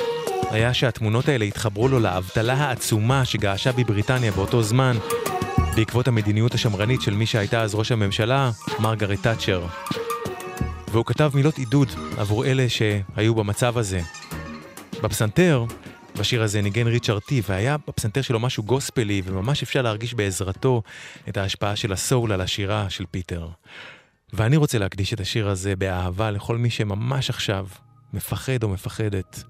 היה 0.52 0.74
שהתמונות 0.74 1.28
האלה 1.28 1.44
התחברו 1.44 1.88
לו 1.88 2.00
לאבטלה 2.00 2.54
העצומה 2.54 3.24
שגעשה 3.24 3.72
בבריטניה 3.72 4.32
באותו 4.32 4.62
זמן, 4.62 4.96
בעקבות 5.76 6.08
המדיניות 6.08 6.54
השמרנית 6.54 7.02
של 7.02 7.14
מי 7.14 7.26
שהייתה 7.26 7.62
אז 7.62 7.74
ראש 7.74 7.92
הממשלה, 7.92 8.50
מרגרט 8.78 9.22
תאצ'ר. 9.22 9.66
והוא 10.88 11.04
כתב 11.06 11.30
מילות 11.34 11.58
עידוד 11.58 11.88
עבור 12.16 12.44
אלה 12.44 12.66
שהיו 12.68 13.34
במצב 13.34 13.78
הזה. 13.78 14.00
בפסנתר, 15.02 15.64
בשיר 16.18 16.42
הזה 16.42 16.62
ניגן 16.62 16.86
ריצ'רד 16.86 17.22
טי, 17.22 17.42
והיה 17.48 17.76
בפסנתר 17.88 18.22
שלו 18.22 18.40
משהו 18.40 18.62
גוספלי, 18.62 19.22
וממש 19.24 19.62
אפשר 19.62 19.82
להרגיש 19.82 20.14
בעזרתו 20.14 20.82
את 21.28 21.36
ההשפעה 21.36 21.76
של 21.76 21.92
הסול 21.92 22.32
על 22.32 22.40
השירה 22.40 22.90
של 22.90 23.04
פיטר. 23.10 23.48
ואני 24.32 24.56
רוצה 24.56 24.78
להקדיש 24.78 25.14
את 25.14 25.20
השיר 25.20 25.48
הזה 25.48 25.76
באהבה 25.76 26.30
לכל 26.30 26.58
מי 26.58 26.70
שממש 26.70 27.30
עכשיו 27.30 27.66
מפחד 28.12 28.62
או 28.62 28.68
מפחדת, 28.68 29.44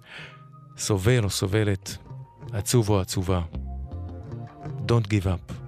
סובל 0.78 1.24
או 1.24 1.30
סובלת, 1.30 1.96
עצוב 2.52 2.88
או 2.90 3.00
עצובה. 3.00 3.42
Don't 4.86 5.06
give 5.06 5.26
up. 5.26 5.61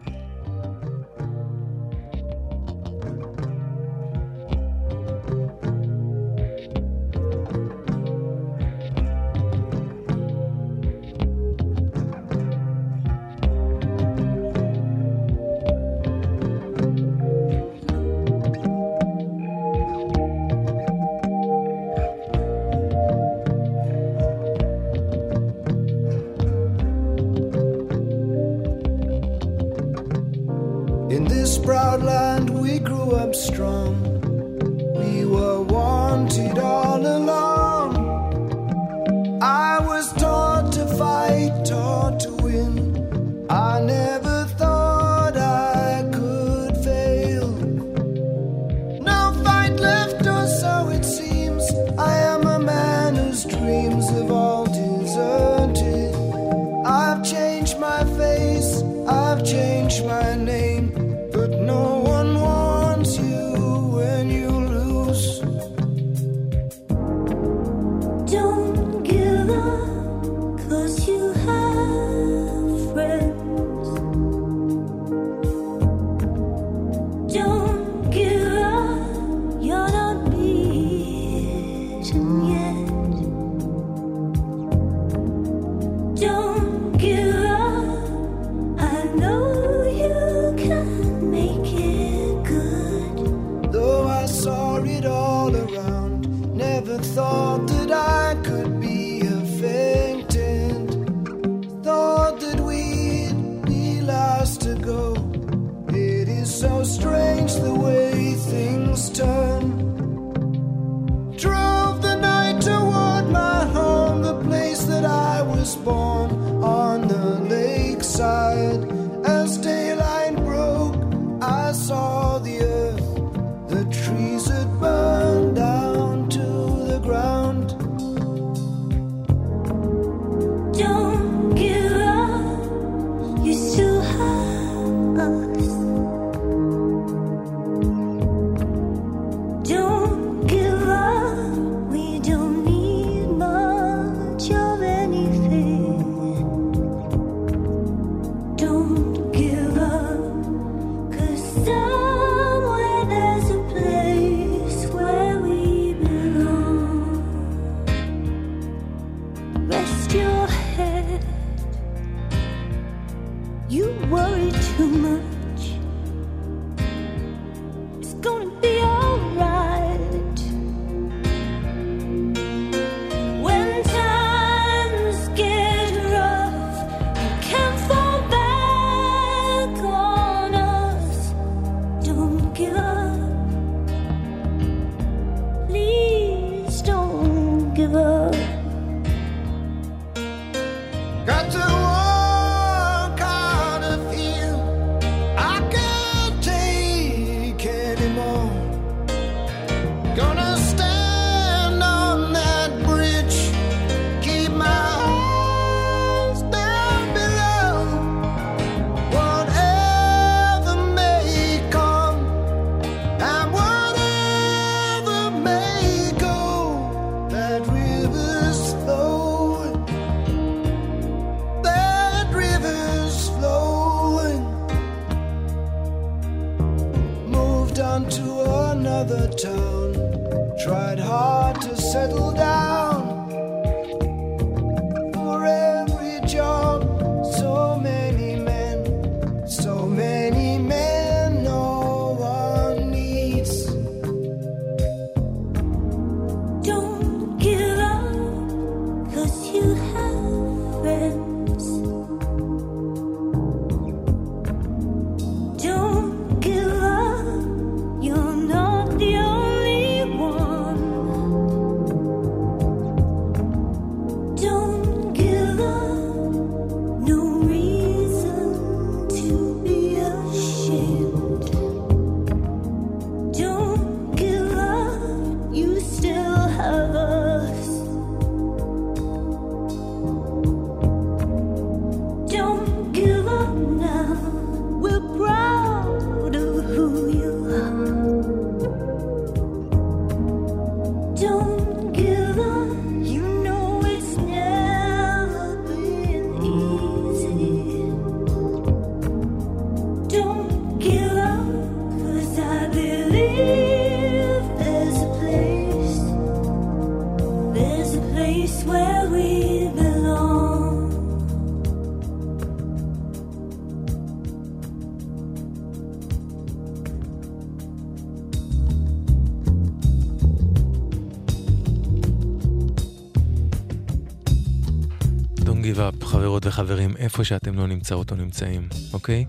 חברות 326.50 326.68
וחברים, 326.70 326.96
איפה 326.96 327.24
שאתם 327.24 327.54
לא 327.54 327.66
נמצאות 327.66 328.10
או 328.10 328.16
נמצאים, 328.16 328.68
אוקיי? 328.92 329.24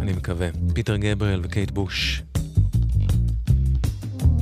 אני 0.00 0.12
מקווה. 0.12 0.48
פיטר 0.74 0.96
גבריאל 0.96 1.40
וקייט 1.42 1.70
בוש. 1.70 2.22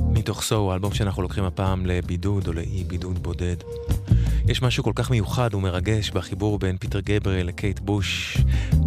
מתוך 0.01 0.41
So, 0.41 0.71
האלבום 0.71 0.93
שאנחנו 0.93 1.21
לוקחים 1.21 1.43
הפעם 1.43 1.85
לבידוד 1.85 2.47
או 2.47 2.53
לאי 2.53 2.83
בידוד 2.83 3.23
בודד. 3.23 3.55
יש 4.47 4.61
משהו 4.61 4.83
כל 4.83 4.91
כך 4.95 5.11
מיוחד 5.11 5.53
ומרגש 5.53 6.11
בחיבור 6.11 6.59
בין 6.59 6.77
פיטר 6.77 6.99
גבריאל 6.99 7.47
לקייט 7.47 7.79
בוש. 7.79 8.37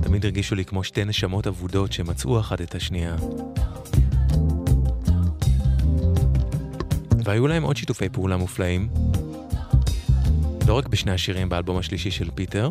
תמיד 0.03 0.24
הרגישו 0.24 0.55
לי 0.55 0.64
כמו 0.64 0.85
שתי 0.85 1.05
נשמות 1.05 1.47
אבודות 1.47 1.93
שמצאו 1.93 2.41
אחת 2.41 2.61
את 2.61 2.74
השנייה. 2.74 3.16
והיו 7.24 7.47
להם 7.47 7.62
עוד 7.62 7.76
שיתופי 7.76 8.09
פעולה 8.09 8.37
מופלאים. 8.37 9.04
לא 10.67 10.75
רק 10.75 10.87
בשני 10.89 11.12
השירים 11.12 11.49
באלבום 11.49 11.77
השלישי 11.77 12.11
של 12.11 12.31
פיטר, 12.35 12.71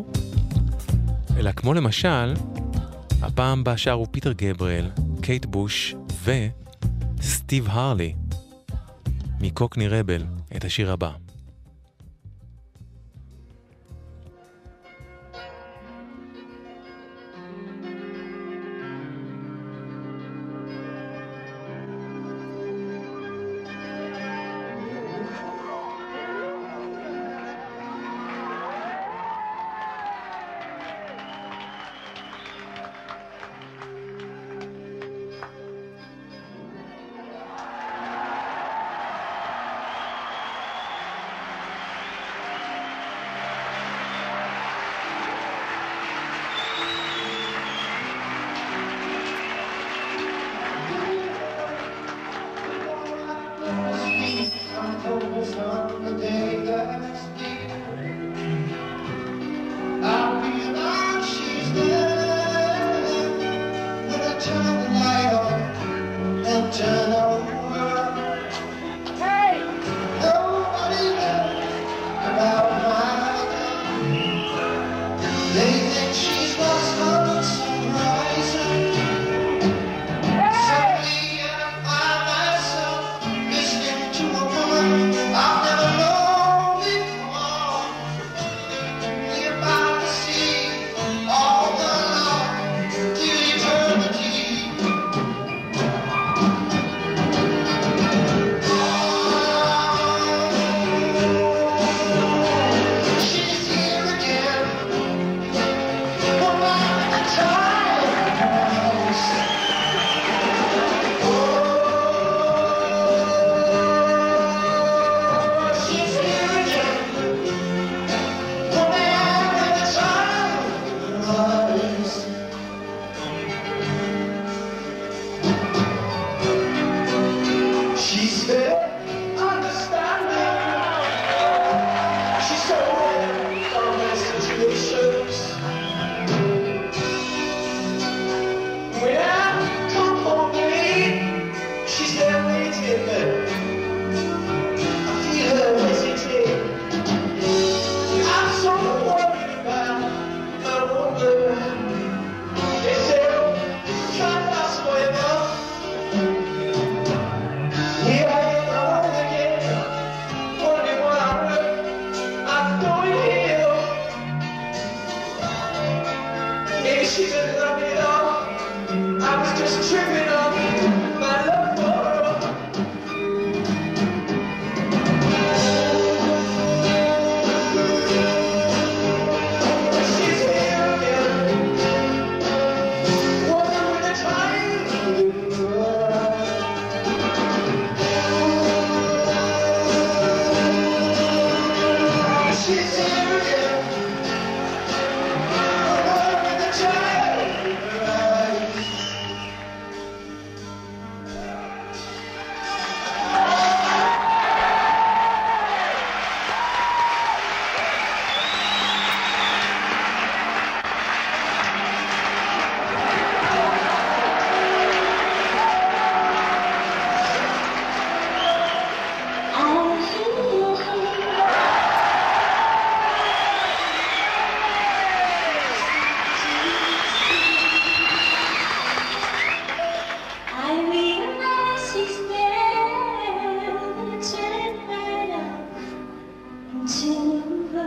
אלא 1.37 1.51
כמו 1.51 1.73
למשל, 1.73 2.33
הפעם 3.21 3.63
בה 3.63 3.77
שרו 3.77 4.11
פיטר 4.11 4.31
גבריאל, 4.31 4.89
קייט 5.21 5.45
בוש 5.45 5.95
וסטיב 7.19 7.67
הרלי 7.69 8.13
מ 9.39 9.45
Cockney 9.45 9.87
Rebel 9.87 10.23
את 10.55 10.65
השיר 10.65 10.91
הבא. 10.91 11.22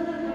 love. 0.04 0.20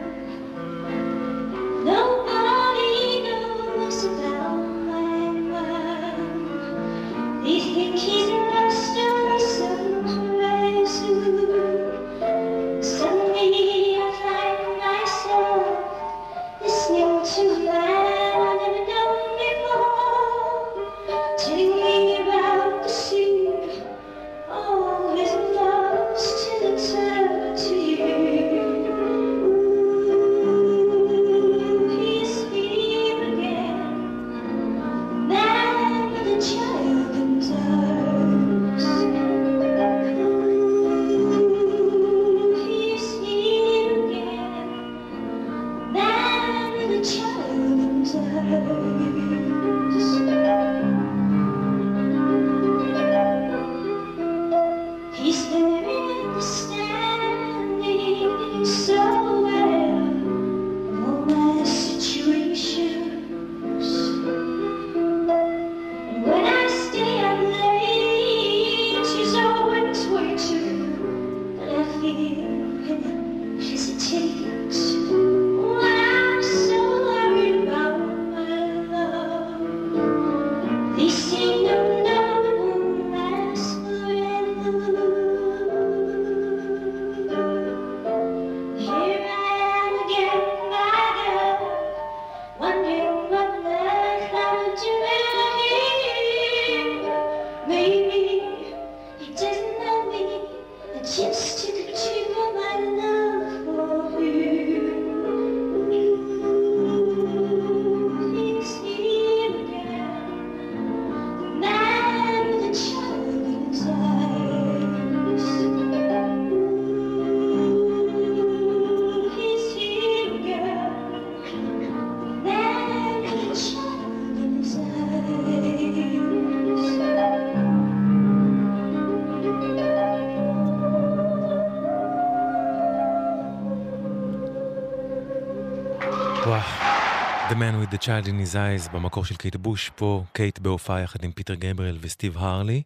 Man 137.61 137.79
with 137.79 137.91
the 137.95 138.05
Child 138.05 138.25
in 138.27 138.37
His 138.45 138.55
Eyes 138.55 138.91
במקור 138.93 139.25
של 139.25 139.35
קייט 139.35 139.55
בוש, 139.55 139.91
פה 139.95 140.23
קייט 140.33 140.59
בהופעה 140.59 141.01
יחד 141.01 141.23
עם 141.23 141.31
פיטר 141.31 141.53
גבריאל 141.53 141.97
וסטיב 142.01 142.37
הרלי. 142.37 142.81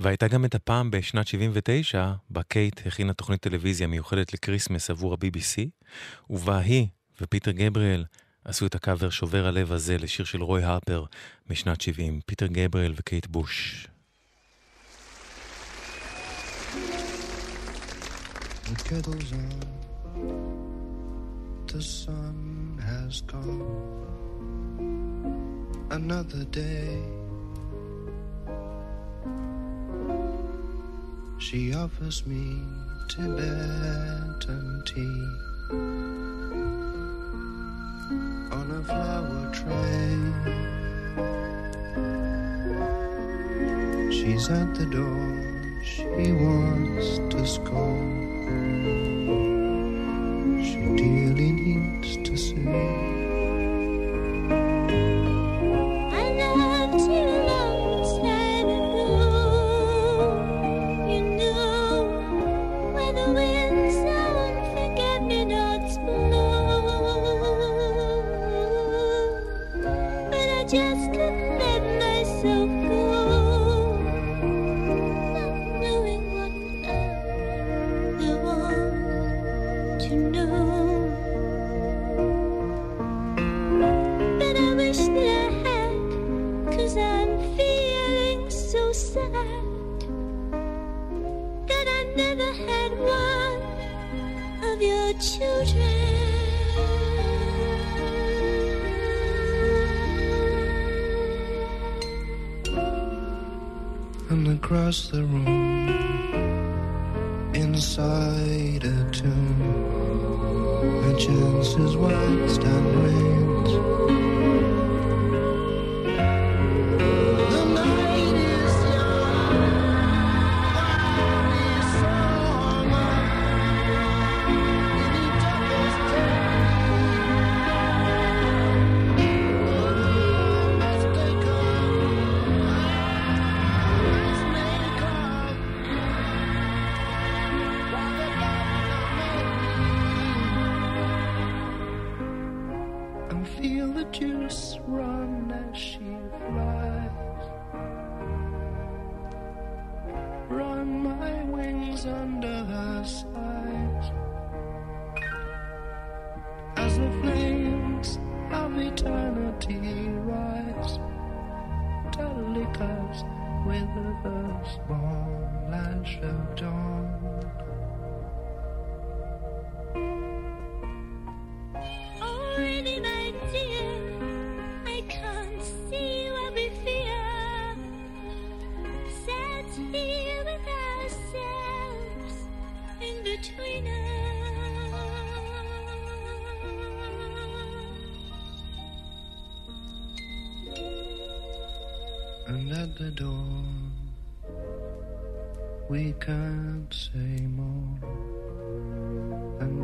והייתה 0.00 0.28
גם 0.28 0.44
את 0.44 0.54
הפעם 0.54 0.90
בשנת 0.90 1.26
79, 1.26 2.12
בה 2.30 2.42
קייט 2.42 2.86
הכינה 2.86 3.12
תוכנית 3.12 3.40
טלוויזיה 3.40 3.86
מיוחדת 3.86 4.34
ל 4.34 4.40
Christmas 4.40 4.90
עבור 4.90 5.12
ה-BBC, 5.12 5.68
ובה 6.30 6.58
היא 6.58 6.86
ופיטר 7.20 7.50
גבריאל 7.50 8.04
עשו 8.44 8.66
את 8.66 8.74
הקאבר 8.74 9.10
שובר 9.10 9.46
הלב 9.46 9.72
הזה 9.72 9.98
לשיר 9.98 10.24
של 10.24 10.42
רוי 10.42 10.64
הרפר 10.64 11.04
משנת 11.50 11.80
70, 11.80 12.20
פיטר 12.26 12.46
גבריאל 12.46 12.92
וקייט 12.96 13.26
בוש. 13.26 13.86
The 21.66 21.82
has 22.86 23.20
gone. 23.22 23.66
Another 25.90 26.44
day. 26.44 27.02
She 31.38 31.74
offers 31.74 32.24
me 32.26 32.62
Tibetan 33.08 34.82
tea 34.86 35.22
on 38.58 38.66
a 38.78 38.82
flower 38.84 39.50
tray. 39.58 40.16
She's 44.10 44.48
at 44.48 44.74
the 44.74 44.86
door, 44.86 45.82
she 45.84 46.32
wants 46.32 47.18
to 47.32 47.46
scold. 47.46 49.45
She 50.66 50.74
dearly 50.96 51.52
needs 51.52 52.16
to 52.16 52.36
see. 52.36 53.25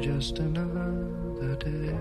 just 0.01 0.39
another 0.39 1.55
day. 1.55 1.95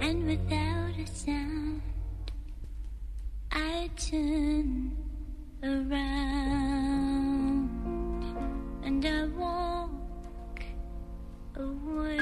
And 0.00 0.26
without 0.26 0.94
a 1.04 1.06
sound, 1.06 1.82
I 3.52 3.90
turn 3.96 4.96
around 5.62 7.68
and 8.84 9.04
I 9.04 9.26
walk 9.42 10.62
away. 11.56 12.16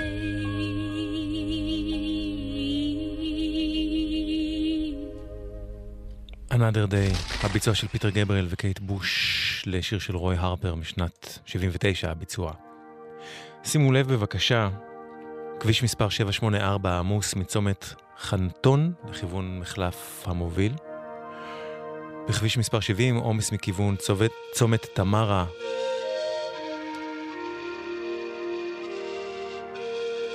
Another 6.50 6.86
Day, 6.86 7.12
הביצוע 7.42 7.74
של 7.74 7.88
פיטר 7.88 8.10
גבריאל 8.10 8.46
וקייט 8.50 8.78
בוש 8.78 9.47
לשיר 9.69 9.99
של 9.99 10.15
רוי 10.15 10.35
הרפר 10.39 10.75
משנת 10.75 11.39
79, 11.45 12.11
הביצוע. 12.11 12.53
שימו 13.63 13.91
לב 13.91 14.13
בבקשה, 14.13 14.69
כביש 15.59 15.83
מספר 15.83 16.09
784 16.09 16.99
עמוס 16.99 17.35
מצומת 17.35 17.93
חנטון 18.19 18.93
לכיוון 19.09 19.59
מחלף 19.59 20.23
המוביל. 20.25 20.73
בכביש 22.29 22.57
מספר 22.57 22.79
70 22.79 23.15
עומס 23.15 23.51
מכיוון 23.51 23.95
צומת, 23.95 24.31
צומת 24.53 24.85
תמרה 24.93 25.45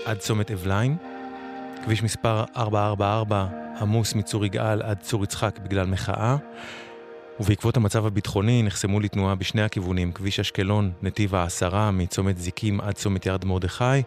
עד 0.05 0.19
צומת 0.19 0.51
אבליים. 0.51 0.97
כביש 1.85 2.03
מספר 2.03 2.45
444 2.57 3.47
עמוס 3.81 4.15
מצור 4.15 4.45
יגאל 4.45 4.83
עד 4.83 5.01
צור 5.01 5.25
יצחק 5.25 5.59
בגלל 5.59 5.87
מחאה. 5.87 6.37
ובעקבות 7.41 7.77
המצב 7.77 8.07
הביטחוני 8.07 8.63
נחסמו 8.63 9.01
לתנועה 9.01 9.35
בשני 9.35 9.63
הכיוונים, 9.63 10.13
כביש 10.13 10.41
אשקלון, 10.41 10.93
נתיב 11.03 11.35
העשרה, 11.35 11.91
מצומת 11.91 12.39
זיקים 12.39 12.81
עד 12.81 12.95
צומת 12.95 13.27
יד 13.27 13.45
מרדכי, 13.45 14.03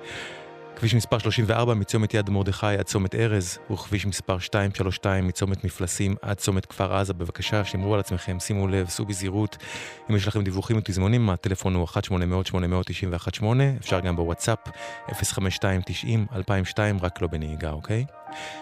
כביש 0.76 0.96
מספר 0.96 1.20
34 1.20 1.74
מצומת 1.74 2.14
יד 2.14 2.30
מרדכי 2.30 2.68
עד 2.68 2.86
צומת 2.86 3.16
ארז, 3.16 3.58
וכביש 3.72 4.06
מספר 4.06 4.34
232 4.34 5.28
מצומת 5.28 5.64
מפלסים 5.64 6.16
עד 6.22 6.38
צומת 6.38 6.66
כפר 6.66 6.96
עזה. 6.96 7.14
בבקשה, 7.14 7.66
שמרו 7.66 7.94
על 7.94 8.00
עצמכם, 8.00 8.40
שימו 8.40 8.68
לב, 8.68 8.90
סעו 8.90 9.06
בזהירות. 9.06 9.58
אם 10.10 10.16
יש 10.16 10.28
לכם 10.28 10.44
דיווחים 10.44 10.78
ותזמונים, 10.78 11.30
הטלפון 11.30 11.76
הוא 11.76 11.88
1-800-891-8, 11.88 13.44
אפשר 13.80 14.00
גם 14.00 14.16
בוואטסאפ, 14.16 14.60
052-90-2002, 15.08 15.14
רק 17.02 17.22
לא 17.22 17.28
בנהיגה, 17.28 17.72
אוקיי? 17.72 18.06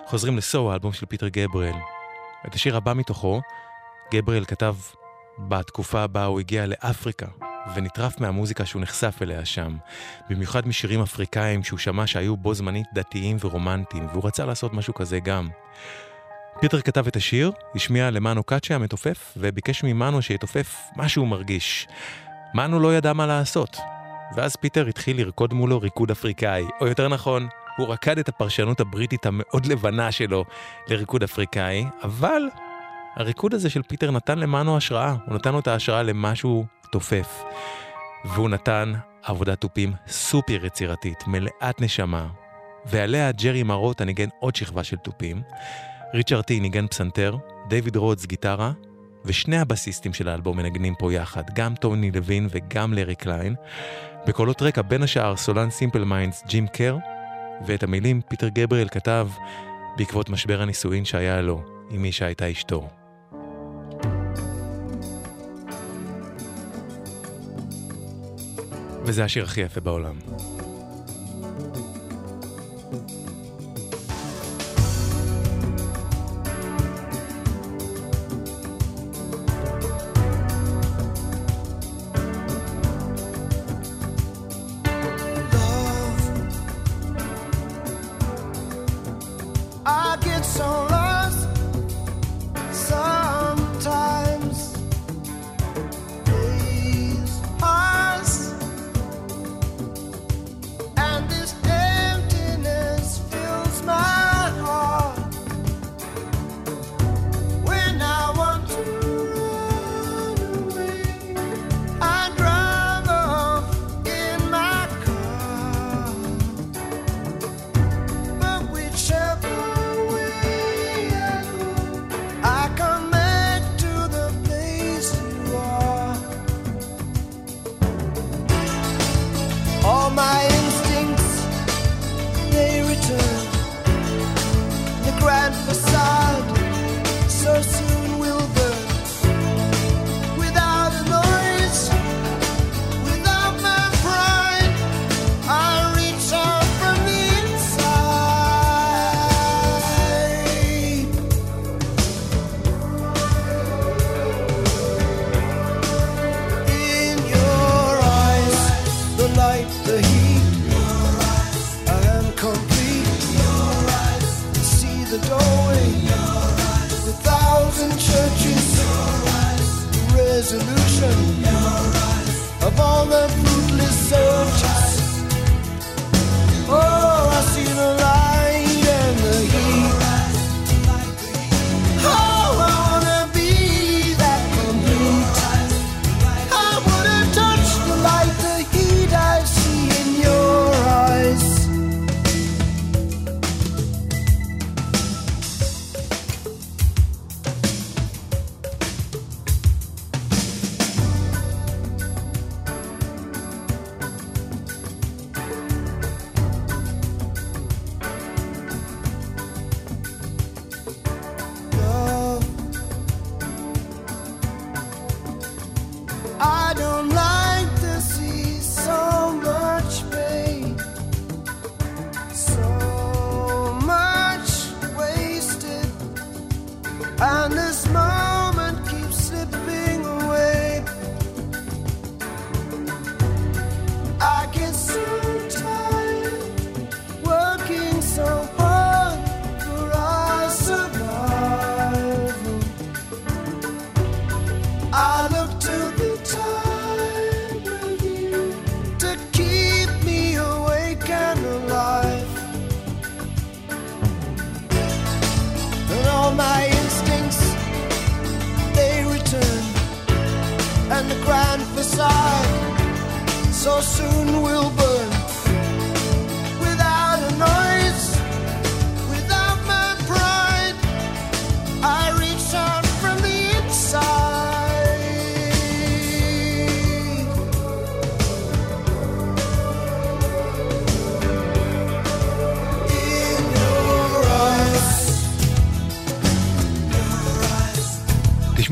חוזרים 0.06 0.38
ל 0.38 0.46
So, 0.46 0.72
האלבום 0.72 0.94
של 0.94 1.06
פיטר 1.06 1.28
גבריאל. 1.28 1.76
את 2.48 2.56
השיר 2.56 2.78
הבא 2.78 2.94
מתוכו, 2.94 3.42
גבריאל 4.14 4.46
כתב 4.46 4.76
בתקופה 5.40 6.02
בה 6.02 6.26
הוא 6.26 6.40
הגיע 6.40 6.66
לאפריקה, 6.66 7.26
ונטרף 7.76 8.20
מהמוזיקה 8.20 8.66
שהוא 8.66 8.82
נחשף 8.82 9.16
אליה 9.22 9.46
שם. 9.46 9.78
במיוחד 10.30 10.68
משירים 10.68 11.02
אפריקאים 11.02 11.64
שהוא 11.64 11.80
שמע 11.80 12.08
שהיו 12.08 12.38
בו 12.38 12.54
זמנית 12.54 12.88
דתיים 12.94 13.38
ורומנטיים, 13.40 14.08
והוא 14.08 14.28
רצה 14.28 14.46
לעשות 14.46 14.74
משהו 14.74 14.94
כזה 14.94 15.20
גם. 15.20 15.50
פיטר 16.60 16.82
כתב 16.82 17.08
את 17.08 17.16
השיר, 17.16 17.52
השמיע 17.76 18.12
למאנו 18.12 18.44
קאצ'ה 18.44 18.76
המתופף, 18.76 19.34
וביקש 19.38 19.84
ממאנו 19.84 20.22
שיתופף 20.22 20.76
מה 20.96 21.10
שהוא 21.10 21.28
מרגיש. 21.28 21.88
מאנו 22.54 22.80
לא 22.80 22.96
ידע 22.96 23.14
מה 23.14 23.26
לעשות. 23.26 23.78
ואז 24.36 24.56
פיטר 24.56 24.88
התחיל 24.88 25.18
לרקוד 25.18 25.54
מולו 25.54 25.80
ריקוד 25.80 26.12
אפריקאי, 26.12 26.66
או 26.82 26.88
יותר 26.88 27.08
נכון, 27.08 27.48
הוא 27.78 27.88
רקד 27.88 28.20
את 28.20 28.30
הפרשנות 28.30 28.80
הבריטית 28.80 29.26
המאוד 29.26 29.66
לבנה 29.66 30.12
שלו 30.12 30.46
לריקוד 30.88 31.24
אפריקאי, 31.24 31.86
אבל 32.04 32.42
הריקוד 33.16 33.54
הזה 33.54 33.70
של 33.70 33.82
פיטר 33.82 34.12
נתן 34.12 34.40
למאנו 34.40 34.78
השראה, 34.78 35.16
הוא 35.26 35.36
נתן 35.36 35.52
לו 35.52 35.60
את 35.60 35.68
ההשראה 35.68 36.04
למה 36.04 36.27
שהוא 36.27 36.66
תופף. 36.92 37.44
והוא 38.26 38.50
נתן 38.50 38.94
עבודת 39.24 39.62
תופים 39.62 39.94
סופר 40.08 40.66
יצירתית, 40.66 41.28
מלאת 41.28 41.82
נשמה, 41.82 42.28
ועליה 42.86 43.32
ג'רי 43.32 43.64
מרוטה 43.64 44.06
ניגן 44.06 44.28
עוד 44.40 44.56
שכבה 44.56 44.84
של 44.84 44.98
תופים, 44.98 45.42
ריצ'רד 46.14 46.44
טי 46.44 46.60
ניגן 46.60 46.88
פסנתר, 46.88 47.38
דיוויד 47.70 47.96
רודס 47.96 48.26
גיטרה, 48.26 48.72
ושני 49.26 49.58
הבסיסטים 49.58 50.14
של 50.14 50.28
האלבום 50.28 50.58
מנגנים 50.58 50.96
פה 51.00 51.14
יחד, 51.14 51.44
גם 51.54 51.76
טוני 51.76 52.12
לוין 52.12 52.48
וגם 52.50 52.94
לארי 52.94 53.16
קליין. 53.16 53.56
בקולות 54.28 54.62
רקע 54.62 54.82
בין 54.82 55.04
השאר 55.04 55.36
סולן 55.36 55.70
Simple 55.70 56.04
Minds 56.04 56.44
ג'ים 56.48 56.68
קר, 56.68 56.98
ואת 57.66 57.84
המילים 57.84 58.22
פיטר 58.30 58.48
גבריאל 58.48 58.88
כתב 58.88 59.28
בעקבות 59.98 60.30
משבר 60.30 60.62
הנישואין 60.62 61.06
שהיה 61.06 61.42
לו 61.42 61.64
עם 61.90 62.02
מי 62.02 62.12
שהייתה 62.12 62.52
אשתו. 62.52 63.05
וזה 69.06 69.24
השיר 69.24 69.44
הכי 69.44 69.62
יפה 69.62 69.82
בעולם. 69.82 70.16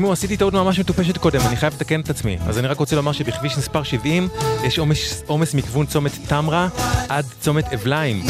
תשמעו, 0.04 0.12
עשיתי 0.12 0.36
טעות 0.36 0.54
ממש 0.54 0.78
מטופשת 0.78 1.16
קודם, 1.18 1.40
אני 1.40 1.56
חייב 1.56 1.74
לתקן 1.74 2.00
את 2.00 2.10
עצמי. 2.10 2.38
אז 2.46 2.58
אני 2.58 2.66
רק 2.66 2.78
רוצה 2.78 2.96
לומר 2.96 3.12
שבכביש 3.12 3.58
מספר 3.58 3.82
70 3.82 4.28
יש 4.64 4.78
עומס, 5.26 5.54
מכיוון 5.54 5.86
צומת 5.86 6.12
תמרה 6.28 6.68
עד 7.08 7.24
צומת 7.40 7.72
אבליים. 7.72 8.22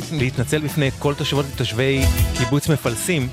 רוצה 0.00 0.12
להת- 0.12 0.22
להתנצל 0.22 0.58
בפני 0.58 0.90
כל 0.98 1.14
תושבות 1.14 1.46
ותושבי 1.54 2.04
קיבוץ 2.38 2.68
מפלסים, 2.68 3.28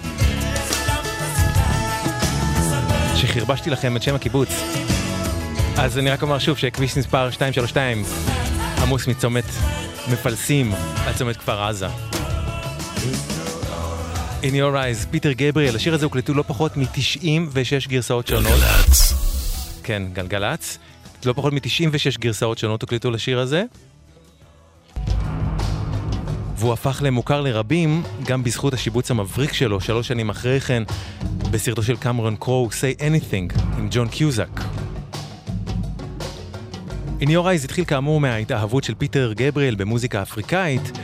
שחרבשתי 3.16 3.70
לכם 3.70 3.96
את 3.98 4.04
שם 4.04 4.16
הקיבוץ. 4.16 4.50
אז 5.78 5.98
אני 5.98 6.10
רק 6.10 6.22
אומר 6.22 6.40
שוב 6.40 6.58
שכביש 6.58 6.98
מספר 6.98 7.30
232 7.30 8.04
עמוס 8.82 9.08
מצומת 9.08 9.44
מפלסים 10.12 10.72
עד 11.06 11.16
צומת 11.16 11.38
כפר 11.38 11.64
עזה. 11.64 11.88
In 14.42 14.52
your 14.54 14.74
eyes, 14.76 15.08
פיטר 15.12 15.32
גבריאל, 15.32 15.76
השיר 15.76 15.94
הזה 15.94 16.06
הוקלטו 16.06 16.34
לא 16.34 16.44
פחות 16.48 16.78
מ-96 16.78 17.88
גרסאות 17.88 18.28
שונות. 18.28 18.52
גלגלצ. 18.52 19.14
כן, 19.84 20.04
גלגלצ. 20.14 20.78
לא 21.26 21.34
פחות 21.34 21.54
מ-96 21.54 22.18
גרסאות 22.20 22.58
שונות 22.58 22.82
הוקלטו 22.82 23.12
לשיר 23.12 23.40
הזה. 23.40 23.64
והוא 26.70 26.74
הפך 26.74 27.02
למוכר 27.06 27.42
לרבים 27.42 28.04
גם 28.26 28.44
בזכות 28.44 28.74
השיבוץ 28.74 29.12
המבריק 29.12 29.54
שלו 29.54 29.82
שלוש 29.82 30.08
שנים 30.08 30.30
אחרי 30.30 30.60
כן 30.60 30.84
בסרטו 31.52 31.84
של 31.84 31.96
קמרון 31.96 32.36
קרו, 32.36 32.70
Say 32.72 33.02
Anything, 33.02 33.62
עם 33.78 33.88
ג'ון 33.92 34.08
קיוזק. 34.08 34.50
In 37.22 37.26
Your 37.26 37.46
Eyes 37.46 37.64
התחיל 37.64 37.86
כאמור 37.86 38.20
מההתאהבות 38.20 38.84
של 38.84 38.96
פיטר 38.96 39.34
גבריאל 39.34 39.76
במוזיקה 39.76 40.22
אפריקאית, 40.22 40.98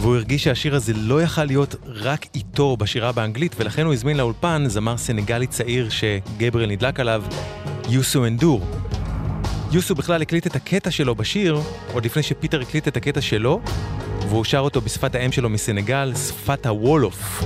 והוא 0.00 0.16
הרגיש 0.16 0.44
שהשיר 0.44 0.74
הזה 0.74 0.92
לא 0.96 1.22
יכל 1.22 1.44
להיות 1.44 1.74
רק 1.86 2.26
איתו 2.34 2.76
בשירה 2.76 3.12
באנגלית, 3.12 3.54
ולכן 3.58 3.84
הוא 3.86 3.92
הזמין 3.92 4.16
לאולפן 4.16 4.64
זמר 4.66 4.96
סנגלי 4.96 5.46
צעיר 5.46 5.88
שגבריאל 5.88 6.70
נדלק 6.70 7.00
עליו, 7.00 7.24
יוסו 7.88 8.26
אנדור. 8.26 8.66
יוסו 9.72 9.94
בכלל 9.94 10.22
הקליט 10.22 10.46
את 10.46 10.56
הקטע 10.56 10.90
שלו 10.90 11.14
בשיר, 11.14 11.60
עוד 11.92 12.04
לפני 12.04 12.22
שפיטר 12.22 12.60
הקליט 12.60 12.88
את 12.88 12.96
הקטע 12.96 13.20
שלו, 13.20 13.60
והוא 14.30 14.44
שר 14.44 14.58
אותו 14.58 14.80
בשפת 14.80 15.14
האם 15.14 15.32
שלו 15.32 15.48
מסנגל, 15.48 16.12
שפת 16.14 16.66
הוולוף. 16.66 17.44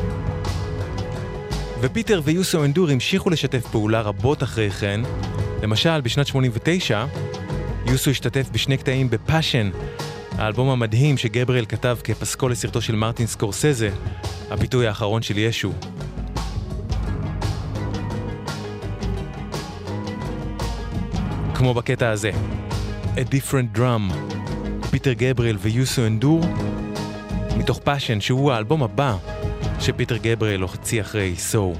ופיטר 1.80 2.20
ויוסו 2.24 2.64
אנדור 2.64 2.90
המשיכו 2.90 3.30
לשתף 3.30 3.66
פעולה 3.66 4.00
רבות 4.00 4.42
אחרי 4.42 4.70
כן. 4.70 5.00
למשל, 5.62 6.00
בשנת 6.00 6.26
89, 6.26 7.04
יוסו 7.86 8.10
השתתף 8.10 8.48
בשני 8.52 8.76
קטעים 8.76 9.10
ב 9.10 9.17
Passion, 9.17 9.70
האלבום 10.38 10.68
המדהים 10.68 11.18
שגבריאל 11.18 11.64
כתב 11.66 11.96
כפסקול 12.04 12.52
לסרטו 12.52 12.80
של 12.80 12.94
מרטין 12.94 13.26
סקורסזה, 13.26 13.90
הפיתוי 14.50 14.86
האחרון 14.86 15.22
של 15.22 15.38
ישו. 15.38 15.72
כמו 21.54 21.74
בקטע 21.74 22.10
הזה, 22.10 22.30
A 23.16 23.20
Different 23.20 23.78
Drum, 23.78 24.34
פיטר 24.94 25.12
גבריאל 25.12 25.56
ויוסו 25.60 26.06
אנדור, 26.06 26.40
מתוך 27.56 27.78
Passion 27.78 28.20
שהוא 28.20 28.52
האלבום 28.52 28.82
הבא 28.82 29.16
שפיטר 29.80 30.16
גבריאל 30.16 30.60
הוציא 30.60 31.00
אחרי 31.00 31.36
So. 31.36 31.74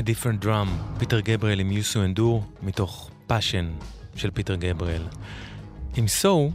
A 0.00 0.02
Different 0.02 0.44
Drum, 0.44 0.98
פיטר 0.98 1.20
גבריאל 1.20 1.60
עם 1.60 1.72
יוסו 1.72 2.04
אנדור, 2.04 2.44
מתוך 2.62 3.10
Passion 3.26 3.70
של 4.16 4.30
פיטר 4.30 4.54
גבריאל. 4.54 5.02
עם 5.96 6.08
So, 6.08 6.50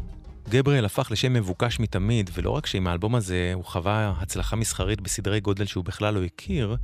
גבריאל 0.50 0.86
הפך 0.86 1.12
לשם 1.12 1.34
מבוקש 1.34 1.80
מתמיד, 1.80 2.30
ולא 2.34 2.50
רק 2.50 2.66
שעם 2.66 2.88
האלבום 2.88 3.16
הזה 3.16 3.52
הוא 3.54 3.64
חווה 3.64 4.14
הצלחה 4.20 4.56
מסחרית 4.56 5.02
בסדרי 5.02 5.40
גודל 5.40 5.66
שהוא 5.66 5.86
בכלל 5.86 6.14
לא 6.14 6.24
הכיר, 6.24 6.76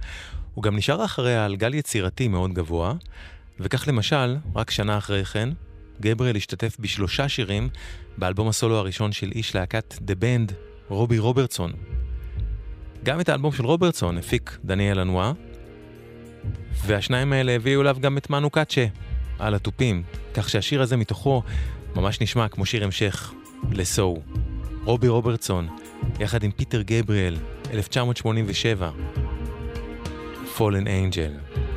הוא 0.53 0.63
גם 0.63 0.75
נשאר 0.75 1.05
אחריה 1.05 1.45
על 1.45 1.55
גל 1.55 1.73
יצירתי 1.73 2.27
מאוד 2.27 2.53
גבוה, 2.53 2.93
וכך 3.59 3.87
למשל, 3.87 4.37
רק 4.55 4.71
שנה 4.71 4.97
אחרי 4.97 5.25
כן, 5.25 5.49
גבריאל 6.01 6.35
השתתף 6.35 6.77
בשלושה 6.79 7.29
שירים 7.29 7.69
באלבום 8.17 8.47
הסולו 8.47 8.77
הראשון 8.77 9.11
של 9.11 9.31
איש 9.35 9.55
להקת 9.55 9.95
The 10.01 10.15
Band, 10.15 10.53
רובי 10.89 11.19
רוברטסון. 11.19 11.71
גם 13.03 13.19
את 13.19 13.29
האלבום 13.29 13.51
של 13.51 13.65
רוברטסון 13.65 14.17
הפיק 14.17 14.57
דניאל 14.65 14.99
אנואר, 14.99 15.33
והשניים 16.85 17.33
האלה 17.33 17.51
הביאו 17.51 17.81
אליו 17.81 17.97
גם 17.99 18.17
את 18.17 18.29
מנו 18.29 18.49
קאצ'ה 18.49 18.85
על 19.39 19.53
התופים, 19.53 20.03
כך 20.33 20.49
שהשיר 20.49 20.81
הזה 20.81 20.97
מתוכו 20.97 21.43
ממש 21.95 22.21
נשמע 22.21 22.47
כמו 22.47 22.65
שיר 22.65 22.83
המשך 22.83 23.33
לסו. 23.71 24.17
רובי 24.83 25.07
רוברטסון, 25.07 25.67
יחד 26.19 26.43
עם 26.43 26.51
פיטר 26.51 26.81
גבריאל, 26.81 27.37
1987, 27.73 28.91
Fallen 30.57 30.85
Angel. 30.85 31.70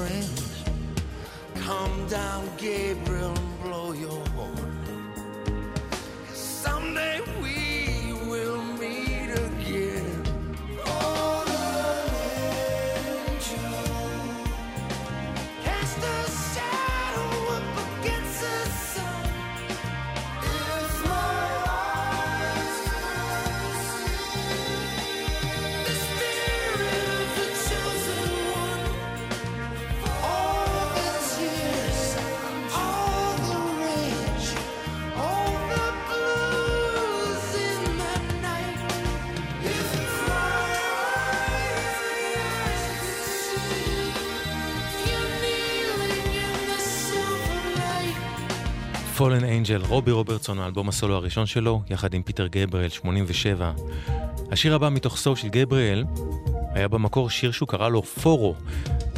Lost 0.00 0.12
a 0.12 0.24
friend. 0.24 1.64
Come 1.64 2.08
down, 2.08 2.48
Gabriel, 2.56 3.34
and 3.36 3.62
blow 3.62 3.92
your 3.92 4.26
horn. 4.28 4.76
someday 6.32 7.20
we 7.42 7.69
Fallen 49.20 49.42
Angel, 49.42 49.86
רובי 49.88 50.10
רוברטסון, 50.10 50.58
האלבום 50.58 50.88
הסולו 50.88 51.14
הראשון 51.14 51.46
שלו, 51.46 51.82
יחד 51.90 52.14
עם 52.14 52.22
פיטר 52.22 52.46
גבריאל, 52.46 52.88
87. 52.88 53.72
השיר 54.52 54.74
הבא 54.74 54.88
מתוך 54.88 55.16
So 55.16 55.38
של 55.38 55.48
גבריאל 55.48 56.04
היה 56.74 56.88
במקור 56.88 57.30
שיר 57.30 57.50
שהוא 57.50 57.68
קרא 57.68 57.88
לו 57.88 58.02
פורו, 58.02 58.54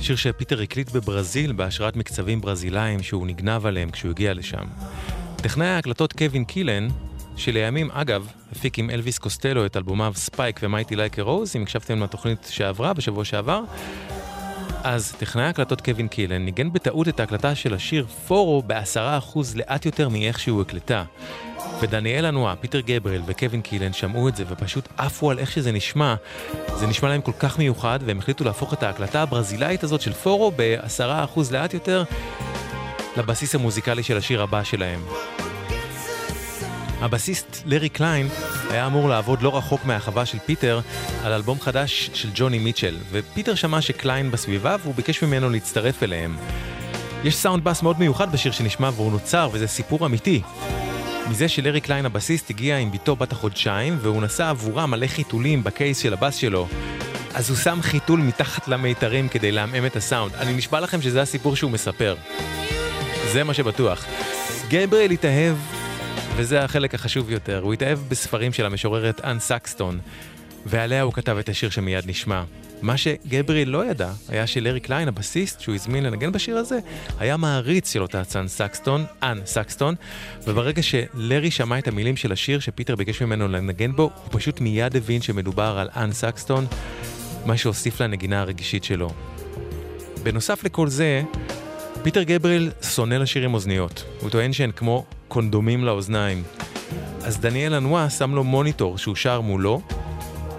שיר 0.00 0.16
שפיטר 0.16 0.60
הקליט 0.60 0.90
בברזיל 0.90 1.52
בהשראת 1.52 1.96
מקצבים 1.96 2.40
ברזילאים 2.40 3.02
שהוא 3.02 3.26
נגנב 3.26 3.66
עליהם 3.66 3.90
כשהוא 3.90 4.10
הגיע 4.10 4.34
לשם. 4.34 4.64
טכנאי 5.36 5.66
ההקלטות 5.66 6.12
קווין 6.12 6.44
קילן, 6.44 6.88
שלימים, 7.36 7.90
אגב, 7.90 8.26
הפיק 8.52 8.78
עם 8.78 8.90
אלוויס 8.90 9.18
קוסטלו 9.18 9.66
את 9.66 9.76
אלבומיו 9.76 10.12
Spike 10.16 10.60
ו 10.62 10.67
Mighty 10.67 10.96
Like 10.96 11.22
a 11.22 11.28
Rose, 11.28 11.56
אם 11.56 11.62
הקשבתם 11.62 12.02
לתוכנית 12.02 12.48
שעברה, 12.50 12.92
בשבוע 12.92 13.24
שעבר, 13.24 13.62
אז 14.84 15.14
טכנאי 15.18 15.44
ההקלטות 15.44 15.80
קווין 15.80 16.08
קילן 16.08 16.44
ניגן 16.44 16.72
בטעות 16.72 17.08
את 17.08 17.20
ההקלטה 17.20 17.54
של 17.54 17.74
השיר 17.74 18.06
פורו 18.26 18.62
בעשרה 18.62 19.18
אחוז 19.18 19.56
לאט 19.56 19.86
יותר 19.86 20.08
מאיך 20.08 20.38
שהוא 20.38 20.62
הוקלט. 20.62 21.04
ודניאל 21.80 22.26
לנואה, 22.26 22.56
פיטר 22.56 22.80
גבריאל 22.80 23.22
וקווין 23.26 23.62
קילן 23.62 23.92
שמעו 23.92 24.28
את 24.28 24.36
זה 24.36 24.44
ופשוט 24.48 24.88
עפו 24.96 25.30
על 25.30 25.38
איך 25.38 25.50
שזה 25.50 25.72
נשמע. 25.72 26.14
זה 26.74 26.86
נשמע 26.86 27.08
להם 27.08 27.20
כל 27.20 27.32
כך 27.38 27.58
מיוחד 27.58 27.98
והם 28.06 28.18
החליטו 28.18 28.44
להפוך 28.44 28.72
את 28.72 28.82
ההקלטה 28.82 29.22
הברזילאית 29.22 29.84
הזאת 29.84 30.00
של 30.00 30.12
פורו 30.12 30.50
בעשרה 30.50 31.24
אחוז 31.24 31.52
לאט 31.52 31.74
יותר 31.74 32.04
לבסיס 33.16 33.54
המוזיקלי 33.54 34.02
של 34.02 34.16
השיר 34.16 34.42
הבא 34.42 34.62
שלהם. 34.62 35.00
הבסיסט 37.02 37.62
לארי 37.66 37.88
קליין 37.88 38.28
היה 38.70 38.86
אמור 38.86 39.08
לעבוד 39.08 39.42
לא 39.42 39.56
רחוק 39.56 39.84
מהחווה 39.84 40.26
של 40.26 40.38
פיטר 40.38 40.80
על 41.24 41.32
אלבום 41.32 41.60
חדש 41.60 42.10
של 42.14 42.28
ג'וני 42.34 42.58
מיטשל, 42.58 42.96
ופיטר 43.10 43.54
שמע 43.54 43.80
שקליין 43.80 44.30
בסביבה 44.30 44.76
והוא 44.82 44.94
ביקש 44.94 45.22
ממנו 45.22 45.50
להצטרף 45.50 46.02
אליהם. 46.02 46.36
יש 47.24 47.36
סאונד 47.36 47.64
בס 47.64 47.82
מאוד 47.82 47.98
מיוחד 47.98 48.32
בשיר 48.32 48.52
שנשמע 48.52 48.90
והוא 48.96 49.12
נוצר, 49.12 49.48
וזה 49.52 49.66
סיפור 49.66 50.06
אמיתי. 50.06 50.42
מזה 51.30 51.48
שלארי 51.48 51.80
קליין 51.80 52.06
הבסיסט 52.06 52.50
הגיע 52.50 52.76
עם 52.76 52.92
בתו 52.92 53.16
בת 53.16 53.32
החודשיים, 53.32 53.98
והוא 54.00 54.22
נסע 54.22 54.50
עבורה 54.50 54.86
מלא 54.86 55.06
חיתולים 55.06 55.64
ב 55.64 55.71
case 55.71 55.98
של 55.98 56.12
הבס 56.12 56.36
שלו. 56.36 56.68
אז 57.34 57.50
הוא 57.50 57.58
שם 57.58 57.78
חיתול 57.82 58.20
מתחת 58.20 58.68
למיתרים 58.68 59.28
כדי 59.28 59.52
לעמעם 59.52 59.86
את 59.86 59.96
הסאונד. 59.96 60.34
אני 60.34 60.52
נשבע 60.52 60.80
לכם 60.80 61.02
שזה 61.02 61.22
הסיפור 61.22 61.56
שהוא 61.56 61.70
מספר. 61.70 62.16
זה 63.32 63.44
מה 63.44 63.54
שבטוח. 63.54 64.04
גבריאל 64.68 65.10
התאהב, 65.10 65.56
וזה 66.36 66.64
החלק 66.64 66.94
החשוב 66.94 67.30
יותר, 67.30 67.60
הוא 67.62 67.72
התאהב 67.72 67.98
בספרים 68.08 68.52
של 68.52 68.66
המשוררת 68.66 69.20
אן 69.24 69.38
סקסטון, 69.38 69.98
ועליה 70.66 71.02
הוא 71.02 71.12
כתב 71.12 71.36
את 71.36 71.48
השיר 71.48 71.70
שמיד 71.70 72.04
נשמע. 72.06 72.42
מה 72.82 72.96
שגבריאל 72.96 73.68
לא 73.68 73.90
ידע, 73.90 74.12
היה 74.28 74.46
שלארי 74.46 74.80
קליין, 74.80 75.08
הבסיסט 75.08 75.60
שהוא 75.60 75.74
הזמין 75.74 76.04
לנגן 76.04 76.32
בשיר 76.32 76.56
הזה, 76.56 76.78
היה 77.18 77.36
מעריץ 77.36 77.92
של 77.92 78.02
אותה 78.02 78.24
אן 78.24 78.48
סקסטון, 78.48 79.04
אן 79.22 79.40
סקסטון, 79.44 79.94
וברגע 80.46 80.82
שלארי 80.82 81.50
שמע 81.50 81.78
את 81.78 81.88
המילים 81.88 82.16
של 82.16 82.32
השיר 82.32 82.60
שפיטר 82.60 82.96
ביקש 82.96 83.22
ממנו 83.22 83.48
לנגן 83.48 83.92
בו, 83.92 84.02
הוא 84.02 84.28
פשוט 84.30 84.60
מיד 84.60 84.96
הבין 84.96 85.22
שמדובר 85.22 85.78
על 85.78 85.88
אן 85.96 86.12
סקסטון, 86.12 86.66
מה 87.46 87.56
שהוסיף 87.56 88.00
לנגינה 88.00 88.40
הרגשית 88.40 88.84
שלו. 88.84 89.10
בנוסף 90.22 90.64
לכל 90.64 90.88
זה, 90.88 91.22
פיטר 92.02 92.22
גבריאל 92.22 92.70
שונא 92.82 93.14
לשיר 93.14 93.44
עם 93.44 93.54
אוזניות, 93.54 94.04
הוא 94.20 94.30
טוען 94.30 94.52
שהן 94.52 94.72
כמו 94.72 95.04
קונדומים 95.28 95.84
לאוזניים. 95.84 96.42
אז 97.24 97.40
דניאל 97.40 97.74
לנואה 97.74 98.10
שם 98.10 98.34
לו 98.34 98.44
מוניטור 98.44 98.98
שהוא 98.98 99.16
שר 99.16 99.40
מולו, 99.40 99.82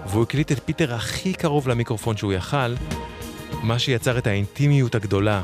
והוא 0.06 0.22
הקליט 0.22 0.52
את 0.52 0.60
פיטר 0.64 0.94
הכי 0.94 1.32
קרוב 1.32 1.68
למיקרופון 1.68 2.16
שהוא 2.16 2.32
יכל, 2.32 2.74
מה 3.62 3.78
שיצר 3.78 4.18
את 4.18 4.26
האינטימיות 4.26 4.94
הגדולה 4.94 5.42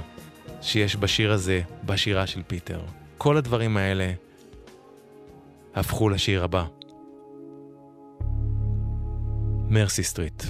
שיש 0.62 0.96
בשיר 0.96 1.32
הזה, 1.32 1.60
בשירה 1.84 2.26
של 2.26 2.42
פיטר. 2.46 2.80
כל 3.18 3.36
הדברים 3.36 3.76
האלה 3.76 4.12
הפכו 5.74 6.08
לשיר 6.08 6.44
הבא. 6.44 6.64
Mercy 9.68 10.02
Street. 10.02 10.42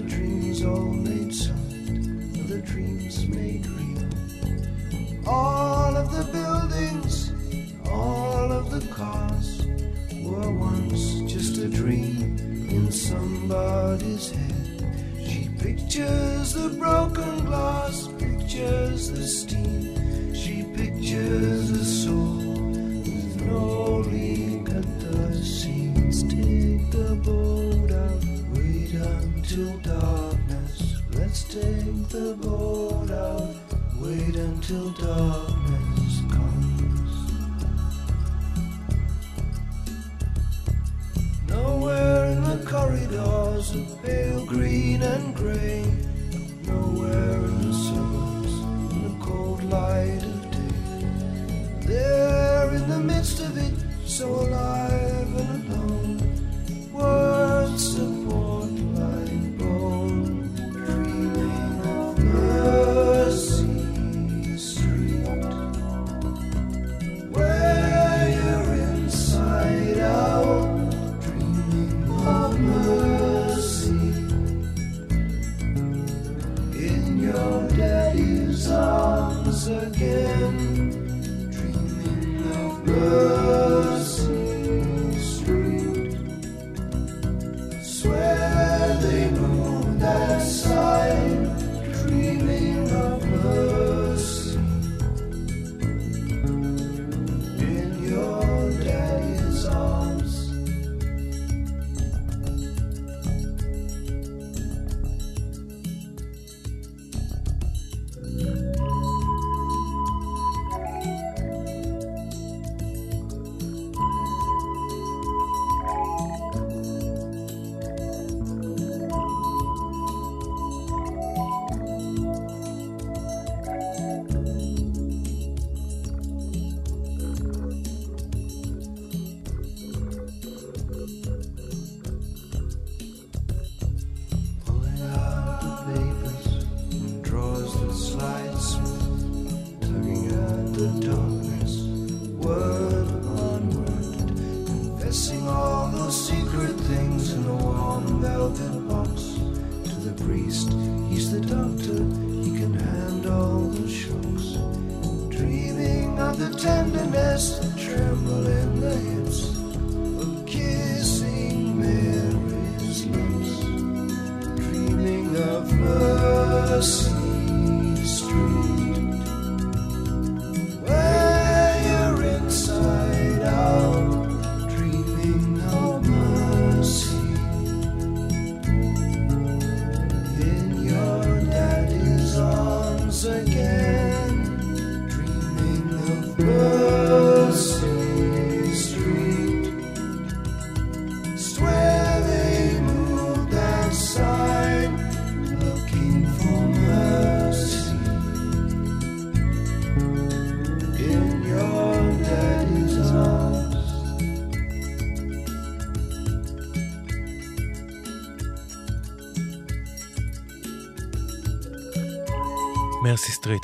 Dreams. 0.00 0.62
all 0.62 0.96
oh. 0.96 0.99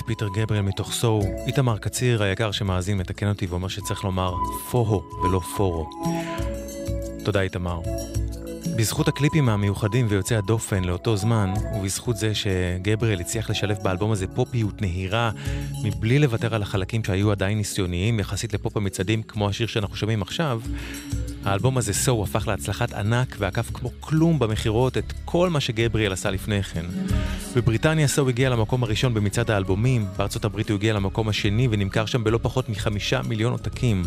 פיטר 0.07 0.29
גבריאל 0.29 0.63
מתוך 0.63 0.93
סוהו, 0.93 1.23
איתמר 1.47 1.79
קציר 1.79 2.23
היקר 2.23 2.51
שמאזין 2.51 2.99
מתקן 2.99 3.29
אותי 3.29 3.47
ואומר 3.47 3.69
שצריך 3.69 4.05
לומר 4.05 4.35
פוהו 4.71 5.03
ולא 5.25 5.41
פורו. 5.57 5.91
תודה 7.25 7.41
איתמר. 7.41 7.81
בזכות 8.77 9.09
הקליפים 9.09 9.49
המיוחדים 9.49 10.07
ויוצאי 10.09 10.37
הדופן 10.37 10.85
לאותו 10.85 11.17
זמן, 11.17 11.55
ובזכות 11.77 12.17
זה 12.17 12.33
שגבריאל 12.35 13.21
הצליח 13.21 13.51
לשלב 13.51 13.77
באלבום 13.83 14.13
הזה 14.13 14.27
פופיות 14.27 14.83
נהירה, 14.83 15.31
מבלי 15.85 16.19
לוותר 16.19 16.55
על 16.55 16.63
החלקים 16.63 17.05
שהיו 17.05 17.31
עדיין 17.31 17.59
ניסיוניים 17.59 18.21
יחסית 18.21 18.55
לפופ 18.55 18.77
המצעדים, 18.77 19.23
כמו 19.23 19.49
השיר 19.49 19.67
שאנחנו 19.67 19.97
שומעים 19.97 20.23
עכשיו, 20.23 20.61
האלבום 21.47 21.79
הזה, 21.79 21.95
סו, 21.95 22.23
הפך 22.23 22.49
להצלחת 22.49 22.93
ענק 22.93 23.37
ועקף 23.39 23.71
כמו 23.75 23.91
כלום 24.01 24.39
במכירות 24.39 24.99
את 24.99 25.13
כל 25.25 25.51
מה 25.51 25.61
שגבריאל 25.61 26.13
עשה 26.13 26.31
לפני 26.31 26.63
כן. 26.63 26.85
בבריטניה 27.57 28.09
So 28.09 28.29
הגיע 28.29 28.51
למקום 28.51 28.83
הראשון 28.83 29.15
במצעד 29.15 29.51
האלבומים, 29.51 30.07
בארצות 30.17 30.45
הברית 30.45 30.71
הוא 30.71 30.77
הגיע 30.77 30.93
למקום 30.93 31.29
השני 31.29 31.69
ונמכר 31.71 32.07
שם 32.07 32.25
בלא 32.25 32.39
פחות 32.43 32.69
מחמישה 32.69 33.21
מיליון 33.29 33.53
עותקים. 33.53 34.03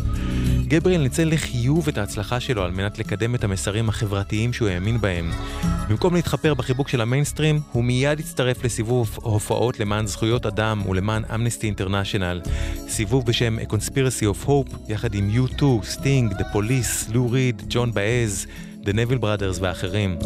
גבריאל 0.70 1.02
ניצל 1.02 1.28
לחיוב 1.28 1.88
את 1.88 1.98
ההצלחה 1.98 2.40
שלו 2.40 2.62
על 2.62 2.70
מנת 2.70 2.98
לקדם 2.98 3.34
את 3.34 3.44
המסרים 3.44 3.88
החברתיים 3.88 4.52
שהוא 4.52 4.68
האמין 4.68 5.00
בהם. 5.00 5.30
במקום 5.88 6.14
להתחפר 6.14 6.54
בחיבוק 6.54 6.88
של 6.88 7.00
המיינסטרים, 7.00 7.60
הוא 7.72 7.84
מיד 7.84 8.20
הצטרף 8.20 8.64
לסיבוב 8.64 9.18
הופעות 9.22 9.80
למען 9.80 10.06
זכויות 10.06 10.46
אדם 10.46 10.86
ולמען 10.88 11.22
אמנסטי 11.34 11.66
אינטרנשיונל. 11.66 12.40
סיבוב 12.88 13.26
בשם 13.26 13.58
A 13.58 13.72
Conspiracy 13.72 14.22
of 14.22 14.46
Hope, 14.46 14.76
יחד 14.88 15.14
עם 15.14 15.30
U2, 15.34 15.62
סטינג, 15.82 16.32
The 16.32 16.44
Police, 16.54 17.12
לו 17.12 17.30
ריד, 17.30 17.62
ג'ואן 17.68 17.92
באאז, 17.92 18.46
The 18.84 18.92
Neville 18.92 19.22
Brothers 19.22 19.58
ואחרים. 19.60 20.18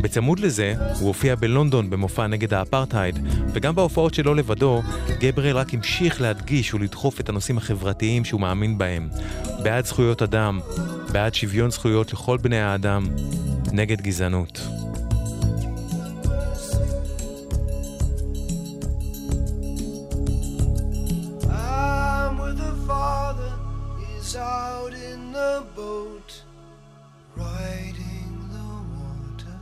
בצמוד 0.00 0.40
לזה, 0.40 0.74
הוא 0.98 1.08
הופיע 1.08 1.34
בלונדון 1.34 1.90
במופע 1.90 2.26
נגד 2.26 2.54
האפרטהייד, 2.54 3.18
וגם 3.52 3.74
בהופעות 3.74 4.14
שלו 4.14 4.34
לבדו, 4.34 4.82
גבריאל 5.20 5.56
רק 5.56 5.74
המשיך 5.74 6.20
להדגיש 6.20 6.74
ולדחוף 6.74 7.20
את 7.20 7.28
הנושאים 7.28 7.58
החברתיים 7.58 8.24
שהוא 8.24 8.40
מאמין 8.40 8.78
בהם. 8.78 9.08
בעד 9.62 9.84
זכויות 9.84 10.22
אדם, 10.22 10.60
בעד 11.12 11.34
שוויון 11.34 11.70
זכויות 11.70 12.12
לכל 12.12 12.38
בני 12.38 12.60
האדם, 12.60 13.06
נגד 13.72 14.00
גזענות. 14.00 14.60
Out 24.34 24.94
in 24.94 25.32
the 25.32 25.62
boat, 25.76 26.30
riding 27.36 28.48
the 28.50 28.70
water, 28.98 29.60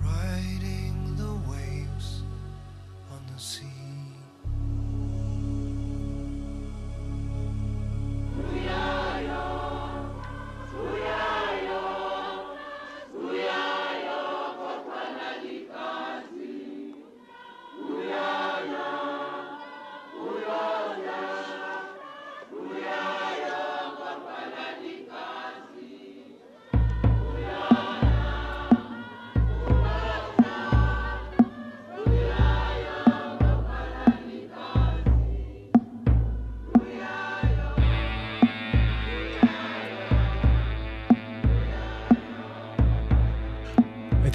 riding 0.00 1.16
the 1.16 1.32
waves 1.50 2.22
on 3.10 3.20
the 3.32 3.40
sea. 3.40 3.64
את 8.38 9.07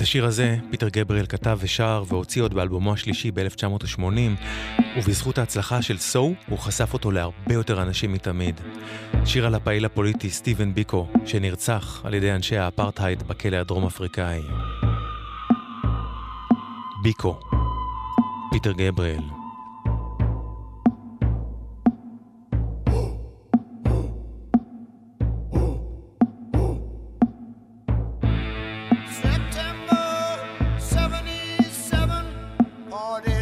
השיר 0.04 0.26
הזה 0.26 0.58
פיטר 0.72 0.90
גבריאל 0.90 1.26
כתב 1.26 1.58
ושר 1.62 2.04
והוציא 2.08 2.42
עוד 2.42 2.54
באלבומו 2.54 2.94
השלישי 2.94 3.32
ב-1980, 3.32 4.00
ובזכות 4.98 5.38
ההצלחה 5.38 5.82
של 5.82 5.98
So, 5.98 6.34
הוא 6.50 6.60
חשף 6.60 6.94
אותו 6.94 7.12
להרבה 7.12 7.54
יותר 7.54 7.82
אנשים 7.82 8.14
מתמיד. 8.14 8.62
שיר 9.26 9.46
על 9.46 9.56
הפעיל 9.56 9.86
הפוליטי 9.86 10.30
סטיבן 10.30 10.74
ביקו, 10.74 11.08
שנרצח 11.26 12.02
על 12.06 12.14
ידי 12.14 12.32
אנשי 12.32 12.58
האפרטהייד 12.58 13.24
בכלא 13.24 13.58
הדרום 13.58 13.86
אפריקאי. 13.86 14.42
ביקו, 17.04 17.40
פיטר 18.52 18.72
גבריאל. 18.72 19.43
all 32.94 33.20
day. 33.22 33.33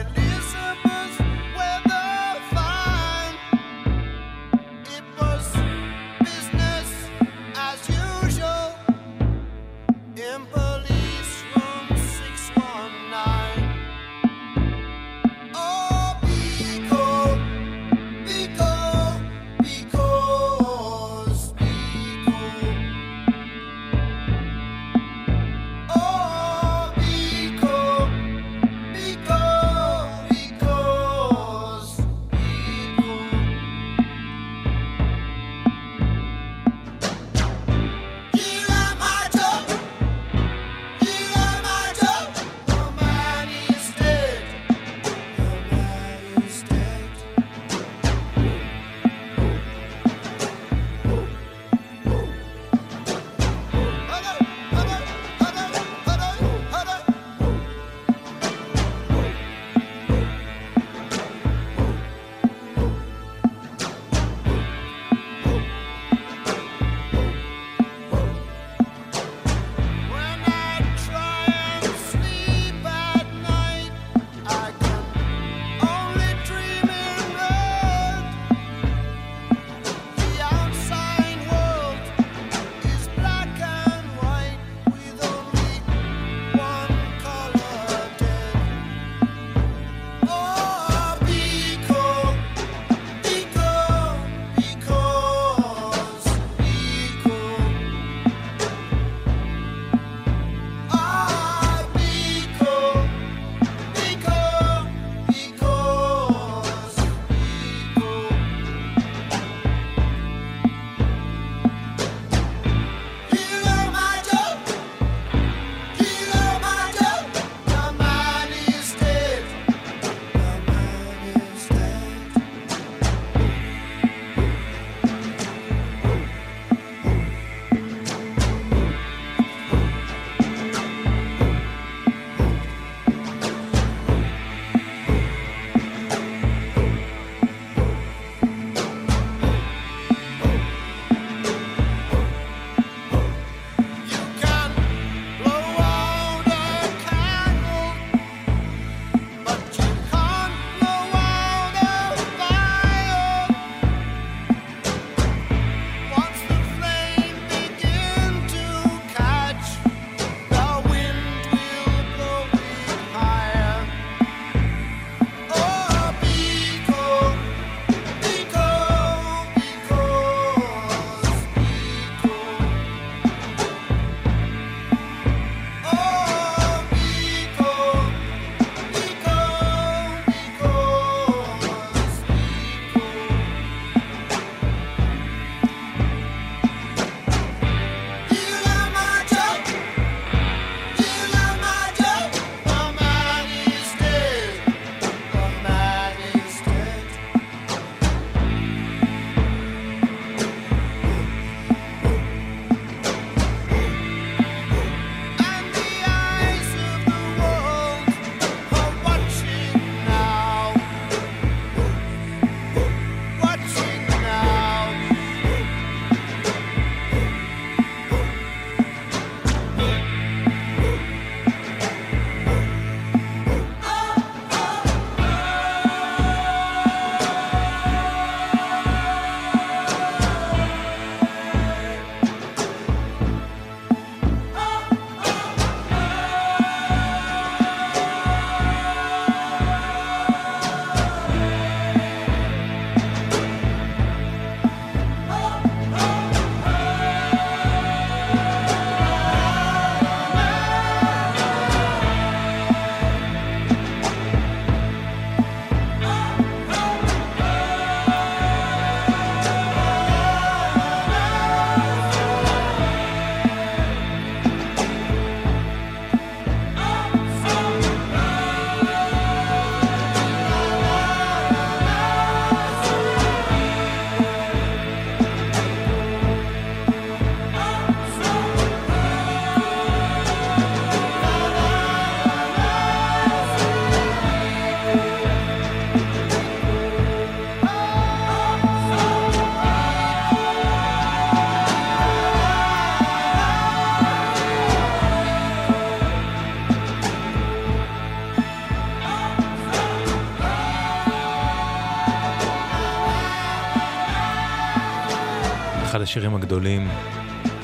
אחד 306.01 306.07
השירים 306.07 306.35
הגדולים, 306.35 306.87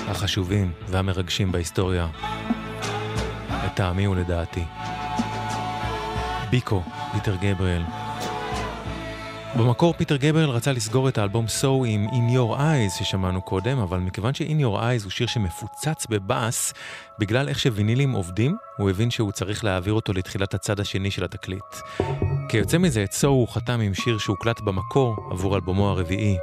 החשובים 0.07 0.71
והמרגשים 0.87 1.51
בהיסטוריה, 1.51 2.07
לטעמי 3.65 4.07
ולדעתי. 4.07 4.63
ביקו, 6.49 6.83
פיטר 7.13 7.35
גבריאל. 7.35 7.83
במקור 9.57 9.93
פיטר 9.93 10.17
גבריאל 10.17 10.49
רצה 10.49 10.71
לסגור 10.71 11.09
את 11.09 11.17
האלבום 11.17 11.45
So 11.45 11.67
עם 11.85 12.07
In 12.09 12.35
Your 12.35 12.57
Eyes 12.57 12.99
ששמענו 12.99 13.41
קודם, 13.41 13.79
אבל 13.79 13.99
מכיוון 13.99 14.33
ש-In 14.33 14.61
Your 14.61 14.77
Eyes 14.77 15.03
הוא 15.03 15.11
שיר 15.11 15.27
שמפוצץ 15.27 16.07
בבאס, 16.09 16.73
בגלל 17.19 17.49
איך 17.49 17.59
שווינילים 17.59 18.11
עובדים, 18.11 18.57
הוא 18.77 18.89
הבין 18.89 19.11
שהוא 19.11 19.31
צריך 19.31 19.63
להעביר 19.63 19.93
אותו 19.93 20.13
לתחילת 20.13 20.53
הצד 20.53 20.79
השני 20.79 21.11
של 21.11 21.23
התקליט. 21.23 21.75
כיוצא 22.49 22.77
מזה, 22.77 23.03
את 23.03 23.13
So 23.13 23.27
הוא 23.27 23.47
חתם 23.47 23.79
עם 23.79 23.93
שיר 23.93 24.17
שהוקלט 24.17 24.61
במקור 24.61 25.29
עבור 25.31 25.55
אלבומו 25.55 25.89
הרביעי. 25.89 26.37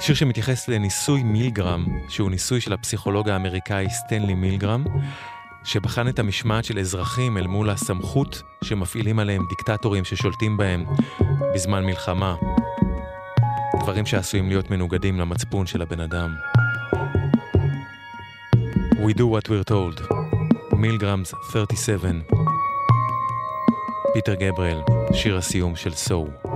שיר 0.00 0.14
שמתייחס 0.14 0.68
לניסוי 0.68 1.22
מילגרם, 1.22 1.86
שהוא 2.08 2.30
ניסוי 2.30 2.60
של 2.60 2.72
הפסיכולוג 2.72 3.28
האמריקאי 3.28 3.90
סטנלי 3.90 4.34
מילגרם, 4.34 4.84
שבחן 5.64 6.08
את 6.08 6.18
המשמעת 6.18 6.64
של 6.64 6.78
אזרחים 6.78 7.38
אל 7.38 7.46
מול 7.46 7.70
הסמכות 7.70 8.42
שמפעילים 8.64 9.18
עליהם 9.18 9.42
דיקטטורים 9.48 10.04
ששולטים 10.04 10.56
בהם 10.56 10.84
בזמן 11.54 11.84
מלחמה. 11.84 12.36
דברים 13.80 14.06
שעשויים 14.06 14.48
להיות 14.48 14.70
מנוגדים 14.70 15.20
למצפון 15.20 15.66
של 15.66 15.82
הבן 15.82 16.00
אדם. 16.00 16.34
We 18.92 19.12
do 19.12 19.22
what 19.22 19.48
we're 19.48 19.70
told. 19.70 20.14
מילגרמס 20.72 21.34
37. 21.52 22.10
פיטר 24.12 24.34
גבריאל, 24.34 24.78
שיר 25.12 25.36
הסיום 25.36 25.76
של 25.76 25.94
סו. 25.94 26.26
One 26.44 26.49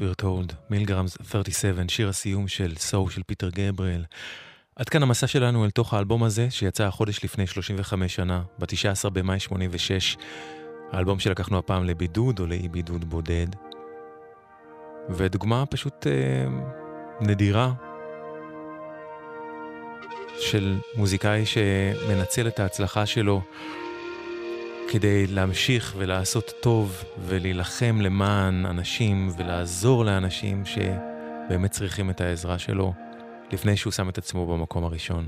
we're 0.00 0.22
told, 0.22 0.54
מילגרמס 0.70 1.16
37, 1.22 1.82
שיר 1.88 2.08
הסיום 2.08 2.48
של 2.48 2.74
סו 2.76 3.08
של 3.08 3.22
פיטר 3.22 3.50
גבריאל. 3.50 4.04
עד 4.76 4.88
כאן 4.88 5.02
המסע 5.02 5.26
שלנו 5.26 5.64
אל 5.64 5.70
תוך 5.70 5.94
האלבום 5.94 6.22
הזה, 6.22 6.50
שיצא 6.50 6.84
החודש 6.84 7.24
לפני 7.24 7.46
35 7.46 8.14
שנה, 8.14 8.42
ב-19 8.58 9.10
במאי 9.10 9.40
86. 9.40 10.16
האלבום 10.92 11.18
שלקחנו 11.18 11.58
הפעם 11.58 11.84
לבידוד 11.84 12.40
או 12.40 12.46
לאי 12.46 12.68
בידוד 12.68 13.04
בודד. 13.04 13.46
ודוגמה 15.10 15.66
פשוט 15.66 16.06
אה, 16.06 16.12
נדירה 17.20 17.72
של 20.38 20.78
מוזיקאי 20.96 21.46
שמנצל 21.46 22.48
את 22.48 22.60
ההצלחה 22.60 23.06
שלו 23.06 23.42
כדי 24.92 25.26
להמשיך 25.26 25.94
ולעשות 25.98 26.52
טוב 26.60 27.04
ולהילחם 27.18 28.00
למען 28.00 28.66
אנשים 28.66 29.30
ולעזור 29.36 30.04
לאנשים 30.04 30.62
שבאמת 30.64 31.70
צריכים 31.70 32.10
את 32.10 32.20
העזרה 32.20 32.58
שלו 32.58 32.92
לפני 33.52 33.76
שהוא 33.76 33.92
שם 33.92 34.08
את 34.08 34.18
עצמו 34.18 34.46
במקום 34.46 34.84
הראשון. 34.84 35.26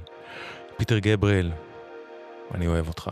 פיטר 0.76 0.98
גבריאל, 0.98 1.52
אני 2.54 2.66
אוהב 2.66 2.88
אותך. 2.88 3.10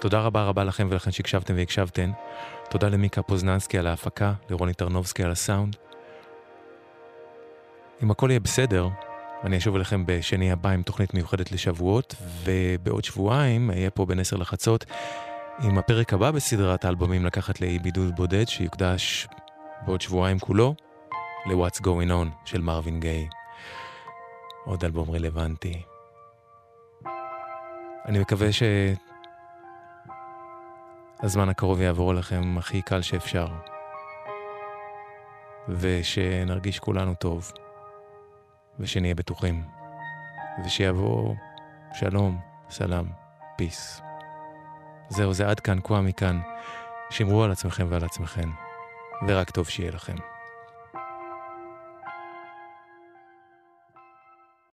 תודה 0.00 0.20
רבה 0.20 0.44
רבה 0.44 0.64
לכם 0.64 0.88
ולכן 0.90 1.10
שהקשבתם 1.10 1.54
והקשבתן. 1.56 2.10
תודה 2.70 2.88
למיקה 2.88 3.22
פוזננסקי 3.22 3.78
על 3.78 3.86
ההפקה, 3.86 4.32
לרוני 4.50 4.74
טרנובסקי 4.74 5.24
על 5.24 5.30
הסאונד. 5.30 5.76
אם 8.02 8.10
הכל 8.10 8.30
יהיה 8.30 8.40
בסדר, 8.40 8.88
אני 9.44 9.58
אשוב 9.58 9.76
אליכם 9.76 10.06
בשני 10.06 10.52
הבא 10.52 10.70
עם 10.70 10.82
תוכנית 10.82 11.14
מיוחדת 11.14 11.52
לשבועות, 11.52 12.14
ובעוד 12.44 13.04
שבועיים 13.04 13.70
אהיה 13.70 13.90
פה 13.90 14.06
בין 14.06 14.20
עשר 14.20 14.36
לחצות 14.36 14.84
עם 15.62 15.78
הפרק 15.78 16.12
הבא 16.12 16.30
בסדרת 16.30 16.84
האלבומים 16.84 17.24
לקחת 17.24 17.60
לאי 17.60 17.78
בידוד 17.78 18.16
בודד, 18.16 18.48
שיוקדש 18.48 19.28
בעוד 19.86 20.00
שבועיים 20.00 20.38
כולו 20.38 20.74
ל-What's 21.46 21.80
Going 21.80 22.10
On 22.10 22.28
של 22.44 22.60
מרווין 22.60 23.00
גיי. 23.00 23.28
עוד 24.64 24.84
אלבום 24.84 25.10
רלוונטי. 25.10 25.82
אני 28.06 28.18
מקווה 28.18 28.48
שהזמן 31.22 31.48
הקרוב 31.48 31.80
יעבור 31.80 32.14
לכם 32.14 32.58
הכי 32.58 32.82
קל 32.82 33.02
שאפשר, 33.02 33.48
ושנרגיש 35.68 36.78
כולנו 36.78 37.14
טוב. 37.14 37.52
ושנהיה 38.80 39.14
בטוחים, 39.14 39.64
ושיבוא 40.64 41.34
שלום, 41.94 42.40
סלאם, 42.70 43.06
פיס. 43.56 44.02
זהו, 45.08 45.32
זה 45.32 45.48
עד 45.48 45.60
כאן, 45.60 45.78
כואה 45.82 46.00
מכאן. 46.00 46.40
שמרו 47.10 47.44
על 47.44 47.50
עצמכם 47.50 47.86
ועל 47.88 48.04
עצמכם, 48.04 48.50
ורק 49.28 49.50
טוב 49.50 49.68
שיהיה 49.68 49.90
לכם. 49.90 50.16